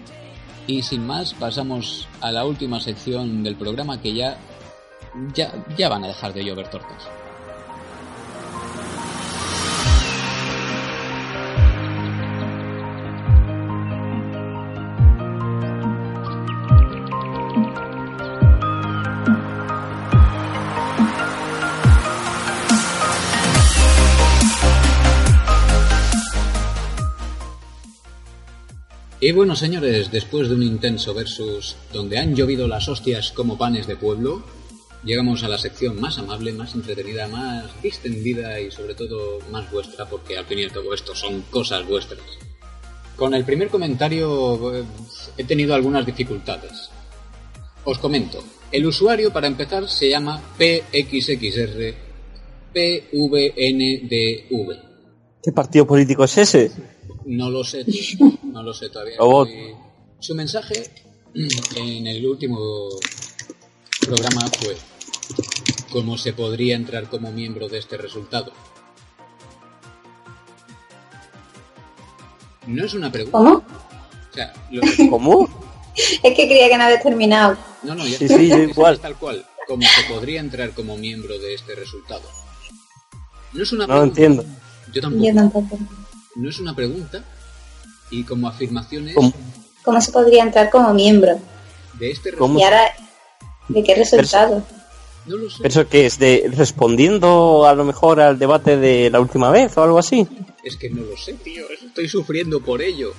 Y 0.67 0.83
sin 0.83 1.07
más, 1.07 1.35
pasamos 1.35 2.09
a 2.21 2.33
la 2.33 2.45
última 2.45 2.81
sección 2.81 3.43
del 3.43 3.57
programa 3.57 4.01
que 4.01 4.15
ya, 4.15 4.39
ya, 5.35 5.53
ya 5.77 5.89
van 5.89 6.05
a 6.05 6.09
dejar 6.09 6.33
de 6.33 6.45
llover 6.45 6.69
tortas. 6.69 7.09
Y 29.25 29.33
bueno, 29.33 29.57
señores, 29.57 30.11
después 30.13 30.51
de 30.51 30.55
un 30.55 30.63
intenso 30.63 31.15
versus 31.15 31.77
donde 31.95 32.19
han 32.19 32.35
llovido 32.35 32.69
las 32.69 32.91
hostias 32.91 33.33
como 33.33 33.57
panes 33.57 33.87
de 33.87 33.97
pueblo, 33.97 34.43
llegamos 35.03 35.43
a 35.43 35.49
la 35.49 35.57
sección 35.57 35.99
más 35.99 36.19
amable, 36.19 36.53
más 36.53 36.75
entretenida, 36.75 37.27
más 37.29 37.65
distendida 37.83 38.61
y 38.61 38.71
sobre 38.71 38.95
todo 38.95 39.39
más 39.51 39.73
vuestra, 39.73 40.05
porque 40.05 40.37
al 40.37 40.45
fin 40.45 40.59
y 40.59 40.65
al 40.65 40.73
cabo 40.73 40.93
esto 40.93 41.15
son 41.15 41.41
cosas 41.49 41.89
vuestras. 41.89 42.21
Con 43.17 43.33
el 43.33 43.47
primer 43.47 43.69
comentario 43.69 44.77
eh, 44.77 44.85
he 45.39 45.45
tenido 45.45 45.75
algunas 45.75 46.05
dificultades. 46.05 46.91
Os 47.85 47.97
comento, 47.97 48.45
el 48.71 48.85
usuario 48.85 49.33
para 49.33 49.47
empezar 49.47 49.89
se 49.89 50.11
llama 50.11 50.39
PXXR 50.59 51.95
PVNDV. 52.75 54.05
¿Qué 55.43 55.53
partido 55.53 55.87
político 55.87 56.25
es 56.25 56.37
ese? 56.37 56.71
No 57.25 57.49
lo 57.49 57.65
sé, 57.65 57.87
no 58.55 58.63
lo 58.63 58.73
sé 58.73 58.89
todavía. 58.89 59.17
Su 60.21 60.35
mensaje 60.35 60.89
en 61.77 62.07
el 62.07 62.25
último 62.25 62.89
programa 64.01 64.47
fue 64.61 64.77
cómo 65.91 66.17
se 66.17 66.33
podría 66.33 66.77
entrar 66.77 67.11
como 67.11 67.33
miembro 67.33 67.69
de 67.69 67.79
este 67.79 67.97
resultado. 67.97 68.53
No 72.69 72.85
es 72.85 72.95
una 72.95 73.11
pregunta. 73.11 73.37
¿Cómo? 73.37 73.65
¿Cómo? 75.11 75.65
es 75.97 76.35
que 76.35 76.47
creía 76.47 76.69
que 76.69 76.79
no 76.79 76.85
había 76.85 77.03
terminado. 77.03 77.57
No, 77.83 77.97
no, 77.97 78.07
ya 78.07 78.19
sí, 78.19 78.29
sí, 78.29 78.53
igual. 78.71 79.01
tal 79.01 79.17
cual. 79.17 79.45
¿Cómo 79.67 79.83
se 79.83 80.13
podría 80.13 80.41
entrar 80.41 80.71
como 80.71 80.97
miembro 80.97 81.39
de 81.39 81.55
este 81.55 81.75
resultado? 81.75 82.23
No 83.53 83.63
es 83.63 83.73
una 83.73 83.87
pregunta. 83.87 83.97
No 83.97 84.05
entiendo. 84.05 84.45
Yo 84.93 85.01
tampoco. 85.01 85.25
Yo 85.25 85.35
tampoco 85.35 85.79
no 86.37 86.49
es 86.49 86.59
una 86.59 86.75
pregunta 86.75 87.25
y 88.11 88.25
como 88.25 88.49
afirmación 88.49 89.09
es... 89.09 89.17
¿Cómo, 89.83 90.01
se 90.01 90.13
podría 90.13 90.43
entrar 90.43 90.71
como 90.71 90.95
miembro? 90.95 91.39
De 91.99 92.11
este 92.11 92.31
¿Y 92.31 92.63
ahora 92.63 92.85
de 93.69 93.83
qué 93.83 93.95
resultado? 93.95 94.63
no 95.27 95.37
lo 95.37 95.51
sé. 95.51 95.67
¿Eso 95.67 95.89
qué 95.89 96.07
es? 96.07 96.19
¿De 96.19 96.51
respondiendo 96.55 97.67
a 97.67 97.75
lo 97.75 97.85
mejor 97.85 98.21
al 98.21 98.39
debate 98.39 98.77
de 98.77 99.11
la 99.11 99.21
última 99.21 99.51
vez 99.51 99.77
o 99.77 99.83
algo 99.83 99.99
así? 99.99 100.27
Es 100.63 100.77
que 100.77 100.91
no 100.91 101.03
lo 101.03 101.17
sé, 101.17 101.35
tío. 101.35 101.65
Estoy 101.71 102.09
sufriendo 102.09 102.61
por 102.61 102.83
ello. 102.83 103.13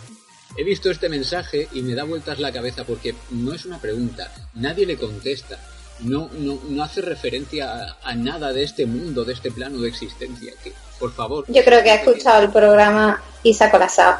He 0.57 0.63
visto 0.63 0.89
este 0.89 1.09
mensaje 1.09 1.67
y 1.73 1.81
me 1.81 1.95
da 1.95 2.03
vueltas 2.03 2.39
la 2.39 2.51
cabeza 2.51 2.83
porque 2.83 3.15
no 3.31 3.53
es 3.53 3.65
una 3.65 3.79
pregunta. 3.79 4.31
Nadie 4.53 4.85
le 4.85 4.97
contesta. 4.97 5.59
no, 5.99 6.29
no, 6.37 6.59
no 6.67 6.83
hace 6.83 7.01
referencia 7.01 7.97
a, 8.03 8.09
a 8.09 8.15
nada 8.15 8.51
de 8.51 8.63
este 8.63 8.85
mundo, 8.85 9.23
de 9.23 9.33
este 9.33 9.51
plano 9.51 9.79
de 9.79 9.89
existencia. 9.89 10.53
Que, 10.63 10.73
por 10.99 11.13
favor. 11.13 11.45
Yo 11.47 11.63
creo 11.63 11.83
que 11.83 11.91
ha 11.91 11.95
escuchado 11.95 12.43
el 12.43 12.51
programa 12.51 13.21
y 13.43 13.53
se 13.53 13.63
ha 13.63 13.71
colapsado. 13.71 14.17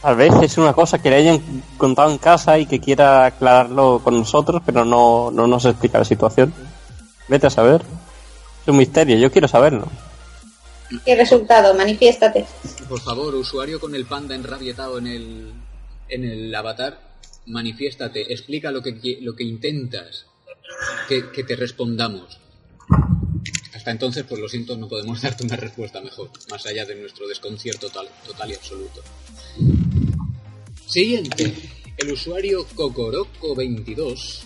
Tal 0.00 0.14
vez 0.16 0.32
es 0.42 0.58
una 0.58 0.72
cosa 0.72 1.02
que 1.02 1.10
le 1.10 1.16
hayan 1.16 1.40
contado 1.76 2.10
en 2.10 2.18
casa 2.18 2.58
y 2.58 2.66
que 2.66 2.80
quiera 2.80 3.26
aclararlo 3.26 4.00
con 4.02 4.16
nosotros, 4.16 4.62
pero 4.64 4.84
no, 4.84 5.30
no 5.32 5.46
nos 5.46 5.64
explica 5.64 5.98
la 5.98 6.04
situación. 6.04 6.54
Vete 7.26 7.48
a 7.48 7.50
saber. 7.50 7.82
Es 8.62 8.68
un 8.68 8.76
misterio, 8.76 9.18
yo 9.18 9.32
quiero 9.32 9.48
saberlo. 9.48 9.88
¿Qué 11.04 11.16
resultado? 11.16 11.74
Manifiéstate. 11.74 12.46
Por 12.88 13.00
favor, 13.00 13.34
usuario 13.34 13.80
con 13.80 13.94
el 13.94 14.06
panda 14.06 14.34
enrabietado 14.34 14.98
en 14.98 15.06
el, 15.06 15.52
en 16.08 16.24
el 16.24 16.54
avatar, 16.54 17.00
manifiéstate, 17.46 18.32
explica 18.32 18.70
lo 18.70 18.82
que, 18.82 19.18
lo 19.20 19.34
que 19.34 19.44
intentas 19.44 20.26
que, 21.08 21.30
que 21.30 21.44
te 21.44 21.56
respondamos. 21.56 22.38
Hasta 23.74 23.90
entonces, 23.90 24.24
pues 24.24 24.40
lo 24.40 24.48
siento, 24.48 24.76
no 24.76 24.88
podemos 24.88 25.20
darte 25.22 25.44
una 25.44 25.56
respuesta 25.56 26.00
mejor, 26.00 26.30
más 26.50 26.64
allá 26.66 26.86
de 26.86 26.94
nuestro 26.94 27.26
desconcierto 27.26 27.88
total, 27.88 28.08
total 28.26 28.50
y 28.50 28.54
absoluto. 28.54 29.02
Siguiente, 30.86 31.54
el 31.98 32.12
usuario 32.12 32.66
Cocoroco22 32.74 34.44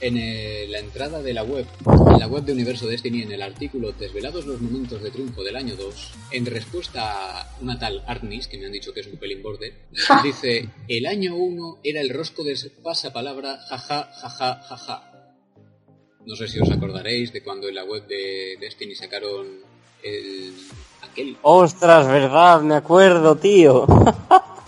en 0.00 0.16
eh, 0.18 0.66
la 0.68 0.80
entrada 0.80 1.22
de 1.22 1.32
la 1.32 1.44
web, 1.44 1.66
en 1.86 2.18
la 2.18 2.26
web 2.26 2.44
de 2.44 2.52
Universo 2.52 2.86
Destiny, 2.86 3.22
en 3.22 3.32
el 3.32 3.42
artículo 3.42 3.92
Desvelados 3.92 4.44
los 4.44 4.60
momentos 4.60 5.02
de 5.02 5.10
triunfo 5.10 5.42
del 5.42 5.56
año 5.56 5.76
2, 5.76 6.12
en 6.32 6.46
respuesta 6.46 7.40
a 7.40 7.56
una 7.60 7.78
tal 7.78 8.04
Arnis, 8.06 8.46
que 8.46 8.58
me 8.58 8.66
han 8.66 8.72
dicho 8.72 8.92
que 8.92 9.00
es 9.00 9.06
un 9.06 9.16
pelín 9.16 9.42
borde, 9.42 9.72
dice, 10.22 10.68
el 10.88 11.06
año 11.06 11.36
1 11.36 11.80
era 11.82 12.00
el 12.00 12.10
rosco 12.10 12.44
de 12.44 12.54
pasapalabra 12.82 13.56
jaja 13.68 14.10
jaja 14.12 14.62
jaja. 14.62 15.10
No 16.26 16.36
sé 16.36 16.48
si 16.48 16.58
os 16.58 16.70
acordaréis 16.70 17.32
de 17.32 17.42
cuando 17.42 17.68
en 17.68 17.74
la 17.74 17.84
web 17.84 18.06
de 18.06 18.56
Destiny 18.60 18.94
sacaron 18.94 19.60
el, 20.02 20.52
aquel 21.14 21.36
Ostras, 21.42 22.06
verdad, 22.06 22.60
me 22.62 22.74
acuerdo, 22.74 23.36
tío. 23.36 23.86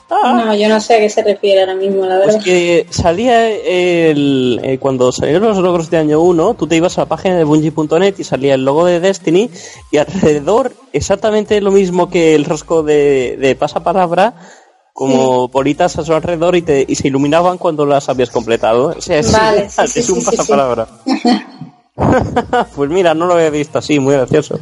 No, 0.09 0.55
yo 0.55 0.69
no 0.69 0.81
sé 0.81 0.95
a 0.95 0.99
qué 1.01 1.11
se 1.11 1.21
refiere 1.23 1.61
ahora 1.61 1.75
mismo, 1.75 2.07
la 2.07 2.17
Pues 2.19 2.29
verdad. 2.29 2.45
que 2.45 2.87
salía 2.91 3.49
el, 3.51 4.61
eh, 4.63 4.79
cuando 4.79 5.11
salieron 5.11 5.43
los 5.49 5.59
logros 5.59 5.91
de 5.91 5.97
año 5.99 6.21
1, 6.21 6.55
tú 6.55 6.69
te 6.69 6.77
ibas 6.77 6.97
a 6.97 7.01
la 7.03 7.07
página 7.07 7.35
de 7.37 7.43
Bungie.net 7.43 8.15
y 8.17 8.23
salía 8.25 8.55
el 8.55 8.65
logo 8.65 8.87
de 8.87 9.01
Destiny 9.01 9.51
y 9.91 9.97
alrededor 9.97 10.73
exactamente 10.93 11.61
lo 11.61 11.73
mismo 11.73 12.09
que 12.09 12.37
el 12.37 12.45
rosco 12.45 12.85
de, 12.85 13.37
de 13.41 13.57
pasapalabra, 13.57 14.35
como 14.93 15.49
bolitas 15.49 15.99
a 15.99 16.05
su 16.05 16.15
alrededor 16.15 16.55
y, 16.55 16.63
te, 16.63 16.85
y 16.87 16.95
se 16.95 17.09
iluminaban 17.09 17.59
cuando 17.59 17.85
las 17.85 18.09
habías 18.09 18.31
completado. 18.31 18.95
O 18.97 19.01
sea, 19.01 19.19
es, 19.19 19.33
Vale, 19.33 19.69
sí, 19.89 20.01
es 20.01 20.09
un 20.09 20.21
sí, 20.21 20.21
sí, 20.21 20.21
sí. 20.21 20.37
pasapalabra. 20.37 20.87
pues 22.77 22.91
mira, 22.91 23.13
no 23.13 23.27
lo 23.27 23.35
había 23.35 23.51
visto 23.51 23.79
así, 23.79 23.99
muy 23.99 24.15
gracioso. 24.15 24.61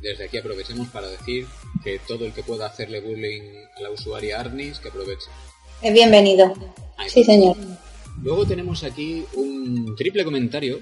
Desde 0.00 0.24
aquí 0.24 0.38
aprovechemos 0.38 0.88
para 0.88 1.08
decir 1.08 1.46
que 1.84 1.98
todo 2.06 2.24
el 2.24 2.32
que 2.32 2.42
pueda 2.42 2.66
hacerle 2.66 3.00
bullying 3.00 3.42
a 3.76 3.82
la 3.82 3.90
usuaria 3.90 4.40
Arnis, 4.40 4.78
que 4.78 4.88
aproveche. 4.88 5.26
Es 5.82 5.92
bienvenido. 5.92 6.52
Ahí 6.96 7.10
Sí, 7.10 7.20
va. 7.20 7.26
señor. 7.26 7.56
Luego 8.22 8.46
tenemos 8.46 8.82
aquí 8.84 9.24
un 9.34 9.94
triple 9.96 10.24
comentario, 10.24 10.80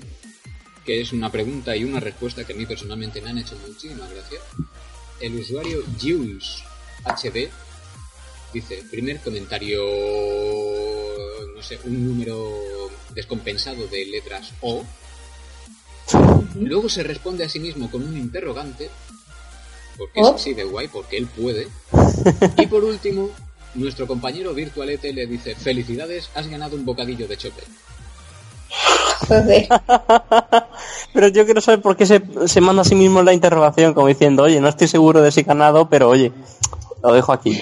que 0.84 1.00
es 1.00 1.12
una 1.12 1.30
pregunta 1.30 1.76
y 1.76 1.84
una 1.84 2.00
respuesta 2.00 2.44
que 2.44 2.52
a 2.52 2.56
mí 2.56 2.66
personalmente 2.66 3.20
me 3.20 3.30
han 3.30 3.38
hecho 3.38 3.56
muchísimas 3.66 4.10
gracias. 4.10 4.40
El 5.20 5.34
usuario 5.34 5.82
Jules 6.00 6.62
HD 7.04 7.48
dice, 8.52 8.82
primer 8.90 9.18
comentario, 9.20 9.84
no 11.54 11.62
sé, 11.62 11.78
un 11.84 12.06
número 12.06 12.90
descompensado 13.14 13.86
de 13.88 14.06
letras 14.06 14.52
O. 14.60 14.84
Luego 16.54 16.88
se 16.88 17.02
responde 17.02 17.44
a 17.44 17.48
sí 17.48 17.60
mismo 17.60 17.90
con 17.90 18.02
un 18.02 18.16
interrogante, 18.16 18.88
porque 19.98 20.20
es 20.20 20.26
así 20.28 20.54
de 20.54 20.64
guay, 20.64 20.88
porque 20.88 21.18
él 21.18 21.26
puede. 21.26 21.68
Y 22.56 22.66
por 22.66 22.84
último, 22.84 23.28
nuestro 23.74 24.06
compañero 24.06 24.54
Virtualete 24.54 25.12
le 25.12 25.26
dice, 25.26 25.54
felicidades, 25.54 26.30
has 26.34 26.46
ganado 26.48 26.76
un 26.76 26.84
bocadillo 26.84 27.26
de 27.28 27.36
chope. 27.36 27.62
Joder. 29.28 29.68
Pero 31.12 31.28
yo 31.28 31.44
quiero 31.44 31.60
saber 31.60 31.82
por 31.82 31.96
qué 31.96 32.06
se, 32.06 32.22
se 32.46 32.60
manda 32.60 32.82
a 32.82 32.84
sí 32.84 32.94
mismo 32.94 33.22
la 33.22 33.32
interrogación, 33.32 33.92
como 33.94 34.06
diciendo, 34.06 34.44
oye, 34.44 34.60
no 34.60 34.68
estoy 34.68 34.86
seguro 34.88 35.20
de 35.20 35.32
si 35.32 35.40
he 35.40 35.42
ganado, 35.42 35.88
pero 35.88 36.08
oye, 36.08 36.32
lo 37.02 37.12
dejo 37.12 37.32
aquí. 37.32 37.60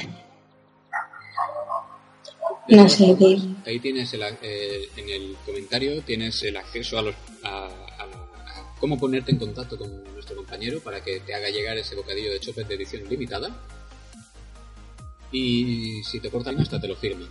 No 2.68 2.88
sé. 2.88 3.16
Ahí 3.64 3.78
tienes 3.78 4.12
el, 4.14 4.22
ac- 4.22 4.38
eh, 4.42 4.88
en 4.96 5.08
el 5.08 5.36
comentario 5.46 6.02
tienes 6.02 6.42
el 6.42 6.56
acceso 6.56 6.98
a 6.98 7.02
los 7.02 7.14
a 7.44 7.68
cómo 8.80 8.98
ponerte 8.98 9.32
en 9.32 9.38
contacto 9.38 9.78
con 9.78 10.04
nuestro 10.12 10.36
compañero 10.36 10.80
para 10.80 11.02
que 11.02 11.20
te 11.20 11.34
haga 11.34 11.48
llegar 11.48 11.76
ese 11.76 11.94
bocadillo 11.94 12.32
de 12.32 12.40
chopes 12.40 12.68
de 12.68 12.74
edición 12.74 13.02
limitada. 13.08 13.50
Y 15.32 16.02
si 16.04 16.20
te 16.20 16.30
cortan 16.30 16.58
hasta 16.60 16.80
te 16.80 16.88
lo 16.88 16.96
firman. 16.96 17.28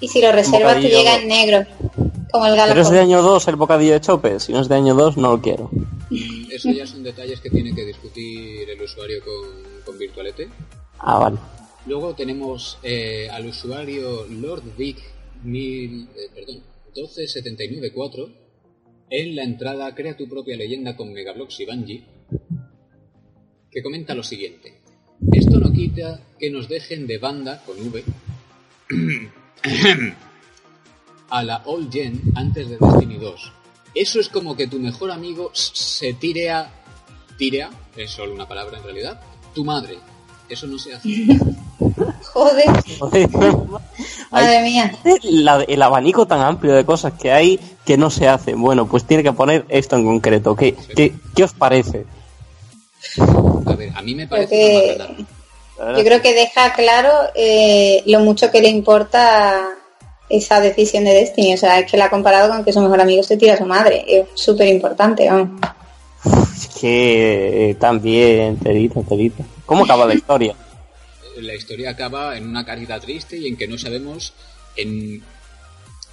Y 0.00 0.08
si 0.08 0.20
lo 0.20 0.32
reservas 0.32 0.80
te 0.80 0.88
llega 0.88 1.16
en 1.16 1.28
negro. 1.28 1.66
Como 2.30 2.46
el 2.46 2.54
Pero 2.68 2.82
es 2.82 2.90
de 2.90 3.00
año 3.00 3.22
2 3.22 3.48
el 3.48 3.56
bocadillo 3.56 3.92
de 3.94 4.00
chope, 4.00 4.38
si 4.38 4.52
no 4.52 4.60
es 4.60 4.68
de 4.68 4.74
año 4.74 4.94
2 4.94 5.16
no 5.16 5.32
lo 5.32 5.40
quiero. 5.40 5.70
Eso 6.50 6.70
ya 6.70 6.86
son 6.86 7.02
detalles 7.02 7.40
que 7.40 7.50
tiene 7.50 7.74
que 7.74 7.84
discutir 7.84 8.68
el 8.68 8.80
usuario 8.82 9.20
con, 9.24 9.84
con 9.84 9.98
Virtualete. 9.98 10.48
Ah, 10.98 11.18
vale. 11.18 11.38
Luego 11.86 12.14
tenemos 12.14 12.78
eh, 12.82 13.28
al 13.30 13.46
usuario 13.46 14.26
LordVic 14.26 14.98
1000, 15.42 16.08
eh, 16.14 16.30
perdón, 16.34 16.62
12794 16.94 18.47
en 19.10 19.36
la 19.36 19.44
entrada 19.44 19.94
Crea 19.94 20.16
tu 20.16 20.28
propia 20.28 20.56
leyenda 20.56 20.96
con 20.96 21.12
Megablocks 21.12 21.60
y 21.60 21.66
Bungie 21.66 22.04
que 23.70 23.82
comenta 23.82 24.14
lo 24.14 24.22
siguiente. 24.22 24.80
Esto 25.32 25.58
no 25.58 25.72
quita 25.72 26.20
que 26.38 26.50
nos 26.50 26.68
dejen 26.68 27.06
de 27.06 27.18
banda 27.18 27.62
con 27.64 27.76
V 27.78 28.04
a 31.30 31.42
la 31.42 31.56
All 31.66 31.90
Gen 31.90 32.20
antes 32.34 32.68
de 32.68 32.78
Destiny 32.78 33.18
2. 33.18 33.52
Eso 33.94 34.20
es 34.20 34.28
como 34.28 34.56
que 34.56 34.68
tu 34.68 34.78
mejor 34.78 35.10
amigo 35.10 35.50
se 35.52 36.14
tire 36.14 36.50
a... 36.50 36.72
Tire 37.36 37.64
a, 37.64 37.70
es 37.96 38.10
solo 38.10 38.34
una 38.34 38.48
palabra 38.48 38.78
en 38.78 38.84
realidad, 38.84 39.20
tu 39.54 39.64
madre. 39.64 39.98
Eso 40.48 40.66
no 40.66 40.78
se 40.78 40.94
hace. 40.94 41.08
Joder, 42.32 42.66
Joder, 42.98 43.28
madre 44.30 44.62
mía. 44.62 44.92
la- 45.22 45.62
el 45.66 45.82
abanico 45.82 46.26
tan 46.26 46.40
amplio 46.40 46.74
de 46.74 46.84
cosas 46.84 47.12
que 47.20 47.32
hay 47.32 47.58
que 47.84 47.96
no 47.96 48.10
se 48.10 48.28
hacen. 48.28 48.60
Bueno, 48.60 48.86
pues 48.86 49.04
tiene 49.04 49.22
que 49.22 49.32
poner 49.32 49.64
esto 49.68 49.96
en 49.96 50.04
concreto. 50.04 50.54
¿Qué, 50.56 50.74
qué, 50.94 51.14
qué 51.34 51.44
os 51.44 51.52
parece? 51.54 52.04
A 53.66 53.72
ver, 53.74 53.92
a 53.94 54.02
mí 54.02 54.14
me 54.14 54.26
parece 54.26 54.48
que- 54.54 55.24
Yo 55.96 56.04
creo 56.04 56.20
que 56.20 56.34
deja 56.34 56.72
claro 56.74 57.10
eh, 57.34 58.02
lo 58.06 58.20
mucho 58.20 58.50
que 58.50 58.60
le 58.60 58.68
importa 58.68 59.68
esa 60.28 60.60
decisión 60.60 61.04
de 61.04 61.12
Destiny. 61.14 61.54
O 61.54 61.56
sea, 61.56 61.78
es 61.78 61.90
que 61.90 61.96
la 61.96 62.06
ha 62.06 62.10
comparado 62.10 62.50
con 62.52 62.64
que 62.64 62.72
su 62.72 62.80
mejor 62.80 63.00
amigo 63.00 63.22
se 63.22 63.36
tira 63.36 63.54
a 63.54 63.58
su 63.58 63.64
madre. 63.64 64.04
Es 64.06 64.26
súper 64.34 64.68
importante, 64.68 65.28
vamos. 65.30 65.60
Es 66.54 66.66
que 66.80 67.70
eh, 67.70 67.74
también, 67.76 68.56
telita, 68.58 69.00
telita. 69.02 69.44
¿Cómo 69.64 69.84
acaba 69.84 70.04
la 70.04 70.14
historia? 70.16 70.54
La 71.42 71.54
historia 71.54 71.90
acaba 71.90 72.36
en 72.36 72.46
una 72.46 72.64
carita 72.64 72.98
triste 73.00 73.36
y 73.36 73.46
en 73.46 73.56
que 73.56 73.68
no 73.68 73.78
sabemos 73.78 74.32
en 74.76 75.22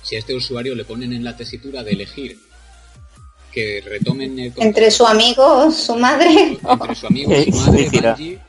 si 0.03 0.15
a 0.15 0.19
este 0.19 0.35
usuario 0.35 0.75
le 0.75 0.85
ponen 0.85 1.13
en 1.13 1.23
la 1.23 1.35
tesitura 1.35 1.83
de 1.83 1.91
elegir 1.91 2.39
que 3.51 3.81
retomen 3.81 4.37
el 4.37 4.53
Entre 4.57 4.91
su 4.91 5.05
amigo, 5.05 5.71
su 5.71 5.95
madre 5.95 6.59
entre 6.61 6.95
su 6.95 7.07
amigo 7.07 7.31
su 7.33 7.51
madre. 7.61 7.89
Bungie. 7.89 8.39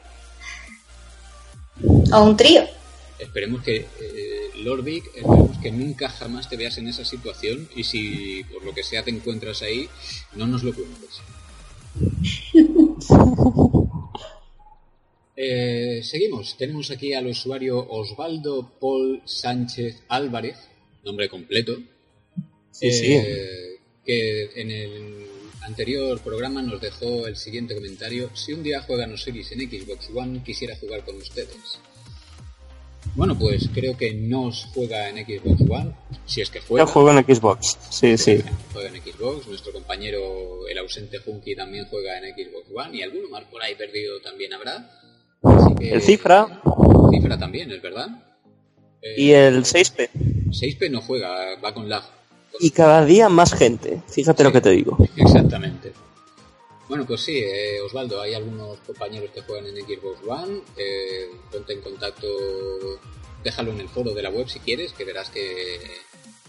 o 2.13 2.25
un 2.25 2.37
trío. 2.37 2.65
Esperemos 3.19 3.63
que, 3.63 3.77
eh, 3.77 4.51
Lord 4.57 4.83
Vic, 4.83 5.05
esperemos 5.15 5.59
que 5.63 5.71
nunca 5.71 6.11
jamás 6.11 6.49
te 6.49 6.57
veas 6.57 6.77
en 6.77 6.89
esa 6.89 7.05
situación 7.05 7.69
y 7.75 7.85
si 7.85 8.45
por 8.53 8.65
lo 8.65 8.75
que 8.75 8.83
sea 8.83 9.03
te 9.03 9.11
encuentras 9.11 9.63
ahí, 9.63 9.89
no 10.35 10.47
nos 10.47 10.63
lo 10.63 10.75
cuentes. 10.75 11.21
Eh, 15.37 16.01
seguimos. 16.03 16.57
Tenemos 16.57 16.91
aquí 16.91 17.13
al 17.13 17.27
usuario 17.27 17.87
Osvaldo 17.89 18.73
Paul 18.81 19.23
Sánchez 19.27 20.03
Álvarez, 20.09 20.57
nombre 21.05 21.29
completo, 21.29 21.77
Sí, 22.71 22.91
sí. 22.93 23.13
eh, 23.15 23.79
que 24.05 24.51
en 24.61 24.71
el 24.71 25.27
anterior 25.63 26.21
programa 26.21 26.63
nos 26.63 26.81
dejó 26.81 27.27
el 27.27 27.37
siguiente 27.37 27.75
comentario. 27.75 28.31
Si 28.35 28.53
un 28.53 28.63
día 28.63 28.81
juegan 28.83 29.13
Osiris 29.13 29.53
en 29.53 29.61
Xbox 29.69 30.09
One, 30.15 30.43
quisiera 30.45 30.77
jugar 30.77 31.05
con 31.05 31.17
ustedes. 31.17 31.79
Bueno, 33.15 33.39
pues 33.39 33.69
creo 33.73 33.97
que 33.97 34.13
no 34.13 34.51
juega 34.75 35.09
en 35.09 35.25
Xbox 35.25 35.61
One, 35.71 35.93
si 36.27 36.41
es 36.41 36.51
que 36.51 36.61
juega. 36.61 36.85
Yo 36.85 36.93
juego 36.93 37.11
en 37.13 37.25
Xbox. 37.25 37.79
Sí, 37.91 38.19
sí. 38.19 38.43
Juega 38.73 38.89
en 38.89 39.03
Xbox, 39.03 39.47
nuestro 39.47 39.73
compañero, 39.73 40.67
el 40.69 40.77
ausente 40.79 41.21
Funky, 41.21 41.55
también 41.55 41.87
juega 41.89 42.19
en 42.19 42.35
Xbox 42.35 42.67
One 42.75 42.97
y 42.99 43.03
alguno 43.03 43.29
más 43.31 43.45
por 43.45 43.63
ahí 43.63 43.75
perdido 43.75 44.21
también 44.21 44.53
habrá. 44.53 45.01
Así 45.43 45.75
que- 45.77 45.91
El 45.93 46.03
Cifra. 46.03 46.61
Cifra 47.11 47.39
también, 47.39 47.71
es 47.71 47.83
verdad. 47.83 48.09
Eh, 49.03 49.15
Y 49.17 49.31
el 49.33 49.65
6P. 49.65 50.11
6P 50.51 50.91
no 50.91 51.01
juega, 51.01 51.59
va 51.63 51.73
con 51.73 51.89
lag. 51.89 52.05
Y 52.59 52.71
cada 52.71 53.05
día 53.05 53.29
más 53.29 53.53
gente, 53.53 54.03
fíjate 54.09 54.43
lo 54.43 54.53
que 54.53 54.61
te 54.61 54.71
digo. 54.71 54.97
Exactamente. 55.17 55.93
Bueno, 56.89 57.05
pues 57.05 57.21
sí, 57.21 57.39
eh, 57.39 57.81
Osvaldo, 57.81 58.21
hay 58.21 58.35
algunos 58.35 58.79
compañeros 58.79 59.31
que 59.35 59.43
juegan 59.43 59.67
en 59.67 59.77
Xbox 59.85 60.19
One. 60.27 60.61
Eh, 60.77 61.29
ponte 61.51 61.73
en 61.73 61.81
contacto, 61.81 62.27
déjalo 63.43 63.73
en 63.73 63.81
el 63.81 63.89
foro 63.89 64.15
de 64.15 64.23
la 64.23 64.31
web 64.31 64.49
si 64.49 64.61
quieres, 64.61 64.93
que 64.93 65.05
verás 65.05 65.29
que 65.31 65.81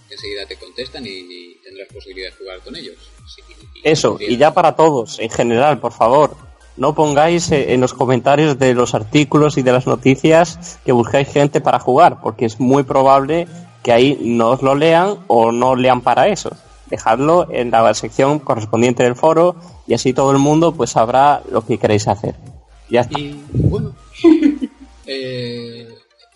enseguida 0.09 0.45
te 0.45 0.55
contestan 0.55 1.05
y, 1.05 1.55
tendrás 1.63 1.87
posibilidad 1.91 2.29
de 2.29 2.37
jugar 2.37 2.59
con 2.61 2.75
ellos. 2.75 2.95
Eso, 3.83 4.17
y 4.21 4.37
ya 4.37 4.53
para 4.53 4.75
todos, 4.75 5.19
en 5.19 5.29
general, 5.29 5.79
por 5.79 5.91
favor, 5.91 6.37
no 6.77 6.93
pongáis 6.95 7.51
eh, 7.51 7.73
en 7.73 7.81
los 7.81 7.93
comentarios 7.93 8.57
de 8.57 8.73
los 8.73 8.93
artículos 8.95 9.57
y 9.57 9.63
de 9.63 9.71
las 9.71 9.87
noticias 9.87 10.79
que 10.85 10.91
buscáis 10.91 11.27
gente 11.27 11.61
para 11.61 11.79
jugar, 11.79 12.21
porque 12.21 12.45
es 12.45 12.59
muy 12.59 12.83
probable 12.83 13.47
que 13.83 13.91
ahí 13.91 14.17
no 14.21 14.49
os 14.49 14.61
lo 14.61 14.75
lean 14.75 15.17
o 15.27 15.51
no 15.51 15.75
lean 15.75 16.01
para 16.01 16.27
eso. 16.27 16.51
Dejadlo 16.89 17.47
en 17.51 17.71
la 17.71 17.93
sección 17.93 18.39
correspondiente 18.39 19.03
del 19.03 19.15
foro 19.15 19.55
y 19.87 19.93
así 19.93 20.13
todo 20.13 20.31
el 20.31 20.37
mundo 20.37 20.73
pues 20.73 20.91
sabrá 20.91 21.41
lo 21.51 21.65
que 21.65 21.77
queréis 21.77 22.07
hacer. 22.07 22.35
Ya. 22.89 23.07
Y 23.09 23.41
bueno, 23.51 23.93
eh, 25.05 25.89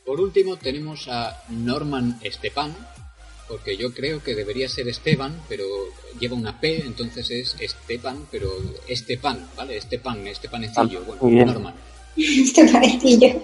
por 0.06 0.20
último 0.20 0.58
tenemos 0.58 1.08
a 1.08 1.42
Norman 1.50 2.20
Estepan, 2.22 2.76
porque 3.52 3.76
yo 3.76 3.94
creo 3.94 4.24
que 4.24 4.34
debería 4.34 4.70
ser 4.70 4.88
Esteban, 4.88 5.44
pero 5.50 5.66
lleva 6.20 6.36
una 6.36 6.60
P, 6.60 6.84
entonces 6.86 7.30
es 7.30 7.56
Esteban, 7.60 8.26
pero 8.32 8.50
Estepan, 8.88 9.50
¿vale? 9.58 9.76
Estepan, 9.78 10.26
Estepanecillo, 10.26 11.04
Ah, 11.06 11.16
bueno, 11.20 11.46
Norman. 11.46 11.74
Estepanecillo. 12.16 13.42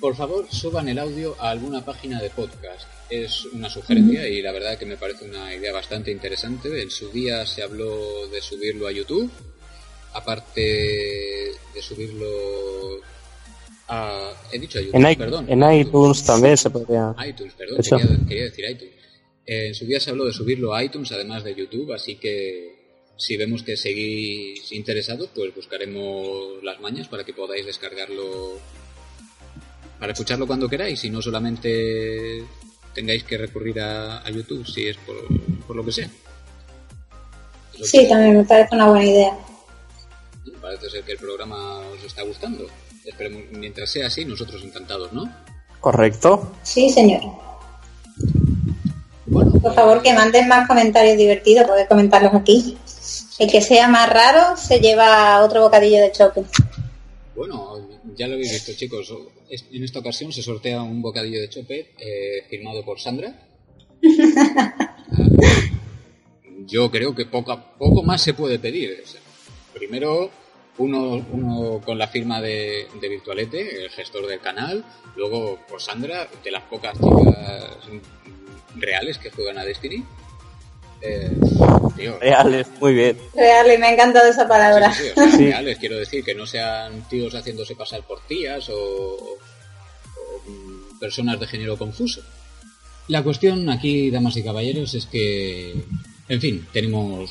Por 0.00 0.14
favor, 0.16 0.46
suban 0.50 0.88
el 0.88 0.98
audio 0.98 1.36
a 1.38 1.50
alguna 1.50 1.84
página 1.84 2.20
de 2.20 2.30
podcast. 2.30 2.86
Es 3.08 3.44
una 3.46 3.68
sugerencia 3.70 4.28
y 4.28 4.42
la 4.42 4.52
verdad 4.52 4.76
que 4.78 4.84
me 4.86 4.96
parece 4.96 5.24
una 5.24 5.54
idea 5.54 5.72
bastante 5.72 6.10
interesante. 6.10 6.82
En 6.82 6.90
su 6.90 7.10
día 7.10 7.44
se 7.46 7.62
habló 7.62 8.26
de 8.28 8.40
subirlo 8.42 8.86
a 8.88 8.92
YouTube, 8.92 9.30
aparte 10.12 10.60
de 11.74 11.82
subirlo 11.82 13.00
a... 13.88 14.32
He 14.52 14.58
dicho 14.58 14.78
a 14.78 14.82
YouTube, 14.82 14.96
En, 14.96 15.10
i- 15.10 15.16
perdón. 15.16 15.46
en 15.48 15.72
iTunes 15.80 16.24
también 16.24 16.56
se 16.56 16.70
podría. 16.70 17.14
iTunes, 17.26 17.54
perdón, 17.54 17.78
quería 18.28 18.44
decir 18.44 18.64
iTunes. 18.70 18.95
Eh, 19.46 19.68
en 19.68 19.74
su 19.74 19.84
día 19.86 20.00
se 20.00 20.10
habló 20.10 20.24
de 20.24 20.32
subirlo 20.32 20.74
a 20.74 20.82
iTunes, 20.82 21.12
además 21.12 21.44
de 21.44 21.54
YouTube, 21.54 21.92
así 21.92 22.16
que 22.16 22.74
si 23.16 23.36
vemos 23.36 23.62
que 23.62 23.76
seguís 23.76 24.70
interesados, 24.72 25.28
pues 25.34 25.54
buscaremos 25.54 26.62
las 26.62 26.80
mañas 26.80 27.08
para 27.08 27.24
que 27.24 27.32
podáis 27.32 27.64
descargarlo, 27.64 28.58
para 29.98 30.12
escucharlo 30.12 30.46
cuando 30.46 30.68
queráis 30.68 31.02
y 31.04 31.10
no 31.10 31.22
solamente 31.22 32.44
tengáis 32.94 33.24
que 33.24 33.38
recurrir 33.38 33.80
a, 33.80 34.18
a 34.26 34.30
YouTube 34.30 34.66
si 34.66 34.88
es 34.88 34.96
por, 34.98 35.16
por 35.66 35.76
lo 35.76 35.84
que 35.84 35.92
sea. 35.92 36.10
Eso 37.74 37.84
Sí, 37.84 37.98
que- 38.00 38.06
también 38.08 38.36
me 38.38 38.44
parece 38.44 38.74
una 38.74 38.88
buena 38.88 39.04
idea. 39.06 39.38
Parece 40.60 40.90
ser 40.90 41.04
que 41.04 41.12
el 41.12 41.18
programa 41.18 41.78
os 41.80 42.02
está 42.04 42.22
gustando. 42.22 42.66
Esperemos, 43.04 43.42
mientras 43.52 43.90
sea 43.90 44.08
así, 44.08 44.24
nosotros 44.24 44.62
encantados, 44.64 45.12
¿no? 45.12 45.30
Correcto. 45.80 46.52
Sí, 46.64 46.90
señor. 46.90 47.20
Por 49.62 49.74
favor, 49.74 50.02
que 50.02 50.12
manden 50.12 50.48
más 50.48 50.66
comentarios 50.66 51.16
divertidos, 51.16 51.66
podéis 51.66 51.88
comentarlos 51.88 52.34
aquí. 52.34 52.76
El 53.38 53.50
que 53.50 53.60
sea 53.60 53.88
más 53.88 54.08
raro 54.08 54.56
se 54.56 54.80
lleva 54.80 55.42
otro 55.42 55.62
bocadillo 55.62 56.00
de 56.00 56.12
chope. 56.12 56.44
Bueno, 57.34 57.88
ya 58.16 58.26
lo 58.26 58.34
habéis 58.34 58.52
visto, 58.52 58.72
chicos. 58.72 59.12
En 59.48 59.84
esta 59.84 60.00
ocasión 60.00 60.32
se 60.32 60.42
sortea 60.42 60.82
un 60.82 61.02
bocadillo 61.02 61.40
de 61.40 61.48
chope 61.48 61.92
eh, 61.98 62.44
firmado 62.48 62.84
por 62.84 62.98
Sandra. 62.98 63.32
Yo 66.66 66.90
creo 66.90 67.14
que 67.14 67.26
poco, 67.26 67.60
poco 67.78 68.02
más 68.02 68.22
se 68.22 68.34
puede 68.34 68.58
pedir. 68.58 69.02
O 69.04 69.06
sea, 69.06 69.20
primero, 69.72 70.30
uno, 70.78 71.24
uno 71.32 71.80
con 71.84 71.98
la 71.98 72.08
firma 72.08 72.40
de, 72.40 72.88
de 73.00 73.08
Virtualete, 73.08 73.84
el 73.84 73.90
gestor 73.90 74.26
del 74.26 74.40
canal. 74.40 74.84
Luego, 75.14 75.60
por 75.68 75.80
Sandra, 75.80 76.28
de 76.42 76.50
las 76.50 76.64
pocas 76.64 76.98
chicas 76.98 77.78
reales 78.78 79.18
que 79.18 79.30
juegan 79.30 79.58
a 79.58 79.64
Destiny. 79.64 80.04
Eh, 81.02 81.30
tío, 81.96 82.18
Reales, 82.18 82.66
muy 82.80 82.94
bien. 82.94 83.18
Real, 83.34 83.70
y 83.72 83.78
me 83.78 83.86
ha 83.86 83.92
encantado 83.92 84.28
esa 84.28 84.48
palabra. 84.48 84.92
Sí, 84.92 85.02
sí, 85.04 85.08
sí, 85.08 85.12
o 85.12 85.14
sea, 85.14 85.30
Sí. 85.38 85.44
reales, 85.46 85.78
quiero 85.78 85.96
decir, 85.98 86.24
que 86.24 86.34
no 86.34 86.46
sean 86.46 87.06
tíos 87.08 87.34
haciéndose 87.34 87.76
pasar 87.76 88.02
por 88.02 88.20
tías 88.26 88.68
o, 88.70 88.76
o, 88.76 89.38
personas 90.98 91.38
de 91.38 91.46
género 91.46 91.76
confuso. 91.76 92.22
La 93.08 93.22
cuestión 93.22 93.68
aquí, 93.68 94.10
damas 94.10 94.36
y 94.36 94.42
caballeros, 94.42 94.94
es 94.94 95.06
que, 95.06 95.74
en 96.28 96.40
fin, 96.40 96.66
tenemos, 96.72 97.30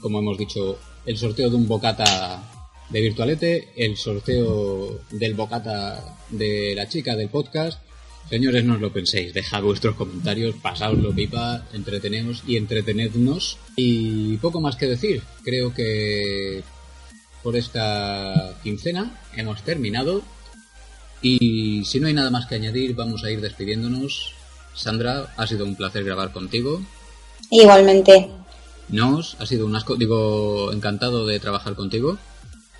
como 0.00 0.18
hemos 0.20 0.38
dicho, 0.38 0.78
el 1.04 1.16
sorteo 1.16 1.50
de 1.50 1.56
un 1.56 1.66
bocata 1.66 2.42
de 2.90 3.00
Virtualete, 3.00 3.72
el 3.76 3.96
sorteo 3.96 5.00
del 5.10 5.34
bocata 5.34 6.16
de 6.28 6.74
la 6.76 6.88
chica 6.88 7.16
del 7.16 7.28
podcast. 7.30 7.80
Señores, 8.28 8.64
no 8.64 8.74
os 8.74 8.80
lo 8.80 8.92
penséis, 8.92 9.32
dejad 9.32 9.62
vuestros 9.62 9.94
comentarios, 9.94 10.56
pasaoslo 10.60 11.14
pipa, 11.14 11.62
entreteneos 11.72 12.42
y 12.46 12.56
entretenednos. 12.56 13.58
Y 13.76 14.36
poco 14.38 14.60
más 14.60 14.74
que 14.74 14.86
decir, 14.86 15.22
creo 15.44 15.72
que 15.72 16.64
por 17.42 17.54
esta 17.54 18.54
quincena 18.64 19.20
hemos 19.36 19.62
terminado. 19.62 20.22
Y 21.22 21.84
si 21.84 22.00
no 22.00 22.08
hay 22.08 22.14
nada 22.14 22.30
más 22.30 22.46
que 22.46 22.56
añadir, 22.56 22.96
vamos 22.96 23.22
a 23.22 23.30
ir 23.30 23.40
despidiéndonos. 23.40 24.34
Sandra, 24.74 25.32
ha 25.36 25.46
sido 25.46 25.64
un 25.64 25.76
placer 25.76 26.02
grabar 26.04 26.32
contigo. 26.32 26.82
Igualmente. 27.50 28.28
Nos, 28.88 29.36
ha 29.40 29.46
sido 29.46 29.66
un 29.66 29.76
asco, 29.76 29.94
digo, 29.94 30.72
encantado 30.72 31.26
de 31.26 31.38
trabajar 31.38 31.76
contigo. 31.76 32.18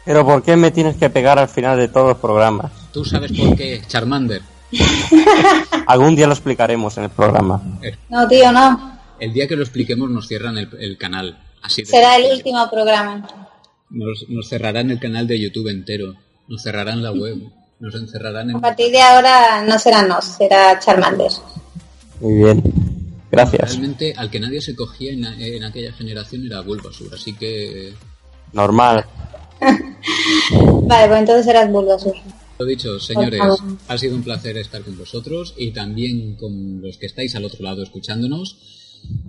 Pero 0.05 0.27
¿por 0.27 0.43
qué 0.43 0.57
me 0.57 0.73
tienes 0.73 0.97
que 0.97 1.09
pegar 1.09 1.39
al 1.39 1.49
final 1.49 1.79
de 1.79 1.89
todos 1.89 2.09
los 2.09 2.19
programas? 2.19 2.73
¿Tú 2.93 3.05
sabes 3.05 3.33
por 3.33 3.57
qué, 3.57 3.83
Charmander? 3.87 4.43
Algún 5.87 6.17
día 6.17 6.27
lo 6.27 6.33
explicaremos 6.33 6.97
en 6.99 7.05
el 7.05 7.11
programa. 7.11 7.63
No, 8.09 8.29
tío, 8.29 8.53
no. 8.53 8.99
El 9.19 9.33
día 9.33 9.47
que 9.49 9.57
lo 9.57 9.63
expliquemos 9.63 10.11
nos 10.11 10.29
cierran 10.29 10.59
el, 10.59 10.69
el 10.79 10.99
canal. 10.99 11.39
Así 11.63 11.85
Será 11.85 12.17
el 12.17 12.33
último 12.33 12.69
programa. 12.71 13.27
Nos, 13.91 14.27
nos 14.29 14.49
cerrarán 14.49 14.91
el 14.91 14.99
canal 14.99 15.27
de 15.27 15.41
YouTube 15.41 15.69
entero. 15.69 16.15
Nos 16.49 16.63
cerrarán 16.63 17.03
la 17.03 17.13
web. 17.13 17.39
Nos 17.79 17.95
encerrarán 17.95 18.51
en... 18.51 18.57
A 18.57 18.61
partir 18.61 18.91
de 18.91 19.01
ahora 19.01 19.65
no 19.65 19.79
será 19.79 20.03
Nos, 20.03 20.25
será 20.25 20.79
Charmander. 20.79 21.31
Muy 22.21 22.35
bien. 22.35 22.63
Gracias. 23.31 23.71
Realmente 23.71 24.15
al 24.17 24.31
que 24.31 24.41
nadie 24.41 24.61
se 24.61 24.75
cogía 24.75 25.13
en, 25.13 25.25
en 25.25 25.65
aquella 25.65 25.93
generación 25.93 26.47
era 26.47 26.61
Bulbasur, 26.61 27.13
así 27.15 27.35
que 27.35 27.95
Normal. 28.53 29.05
Vale, 29.61 31.09
pues 31.09 31.21
entonces 31.21 31.45
serás 31.45 31.71
Bulbasur. 31.71 32.15
Lo 32.59 32.65
dicho, 32.65 32.99
señores, 32.99 33.41
ha 33.89 33.99
sido 33.99 34.17
un 34.17 34.23
placer 34.23 34.57
estar 34.57 34.83
con 34.83 34.97
vosotros 34.97 35.55
y 35.57 35.73
también 35.73 36.37
con 36.37 36.81
los 36.81 36.99
que 36.99 37.07
estáis 37.07 37.35
al 37.35 37.45
otro 37.45 37.63
lado 37.63 37.83
escuchándonos. 37.83 38.59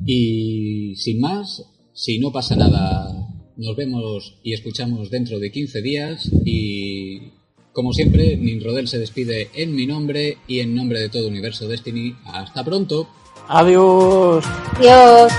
Y 0.06 0.96
sin 0.96 1.20
más, 1.20 1.64
si 1.94 2.20
no 2.20 2.32
pasa 2.32 2.56
nada, 2.56 3.10
nos 3.58 3.76
vemos 3.76 4.40
y 4.44 4.54
escuchamos 4.54 5.10
dentro 5.10 5.40
de 5.40 5.52
15 5.52 5.82
días 5.82 6.30
y 6.46 7.34
como 7.78 7.94
siempre, 7.94 8.36
Ninrodel 8.38 8.88
se 8.88 8.98
despide 8.98 9.52
en 9.54 9.76
mi 9.76 9.86
nombre 9.86 10.40
y 10.48 10.62
en 10.62 10.74
nombre 10.74 11.00
de 11.00 11.10
todo 11.10 11.28
Universo 11.28 11.68
Destiny. 11.68 12.16
Hasta 12.26 12.66
pronto. 12.66 13.08
Adiós. 13.48 14.44
Dios. 14.82 15.32